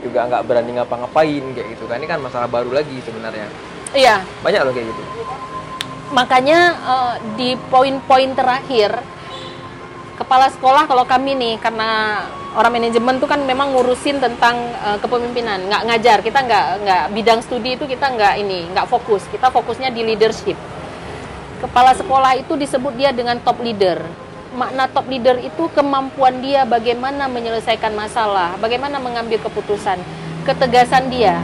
[0.00, 1.96] juga nggak berani ngapa-ngapain kayak gitu kan.
[1.96, 3.46] Ini kan masalah baru lagi sebenarnya.
[3.92, 5.02] Iya, Banyak loh kayak gitu.
[6.06, 8.94] makanya eh, di poin-poin terakhir
[10.16, 12.22] kepala sekolah kalau kami nih karena
[12.54, 14.54] orang manajemen tuh kan memang ngurusin tentang
[14.86, 19.26] eh, kepemimpinan nggak ngajar kita nggak nggak bidang studi itu kita nggak ini nggak fokus
[19.28, 20.54] kita fokusnya di leadership
[21.58, 23.98] kepala sekolah itu disebut dia dengan top leader
[24.56, 30.00] makna top leader itu kemampuan dia bagaimana menyelesaikan masalah bagaimana mengambil keputusan
[30.48, 31.38] ketegasan dia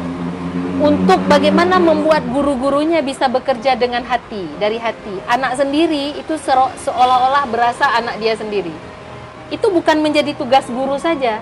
[0.83, 5.15] untuk bagaimana membuat guru-gurunya bisa bekerja dengan hati dari hati.
[5.31, 6.35] Anak sendiri itu
[6.83, 8.75] seolah-olah berasa anak dia sendiri.
[9.49, 11.39] Itu bukan menjadi tugas guru saja.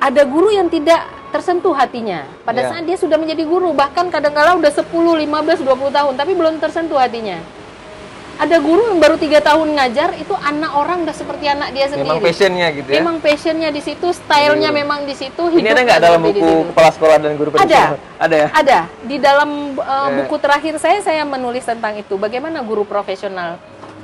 [0.00, 2.68] Ada guru yang tidak tersentuh hatinya pada Ya.
[2.72, 6.96] saat dia sudah menjadi guru, bahkan kadang-kala udah 10, 15, 20 tahun tapi belum tersentuh
[6.96, 7.36] hatinya.
[8.36, 12.04] Ada guru yang baru tiga tahun ngajar itu anak orang udah seperti anak dia sendiri.
[12.04, 13.00] Memang passionnya gitu ya.
[13.00, 15.42] Memang passionnya di situ, stylenya Jadi, memang di situ.
[15.50, 17.96] Ini ada nggak dalam buku kepala sekolah dan guru pendidikan?
[18.20, 18.48] Ada ya.
[18.52, 23.56] Ada di dalam uh, buku terakhir saya saya menulis tentang itu bagaimana guru profesional.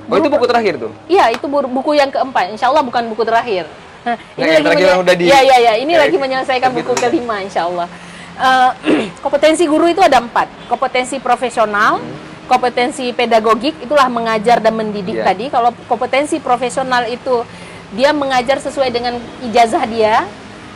[0.08, 0.90] Oh itu buku terakhir tuh?
[1.06, 2.50] Iya, itu bu- buku yang keempat.
[2.50, 3.68] Insya Allah bukan buku terakhir.
[4.02, 5.72] Nah, Nggak, yang terakhir yang udah di- Iya, iya, iya.
[5.78, 6.24] Ini Ya, lagi itu.
[6.24, 7.00] menyelesaikan buku udah.
[7.06, 7.86] kelima, Insya Allah.
[8.34, 8.70] Eh,
[9.24, 10.48] kompetensi guru itu ada empat.
[10.66, 12.02] Kompetensi profesional,
[12.52, 15.24] kompetensi pedagogik, itulah mengajar dan mendidik Iya.
[15.24, 15.48] tadi.
[15.48, 17.48] Kalau kompetensi profesional itu
[17.96, 20.28] dia mengajar sesuai dengan ijazah dia.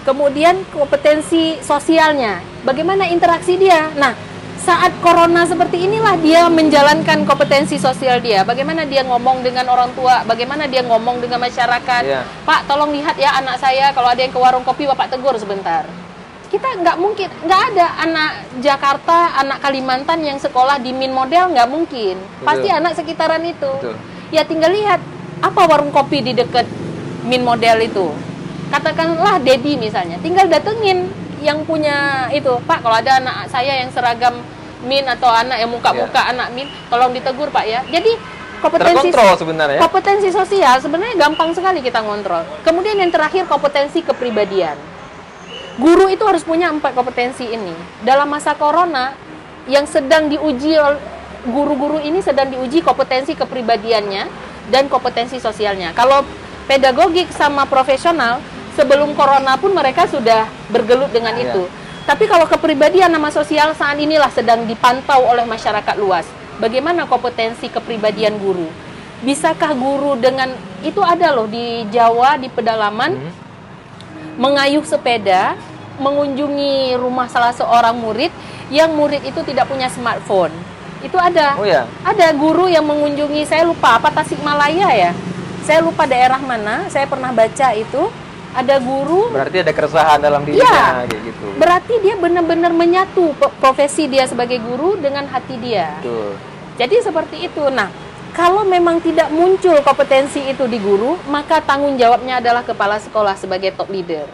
[0.08, 3.90] Kemudian kompetensi sosialnya, bagaimana interaksi dia.
[3.98, 4.14] Nah,
[4.56, 8.46] saat corona seperti inilah dia menjalankan kompetensi sosial dia.
[8.46, 12.02] Bagaimana dia ngomong dengan orang tua, bagaimana dia ngomong dengan masyarakat.
[12.06, 12.22] Iya.
[12.46, 15.84] Pak, tolong lihat ya anak saya kalau ada yang ke warung kopi bapak tegur sebentar.
[16.46, 18.30] Kita nggak mungkin, nggak ada anak
[18.62, 22.16] Jakarta, anak Kalimantan yang sekolah di min model nggak mungkin.
[22.46, 23.66] Pasti anak sekitaran itu.
[23.82, 23.96] Betul.
[24.30, 25.02] Ya tinggal lihat
[25.42, 26.66] apa warung kopi di dekat
[27.26, 28.14] min model itu.
[28.70, 31.10] Katakanlah Dedi misalnya, tinggal datengin
[31.42, 32.82] yang punya itu, Pak.
[32.82, 34.42] Kalau ada anak saya yang seragam
[34.86, 36.32] min atau anak yang muka-muka Iya.
[36.34, 37.82] anak min, tolong ditegur Pak ya.
[37.90, 38.14] Jadi
[38.62, 39.78] kompetensi sebenarnya.
[39.82, 42.42] Kompetensi sosial sebenarnya gampang sekali kita ngontrol.
[42.62, 44.78] Kemudian yang terakhir kompetensi kepribadian.
[45.76, 47.76] Guru itu harus punya empat kompetensi ini.
[48.00, 49.12] Dalam masa corona
[49.68, 50.72] yang sedang diuji
[51.46, 54.24] guru-guru ini sedang diuji kompetensi kepribadiannya
[54.72, 55.92] dan kompetensi sosialnya.
[55.92, 56.24] Kalau
[56.64, 58.40] pedagogik sama profesional
[58.72, 61.52] sebelum corona pun mereka sudah bergelut dengan Iya.
[61.52, 61.62] itu.
[62.06, 66.24] Tapi kalau kepribadian sama sosial saat inilah sedang dipantau oleh masyarakat luas.
[66.56, 68.70] Bagaimana kompetensi kepribadian guru?
[69.20, 73.32] Bisakah guru dengan itu ada loh di Jawa di pedalaman Hmm.
[74.36, 75.56] mengayuh sepeda
[75.98, 78.32] mengunjungi rumah salah seorang murid
[78.68, 80.52] yang murid itu tidak punya smartphone.
[81.04, 81.54] Itu ada.
[81.60, 81.84] Oh ya.
[82.02, 85.10] Ada guru yang mengunjungi saya lupa apa Tasikmalaya ya.
[85.62, 86.88] Saya lupa daerah mana.
[86.88, 88.08] Saya pernah baca itu
[88.56, 91.04] ada guru Berarti ada keresahan dalam dirinya Iya.
[91.04, 91.46] kayak gitu.
[91.60, 96.00] berarti dia benar-benar menyatu profesi dia sebagai guru dengan hati dia.
[96.00, 96.40] Betul.
[96.80, 97.64] Jadi seperti itu.
[97.68, 97.92] Nah,
[98.32, 103.72] kalau memang tidak muncul kompetensi itu di guru, maka tanggung jawabnya adalah kepala sekolah sebagai
[103.76, 104.24] top leader.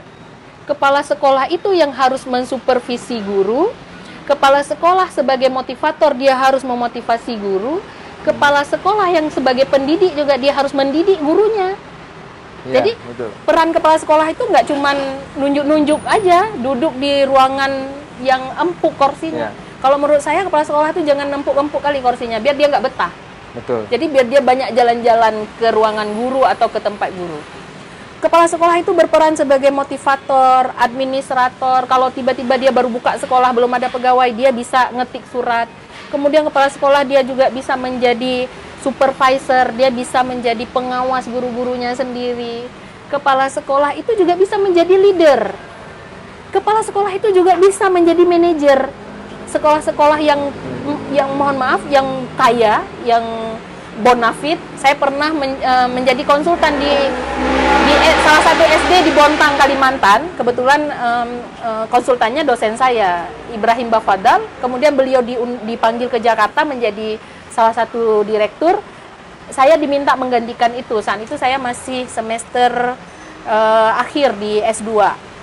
[0.62, 3.74] Kepala sekolah itu yang harus mensupervisi guru.
[4.22, 7.82] Kepala sekolah sebagai motivator dia harus memotivasi guru.
[8.22, 11.74] Kepala sekolah yang sebagai pendidik juga dia harus mendidik gurunya.
[12.62, 13.30] Iya, Jadi, betul.
[13.42, 14.96] Peran kepala sekolah itu nggak cuman
[15.34, 17.90] nunjuk-nunjuk aja, duduk di ruangan
[18.22, 19.50] yang empuk kursinya.
[19.50, 19.80] Iya.
[19.82, 23.10] Kalau menurut saya kepala sekolah itu jangan empuk-empuk kali kursinya, biar dia nggak betah.
[23.58, 23.90] Betul.
[23.90, 27.42] Jadi biar dia banyak jalan-jalan ke ruangan guru atau ke tempat guru.
[28.22, 31.90] Kepala sekolah itu berperan sebagai motivator, administrator.
[31.90, 35.66] Kalau tiba-tiba dia baru buka sekolah belum ada pegawai, dia bisa ngetik surat.
[36.14, 38.46] Kemudian kepala sekolah dia juga bisa menjadi
[38.78, 42.70] supervisor, dia bisa menjadi pengawas guru-gurunya sendiri.
[43.10, 45.50] Kepala sekolah itu juga bisa menjadi leader.
[46.54, 48.86] Kepala sekolah itu juga bisa menjadi manajer.
[49.50, 50.54] Sekolah-sekolah yang
[51.10, 52.06] yang mohon maaf yang
[52.38, 53.26] kaya, yang
[54.00, 56.88] bonafit, saya pernah men- eh, menjadi konsultan di
[57.82, 60.32] di e- salah satu SD di Bontang Kalimantan.
[60.38, 64.40] Kebetulan em, eh, konsultannya dosen saya Ibrahim Bafadal.
[64.64, 67.20] Kemudian beliau diun- dipanggil ke Jakarta menjadi
[67.52, 68.80] salah satu direktur.
[69.52, 71.04] Saya diminta menggantikan itu.
[71.04, 72.96] Saat itu saya masih semester
[73.44, 74.88] eh, akhir di S2.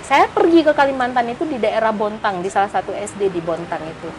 [0.02, 4.10] Saya pergi ke Kalimantan itu di daerah Bontang, di salah satu SD di Bontang itu.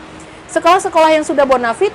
[0.47, 1.91] Sekolah-sekolah yang sudah bonafit,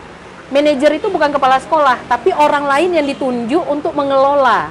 [0.51, 4.71] manajer itu bukan kepala sekolah, tapi orang lain yang ditunjuk untuk mengelola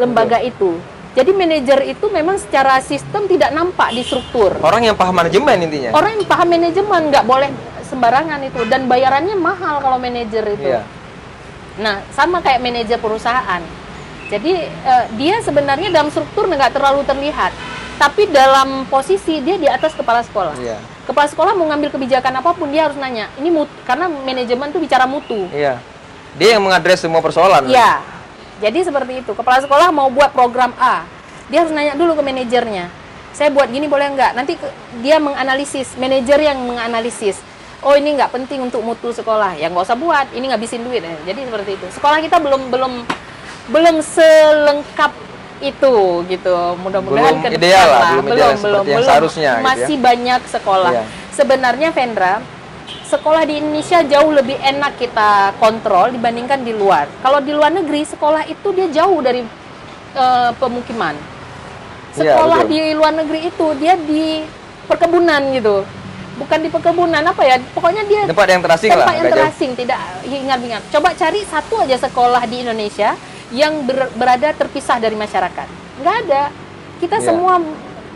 [0.00, 0.80] lembaga itu.
[1.14, 4.58] Jadi manajer itu memang secara sistem tidak nampak di struktur.
[4.58, 5.94] Orang yang paham manajemen intinya.
[5.94, 7.54] Orang yang paham manajemen nggak boleh
[7.86, 10.74] sembarangan itu dan bayarannya mahal kalau manajer itu.
[10.74, 10.82] Iya.
[11.78, 13.62] Nah, sama kayak manajer perusahaan.
[14.26, 17.54] Jadi eh, dia sebenarnya dalam struktur nggak terlalu terlihat,
[17.94, 20.58] tapi dalam posisi dia di atas kepala sekolah.
[20.58, 20.93] Iya.
[21.04, 23.28] Kepala sekolah mau ngambil kebijakan apa pun dia harus nanya.
[23.36, 25.48] Ini mutu, karena manajemen tuh bicara mutu.
[25.52, 25.76] Iya.
[26.40, 27.68] Dia yang mengadres semua persoalan.
[27.68, 28.00] Iya.
[28.64, 29.36] Jadi seperti itu.
[29.36, 31.04] Kepala sekolah mau buat program A,
[31.52, 32.88] dia harus nanya dulu ke manajernya.
[33.34, 34.32] Saya buat gini boleh nggak?
[34.32, 34.74] Nanti ke-
[35.04, 37.36] dia menganalisis, manajer yang menganalisis.
[37.84, 40.32] Oh ini nggak penting untuk mutu sekolah, ya nggak usah buat.
[40.32, 41.04] Ini ngabisin duit.
[41.04, 41.86] Jadi seperti itu.
[41.92, 42.92] Sekolah kita belum belum
[43.68, 45.12] belum selengkap
[45.64, 45.94] itu
[46.28, 46.56] gitu.
[46.78, 48.10] Mudah-mudahan Belum ke depan ideal lah, lah.
[48.12, 49.64] belum ideal seperti yang seharusnya gitu ya.
[49.64, 50.92] Masih banyak sekolah.
[50.92, 51.04] Iya.
[51.32, 52.34] Sebenarnya Vendra,
[53.04, 57.08] sekolah di Indonesia jauh lebih enak kita kontrol dibandingkan di luar.
[57.18, 59.42] Kalau di luar negeri sekolah itu dia jauh dari
[60.14, 61.16] eh, pemukiman.
[62.14, 64.46] Iya, Sekolah di luar negeri itu dia di
[64.86, 65.82] perkebunan gitu.
[66.34, 67.58] Bukan di perkebunan apa ya?
[67.74, 68.98] Pokoknya dia Tempat yang terasing lah.
[69.02, 69.42] tempat yang nggak jauh.
[69.46, 70.80] terasing, tidak hingar-bingar.
[70.90, 73.14] Coba cari satu aja sekolah di Indonesia
[73.50, 75.68] yang ber- berada terpisah dari masyarakat.
[76.00, 76.42] Nggak ada.
[76.96, 77.26] Kita Iya.
[77.26, 77.60] semua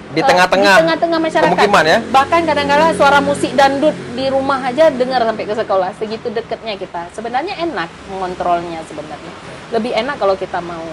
[0.08, 1.52] Di tengah-tengah di tengah-tengah masyarakat.
[1.52, 1.98] pemukiman ya?
[2.00, 5.90] Bahkan kadang-kadang suara musik dangdut di rumah aja dengar sampai ke sekolah.
[6.00, 7.12] Segitu dekatnya kita.
[7.12, 9.32] Sebenarnya enak mengontrolnya sebenarnya.
[9.68, 10.86] Lebih enak kalau kita mau.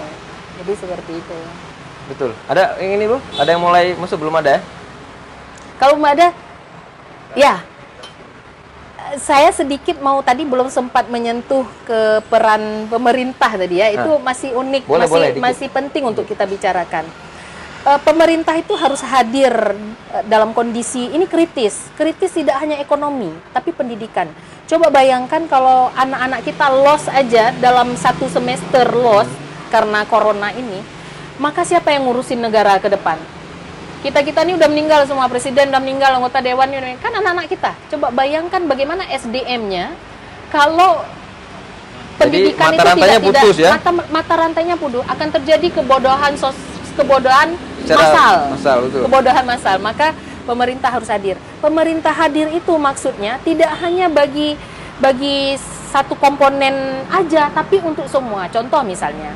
[0.60, 1.38] Jadi seperti itu.
[2.06, 2.30] Betul.
[2.46, 3.16] Ada yang ini Bu?
[3.40, 4.60] Ada yang mulai masuk belum ada ya?
[5.76, 6.28] Kalau Mbak ada,
[7.36, 7.60] ya.
[9.16, 13.94] Saya sedikit mau tadi belum sempat menyentuh ke peran pemerintah tadi ya.
[13.94, 15.42] Itu masih unik, Boleh, masih boleh, dikit.
[15.42, 17.06] masih penting untuk kita bicarakan.
[17.86, 19.54] Eh, pemerintah itu harus hadir
[20.10, 21.86] eh, dalam kondisi ini kritis.
[21.94, 24.26] Kritis tidak hanya ekonomi, tapi pendidikan.
[24.66, 29.30] Coba bayangkan kalau anak-anak kita loss aja dalam satu semester loss
[29.70, 30.82] karena corona ini,
[31.38, 33.22] maka siapa yang ngurusin negara ke depan?
[34.04, 37.72] Kita kita ini udah meninggal semua presiden udah meninggal anggota dewan ini kan anak-anak kita.
[37.94, 39.96] Coba bayangkan bagaimana SDM-nya
[40.52, 41.00] kalau
[42.20, 43.70] pendidikan mata itu tidak putus tidak ya?
[43.76, 45.04] mata mata rantainya putus.
[45.08, 46.56] Akan terjadi kebodohan sos,
[46.94, 49.00] kebodohan Secara massal, betul.
[49.08, 49.76] kebodohan massal.
[49.80, 50.12] Maka
[50.44, 51.36] pemerintah harus hadir.
[51.58, 54.54] Pemerintah hadir itu maksudnya tidak hanya bagi
[55.00, 55.56] bagi
[55.92, 58.46] satu komponen aja tapi untuk semua.
[58.52, 59.32] Contoh misalnya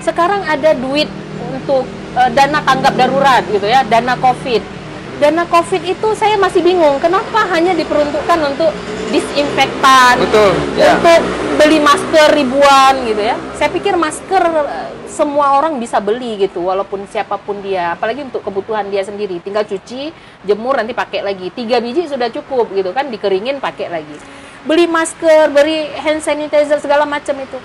[0.00, 1.08] sekarang ada duit
[1.52, 1.84] untuk
[2.16, 4.80] eh, dana tanggap darurat gitu ya, dana Covid.
[5.20, 8.72] Dana Covid itu saya masih bingung kenapa hanya diperuntukkan untuk
[9.12, 10.96] disinfektan, Betul, ya.
[10.96, 11.20] untuk
[11.60, 13.36] beli masker ribuan gitu ya.
[13.60, 18.40] Saya pikir masker eh, semua orang bisa beli gitu, walaupun siapa pun dia, apalagi untuk
[18.40, 19.36] kebutuhan dia sendiri.
[19.44, 20.08] Tinggal cuci,
[20.48, 21.52] jemur nanti pakai lagi.
[21.52, 24.16] Tiga biji sudah cukup gitu kan, dikeringin pakai lagi.
[24.64, 27.60] Beli masker, beli hand sanitizer segala macam itu.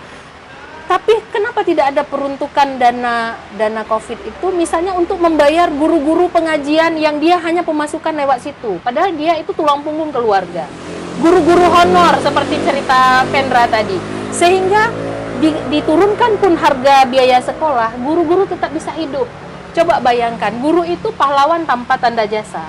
[0.86, 7.18] Tapi kenapa tidak ada peruntukan dana dana Covid itu misalnya untuk membayar guru-guru pengajian yang
[7.18, 8.78] dia hanya pemasukan lewat situ.
[8.86, 10.70] Padahal dia itu tulang punggung keluarga.
[11.18, 13.98] Guru-guru honor seperti cerita Pendra tadi.
[14.30, 14.94] Sehingga
[15.42, 19.26] di- diturunkan pun harga biaya sekolah, guru-guru tetap bisa hidup.
[19.74, 22.62] Coba bayangkan, guru itu pahlawan tanpa tanda jasa.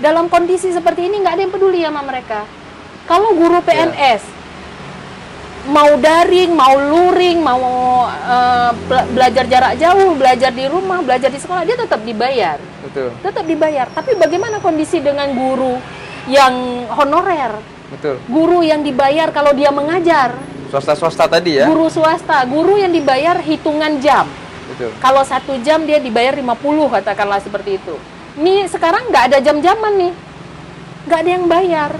[0.00, 2.48] Dalam kondisi seperti ini nggak ada yang peduli sama mereka.
[3.04, 4.37] Kalau guru PNS
[5.68, 7.60] mau daring, mau luring, mau
[8.84, 12.56] bela- belajar jarak jauh, belajar di rumah, belajar di sekolah, dia tetap dibayar.
[12.82, 13.12] Betul.
[13.20, 13.86] Tetap dibayar.
[13.88, 15.76] Tapi bagaimana kondisi dengan guru
[16.26, 16.54] yang
[16.88, 17.60] honorer?
[17.88, 18.16] Betul.
[18.26, 20.36] Guru yang dibayar kalau dia mengajar,
[20.68, 21.64] Swasta-swasta tadi ya?
[21.64, 24.28] guru swasta, guru yang dibayar hitungan jam.
[24.68, 24.92] Betul.
[25.00, 26.44] Kalau satu jam dia dibayar 50
[26.92, 27.96] katakanlah seperti itu.
[28.36, 30.12] Nih sekarang nggak ada jam-jaman nih,
[31.08, 31.90] nggak ada yang bayar.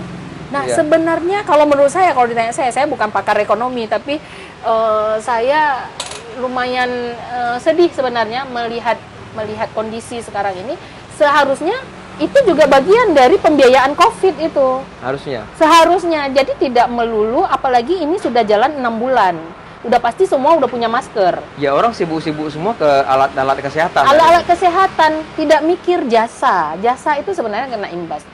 [0.48, 0.74] Nah Iya.
[0.74, 4.16] sebenarnya kalau menurut saya kalau ditanya saya, saya bukan pakar ekonomi tapi
[4.62, 5.88] eh, saya
[6.36, 8.96] lumayan eh, sedih sebenarnya melihat
[9.32, 10.74] melihat kondisi sekarang ini.
[11.14, 11.74] Seharusnya
[12.18, 14.68] itu juga bagian dari pembiayaan COVID itu
[14.98, 15.46] Harusnya.
[15.54, 19.38] seharusnya jadi tidak melulu apalagi ini sudah jalan enam bulan
[19.80, 24.02] udah pasti semua udah punya masker Ya orang sibuk-sibuk semua ke alat-alat kesehatan.
[24.02, 28.26] alat-alat kesehatan tidak mikir jasa jasa itu sebenarnya kena imbas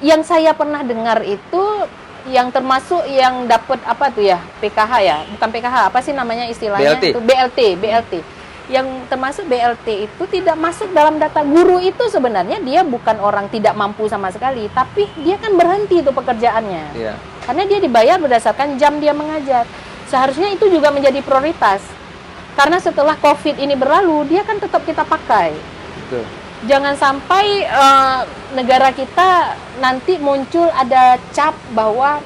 [0.00, 1.62] yang saya pernah dengar itu
[2.28, 7.00] yang termasuk yang dapat apa tuh ya PKH ya bukan PKH apa sih namanya istilahnya
[7.00, 7.04] BLT.
[7.16, 8.12] itu BLT BLT
[8.70, 13.72] yang termasuk BLT itu tidak masuk dalam data guru itu sebenarnya dia bukan orang tidak
[13.72, 17.14] mampu sama sekali tapi dia kan berhenti itu pekerjaannya Iya.
[17.48, 19.64] karena dia dibayar berdasarkan jam dia mengajar.
[20.06, 21.78] Seharusnya itu juga menjadi prioritas.
[22.58, 25.54] Karena setelah COVID ini berlalu, dia kan tetap kita pakai.
[26.02, 26.26] Betul.
[26.60, 28.20] Jangan sampai eh,
[28.52, 32.20] negara kita nanti muncul ada cap bahwa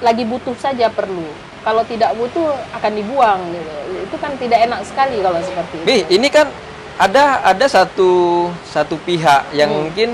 [0.00, 1.28] lagi butuh saja perlu.
[1.60, 3.72] Kalau tidak butuh akan dibuang gitu.
[4.06, 5.84] Itu kan tidak enak sekali kalau seperti itu.
[5.84, 6.48] Bi, ini kan
[6.96, 9.82] ada ada satu satu pihak yang Hmm.
[9.84, 10.10] mungkin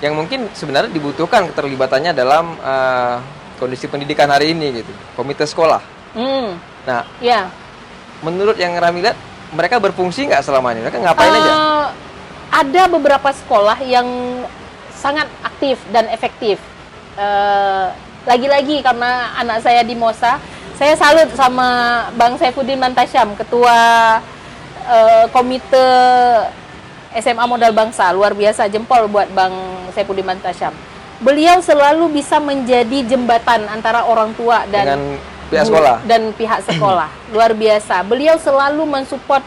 [0.00, 3.16] yang mungkin sebenarnya dibutuhkan keterlibatannya dalam eh,
[3.56, 4.92] kondisi pendidikan hari ini gitu.
[5.16, 5.80] Komite sekolah.
[6.12, 7.46] Hmm, Nah, ya.
[8.20, 9.14] menurut yang Rami lihat
[9.54, 10.82] mereka berfungsi nggak selama ini?
[10.82, 11.52] Mereka ngapain aja?
[12.50, 14.06] Ada beberapa sekolah yang
[14.92, 16.58] sangat aktif dan efektif.
[17.14, 17.88] Eh,
[18.20, 20.36] Lagi-lagi karena anak saya di Mosa,
[20.76, 21.68] saya salut sama
[22.14, 23.78] Bang Saifuddin Mantasyam, ketua
[24.84, 25.86] eh, komite
[27.16, 29.56] SMA Modal Bangsa, luar biasa jempol buat Bang
[29.96, 30.76] Saifuddin Mantasyam.
[31.20, 35.00] Beliau selalu bisa menjadi jembatan antara orang tua dan Dengan
[35.48, 35.96] pihak sekolah.
[36.04, 37.08] dan pihak sekolah.
[37.32, 38.04] Luar biasa.
[38.04, 39.40] Beliau selalu mensupport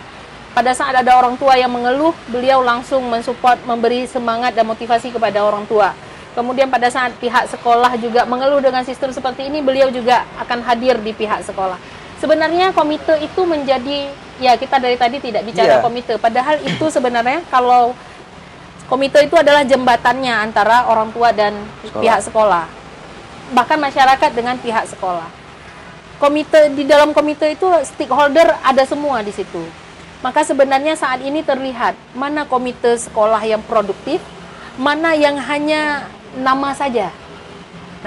[0.54, 5.42] pada saat ada orang tua yang mengeluh, beliau langsung mensupport, memberi semangat dan motivasi kepada
[5.42, 5.98] orang tua.
[6.38, 10.98] Kemudian pada saat pihak sekolah juga mengeluh dengan sistem seperti ini, beliau juga akan hadir
[11.02, 11.78] di pihak sekolah.
[12.22, 14.10] Sebenarnya komite itu menjadi
[14.42, 15.84] ya kita dari tadi tidak bicara Iya.
[15.84, 17.94] komite, padahal itu sebenarnya kalau
[18.90, 21.54] komite itu adalah jembatannya antara orang tua dan
[21.86, 22.02] Sekolah.
[22.02, 22.66] pihak sekolah.
[23.54, 25.44] Bahkan masyarakat dengan pihak sekolah
[26.24, 29.60] komite di dalam komite itu stakeholder ada semua di situ.
[30.24, 34.24] Maka sebenarnya saat ini terlihat mana komite sekolah yang produktif,
[34.80, 36.08] mana yang hanya
[36.40, 37.12] nama saja.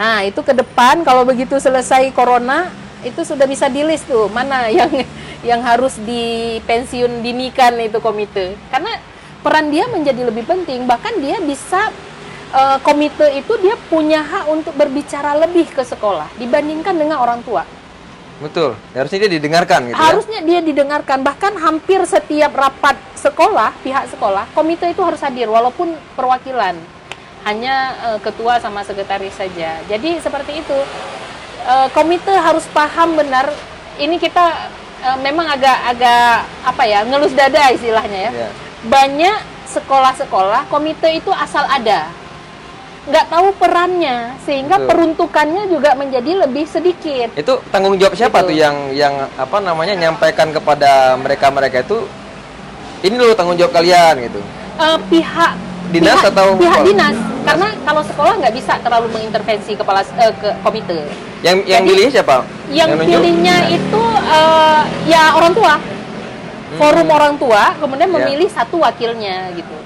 [0.01, 2.73] Nah, itu ke depan kalau begitu selesai corona
[3.05, 4.89] itu sudah bisa di list tuh mana yang
[5.45, 8.57] yang harus dipensiun dinikan itu komite.
[8.73, 8.97] Karena
[9.45, 11.93] peran dia menjadi lebih penting, bahkan dia bisa
[12.57, 17.69] eh, komite itu dia punya hak untuk berbicara lebih ke sekolah dibandingkan dengan orang tua.
[18.37, 18.77] Betul.
[18.93, 20.07] Harusnya dia didengarkan gitu ya.
[20.13, 25.97] Harusnya dia didengarkan bahkan hampir setiap rapat sekolah, pihak sekolah, komite itu harus hadir walaupun
[26.13, 26.77] perwakilan.
[27.49, 27.75] Hanya
[28.13, 29.81] eh, ketua sama sekretaris saja.
[29.89, 30.79] Jadi seperti itu.
[31.67, 33.51] Eh, komite harus paham benar
[33.97, 38.33] ini kita eh, memang agak agak apa ya, ngelus dada istilahnya ya.
[38.37, 38.49] Iya.
[38.87, 42.13] Banyak sekolah-sekolah komite itu asal ada.
[43.07, 44.89] Nggak tahu perannya sehingga Betul.
[44.89, 47.31] peruntukannya juga menjadi lebih sedikit.
[47.33, 48.49] Itu tanggung jawab siapa Gitu.
[48.49, 52.03] tuh yang yang apa namanya nyampaikan kepada mereka-mereka itu
[53.01, 54.41] ini loh tanggung jawab kalian gitu.
[54.77, 55.55] Eh, pihak
[55.87, 56.83] Dinas pihak, atau pihak sekolah?
[56.85, 57.16] dinas
[57.47, 60.99] karena kalau sekolah nggak bisa terlalu mengintervensi kepala eh, ke komite
[61.41, 62.37] Yang yang Jadi, pilih siapa?
[62.69, 63.07] yang nunjuk?
[63.07, 65.78] pilihnya itu eh, ya orang tua
[66.74, 68.19] forum orang tua kemudian Hmm.
[68.19, 68.24] Ya.
[68.27, 69.77] memilih satu wakilnya gitu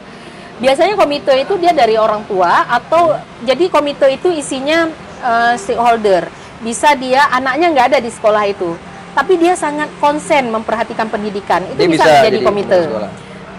[0.60, 4.86] biasanya komite itu dia dari orang tua atau jadi komite itu isinya
[5.20, 6.28] eh, stakeholder.
[6.60, 8.76] Bisa dia anaknya nggak ada di sekolah itu.
[9.10, 11.64] Tapi dia sangat konsen memperhatikan pendidikan.
[11.66, 12.78] Itu Dia bisa, bisa jadi komite.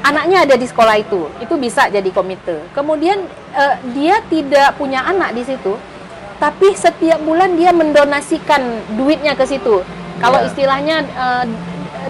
[0.02, 2.58] anaknya ada di sekolah itu, itu bisa jadi komite.
[2.72, 3.22] Kemudian
[3.54, 5.78] eh, dia tidak punya anak di situ,
[6.38, 8.62] tapi setiap bulan dia mendonasikan
[8.96, 9.86] duitnya ke situ.
[10.18, 10.46] Kalau Ya.
[10.48, 11.46] istilahnya eh,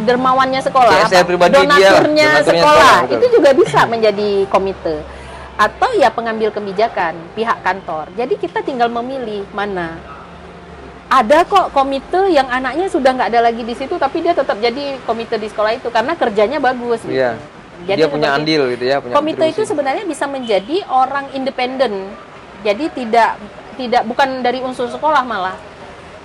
[0.07, 4.95] dermawannya sekolah, CSR pribadi dia donaturnya donaturnya sekolah, sekolah, itu juga bisa menjadi komite.
[5.59, 8.09] Atau ya pengambil kebijakan pihak kantor.
[8.17, 9.99] Jadi kita tinggal memilih mana
[11.11, 14.95] ada kok komite yang anaknya sudah nggak ada lagi di situ tapi dia tetap jadi
[15.03, 17.19] komite di sekolah itu karena kerjanya bagus gitu.
[17.19, 17.35] Iya.
[17.83, 19.69] dia punya andil gitu ya, punya komite itu kontribusi.
[19.75, 22.07] sebenarnya bisa menjadi orang independen.
[22.63, 23.35] Jadi tidak
[23.75, 25.57] tidak bukan dari unsur sekolah malah,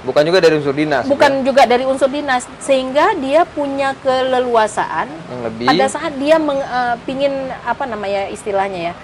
[0.07, 1.05] bukan juga dari unsur dinas.
[1.05, 6.39] bukan ya, juga dari unsur dinas sehingga dia punya keleluasaan yang lebih pada saat dia
[6.39, 7.35] meng, eh, pingin
[7.66, 8.95] apa namanya istilahnya ya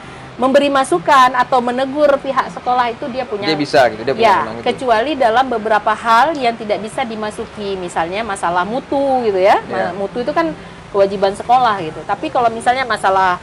[0.41, 4.37] memberi masukan atau menegur pihak sekolah itu dia punya dia bisa gitu, dia punya ya
[4.41, 4.65] wewenang itu.
[4.65, 9.93] kecuali dalam beberapa hal yang tidak bisa dimasuki misalnya masalah mutu gitu ya Ya.
[9.93, 10.57] Mutu itu kan
[10.89, 13.37] kewajiban sekolah gitu tapi kalau misalnya masalah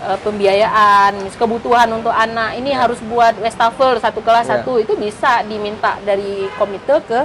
[0.00, 2.84] eh, pembiayaan kebutuhan untuk anak ini Ya.
[2.84, 4.60] harus buat wastafel satu kelas Ya.
[4.60, 7.20] satu itu bisa diminta dari komite ke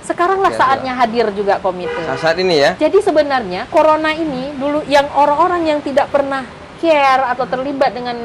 [0.00, 4.52] sekarang lah Ya, saatnya hadir juga komite Saat, saat ini ya, jadi sebenarnya corona ini
[4.56, 6.42] dulu yang orang-orang yang tidak pernah
[6.80, 8.16] care atau terlibat dengan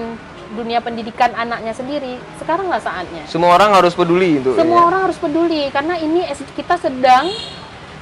[0.56, 3.28] dunia pendidikan anaknya sendiri, sekaranglah saatnya.
[3.28, 4.56] semua orang harus peduli itu.
[4.56, 4.88] Semua ya.
[4.88, 6.24] orang harus peduli karena ini
[6.56, 7.28] kita sedang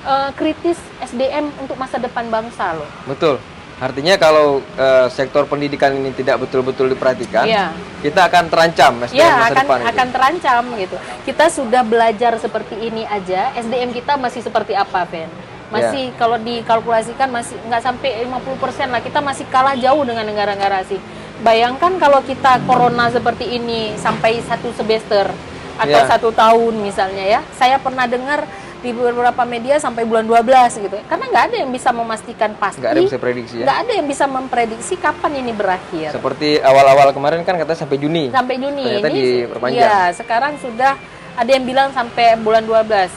[0.05, 2.85] eh, kritis SDM untuk masa depan bangsa loh.
[3.09, 3.41] Betul.
[3.77, 7.73] Artinya kalau eh, sektor pendidikan ini tidak betul-betul diperhatikan, Iya.
[7.99, 9.89] kita akan terancam SDM Ya masa akan depan itu.
[9.89, 10.95] akan terancam gitu.
[11.23, 15.27] Kita sudah belajar seperti ini aja, SDM kita masih seperti apa, Ben?
[15.67, 16.15] Masih Ya.
[16.15, 19.01] kalau dikalkulasikan masih nggak sampai 50% lah.
[19.01, 21.01] Kita masih kalah jauh dengan negara-negara asing.
[21.41, 25.27] Bayangkan kalau kita corona seperti ini sampai satu semester
[25.73, 26.05] atau Ya.
[26.05, 27.39] satu tahun misalnya ya.
[27.51, 28.45] Saya pernah dengar
[28.83, 30.43] di beberapa media sampai bulan 12
[30.83, 30.95] gitu.
[31.07, 32.83] Karena nggak ada yang bisa memastikan pasti.
[32.83, 33.63] Nggak ada yang bisa prediksi ya.
[33.63, 38.27] nggak ada yang bisa memprediksi kapan ini berakhir Seperti awal-awal kemarin kan katanya sampai Juni.
[38.27, 39.79] sampai Juni Ternyata ini diperpanjang.
[39.79, 40.93] ya sekarang sudah
[41.33, 43.09] ada yang bilang sampai bulan 12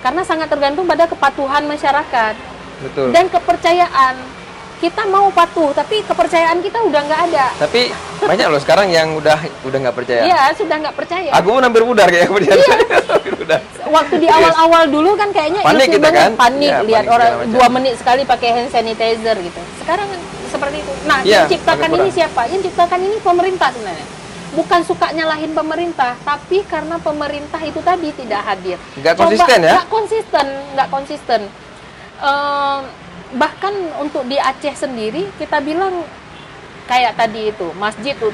[0.00, 2.34] karena sangat tergantung pada kepatuhan masyarakat
[2.80, 3.10] Betul.
[3.10, 4.14] dan kepercayaan
[4.82, 7.46] kita mau patuh tapi kepercayaan kita udah nggak ada.
[7.54, 10.26] Tapi banyak loh sekarang yang udah udah nggak percaya.
[10.26, 11.30] Iya sudah nggak percaya.
[11.32, 12.26] Aku pun hampir pudar kayak
[13.14, 13.62] hampir pudar.
[13.86, 16.32] waktu di awal-awal dulu kan kayaknya Panik kita banget, kan?
[16.34, 19.60] panik Iya, lihat panik orang dua menit sekali pakai hand sanitizer gitu.
[19.78, 20.08] Sekarang
[20.48, 20.92] seperti itu.
[21.04, 22.42] Nah Iya, yang ciptakan ini siapa?
[22.48, 24.06] Yang ciptakan ini pemerintah sebenarnya.
[24.52, 28.76] Bukan suka nyalahin pemerintah tapi karena pemerintah itu tadi tidak hadir.
[28.98, 29.72] Nggak Coba- konsisten ya?
[29.72, 31.40] nggak konsisten nggak konsisten.
[32.18, 32.80] Ehm,
[33.34, 36.04] bahkan untuk di Aceh sendiri kita bilang
[36.84, 38.32] kayak tadi itu masjid tuh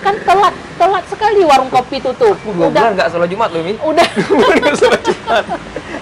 [0.00, 2.90] kan telat telat sekali warung kopi tutup Dua udah.
[2.92, 3.74] nggak sholat Jumat loh Mi.
[3.76, 4.08] udah.
[4.58, 5.44] Nggak sholat Jumat.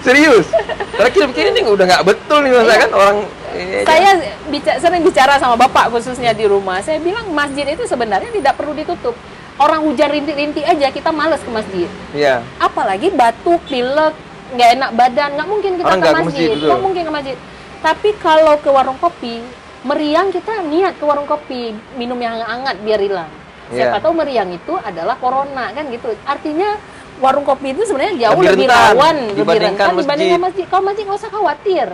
[0.01, 0.47] Serius.
[0.91, 2.89] Terakhir pikir ini udah nggak betul nih masa kan?
[2.91, 3.17] Orang
[3.53, 3.85] ini aja.
[3.85, 4.09] saya
[4.49, 6.81] bicara, sering bicara sama bapak khususnya di rumah.
[6.81, 9.13] Saya bilang masjid itu sebenarnya tidak perlu ditutup.
[9.55, 11.85] Orang hujan rintik-rintik aja kita males ke masjid.
[12.11, 12.41] Iya.
[12.57, 14.17] apalagi batuk pilek
[14.51, 16.49] nggak enak badan nggak mungkin kita Orang ke masjid.
[16.57, 17.37] nggak mungkin ke masjid
[17.81, 19.41] tapi kalau ke warung kopi
[19.81, 23.29] meriang kita niat ke warung kopi minum yang hangat biar hilang
[23.73, 24.03] siapa Iya.
[24.03, 26.77] tahu meriang itu adalah corona kan gitu artinya
[27.17, 30.45] warung kopi itu sebenarnya jauh Lebih lebih, rawan lebih dibandingkan rentan dibandingkan masjid.
[30.45, 31.87] masjid kalau masjid nggak usah khawatir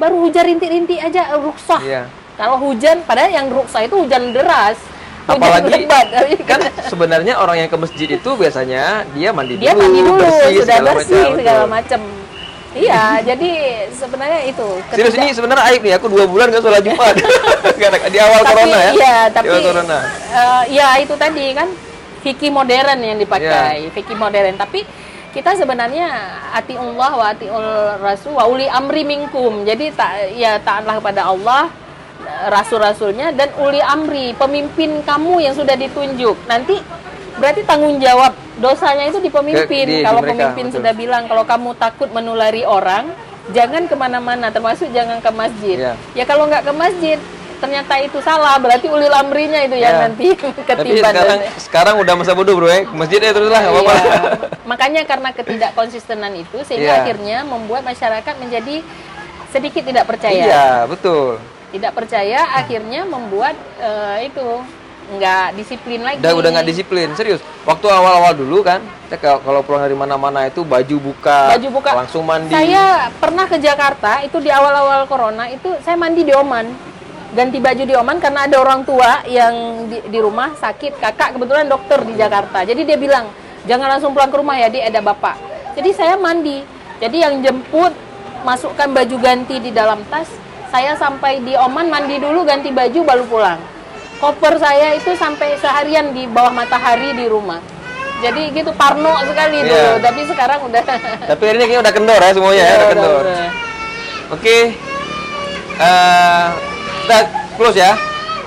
[0.00, 1.82] baru hujan rintik-rintik aja ruksah.
[1.82, 2.02] Iya.
[2.34, 4.80] Kalau hujan, padahal yang ruksah itu hujan deras.
[5.28, 6.06] Hujan Apalagi lebat.
[6.50, 10.54] Kan sebenarnya orang yang ke masjid itu biasanya dia mandi dia dulu, mandi dulu, bersih,
[10.64, 12.00] sudah segala bersih macam, segala macam.
[12.72, 13.50] Iya, jadi
[13.92, 14.68] sebenarnya itu.
[14.88, 17.14] Serius ketidak- ini sebenarnya aib nih, aku dua bulan nggak sholat Jumat.
[18.12, 18.92] Di awal tapi, corona ya.
[18.96, 19.98] Iya, tapi di awal corona.
[20.32, 21.68] eh, ya itu tadi kan
[22.24, 24.56] fikih modern yang dipakai, fikih modern.
[24.56, 24.88] Tapi
[25.32, 26.08] kita sebenarnya
[26.52, 27.46] ati Allah wa ati
[28.00, 29.68] rasul wa uli amri minkum.
[29.68, 31.68] Jadi tak ya taatlah kepada Allah
[32.48, 36.36] rasul-rasulnya dan uli amri pemimpin kamu yang sudah ditunjuk.
[36.48, 36.78] Nanti
[37.34, 39.84] berarti tanggung jawab dosanya itu di pemimpin.
[39.84, 40.76] Di- di kalau mereka, pemimpin betul.
[40.78, 43.12] sudah bilang kalau kamu takut menulari orang,
[43.50, 45.76] jangan ke mana-mana, termasuk jangan ke masjid.
[45.78, 45.92] Iya.
[46.12, 47.18] Ya kalau nggak ke masjid,
[47.58, 50.02] ternyata itu salah, berarti ulil amrinya itu yang Ya.
[50.04, 51.14] nanti Tapi ketiban.
[51.14, 53.92] sekarang sekarang udah masa bodoh bro ya, ke masjid ya terus lah apa-apa.
[53.94, 54.20] Iya.
[54.62, 57.00] Makanya karena ketidakkonsistenan itu sehingga Iya.
[57.02, 58.82] akhirnya membuat masyarakat menjadi
[59.48, 60.42] sedikit tidak percaya.
[60.42, 61.38] Iya betul.
[61.70, 64.48] Tidak percaya akhirnya membuat eh, itu
[65.12, 66.18] nggak disiplin lagi.
[66.18, 67.40] Udah udah nggak disiplin serius.
[67.62, 71.90] Waktu awal-awal dulu kan, kita kalau- kalau pulang dari mana-mana itu baju buka, Baju buka.
[71.94, 72.50] langsung mandi.
[72.50, 76.66] Saya pernah ke Jakarta itu di awal-awal corona itu saya mandi di Oman.
[77.32, 79.54] Ganti baju di Oman karena ada orang tua yang
[79.88, 82.60] di, di rumah sakit, kakak kebetulan dokter di Jakarta.
[82.60, 83.24] Jadi dia bilang,
[83.64, 85.40] "Jangan langsung pulang ke rumah ya, di ada bapak."
[85.72, 86.60] Jadi saya mandi.
[87.00, 87.96] Jadi yang jemput
[88.44, 90.28] masukkan baju ganti di dalam tas.
[90.68, 93.60] Saya sampai di Oman mandi dulu ganti baju baru pulang.
[94.22, 97.58] Koper saya itu sampai seharian di bawah matahari di rumah.
[98.22, 99.66] Jadi gitu parno sekali Iya.
[99.66, 100.82] dulu, tapi sekarang udah
[101.26, 103.22] Tapi ini kayaknya udah kendor ya semuanya ya, Iya, udah udah, kendor.
[103.26, 103.50] udah.
[104.30, 104.56] Oke,
[105.72, 106.46] Eh,
[107.02, 107.18] kita
[107.58, 107.98] close ya.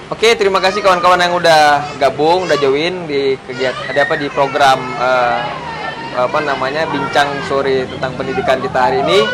[0.07, 4.79] Oke, terima kasih kawan-kawan yang udah gabung, udah join di kegiatan ada apa di program
[4.95, 5.37] eh,
[6.15, 9.27] apa namanya bincang sore tentang pendidikan kita hari ini.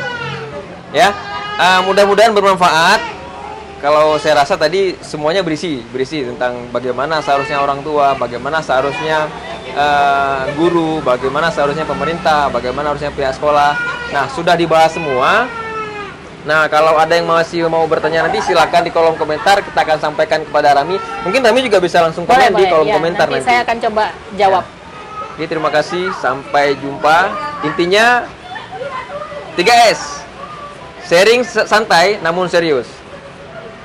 [0.92, 1.14] Ya,
[1.54, 3.21] Eh, mudah-mudahan bermanfaat.
[3.82, 9.26] Kalau saya rasa tadi semuanya berisi, berisi tentang bagaimana seharusnya orang tua, bagaimana seharusnya
[9.74, 13.74] eh, guru, bagaimana seharusnya pemerintah, bagaimana harusnya pihak sekolah.
[14.14, 15.50] Nah, sudah dibahas semua.
[16.42, 20.46] Nah, kalau ada yang masih mau bertanya nanti silakan di kolom komentar kita akan sampaikan
[20.46, 21.02] kepada Rami.
[21.26, 22.70] Mungkin Rami juga bisa langsung Boleh, komen di boleh.
[22.70, 23.38] kolom Ya, komentar nanti.
[23.42, 23.50] nanti.
[23.50, 24.04] saya akan coba
[24.38, 24.64] jawab.
[25.34, 26.14] Oke, terima kasih.
[26.18, 27.34] Sampai jumpa.
[27.66, 28.26] Intinya
[29.58, 30.22] 3S.
[31.10, 33.01] Sharing santai namun serius.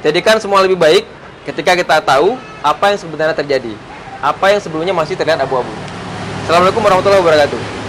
[0.06, 1.02] Jadikan semua lebih baik
[1.42, 3.74] ketika kita tahu apa yang sebenarnya terjadi.
[4.22, 5.66] Apa yang sebelumnya masih terlihat abu-abu.
[6.46, 7.85] Assalamualaikum warahmatullahi wabarakatuh.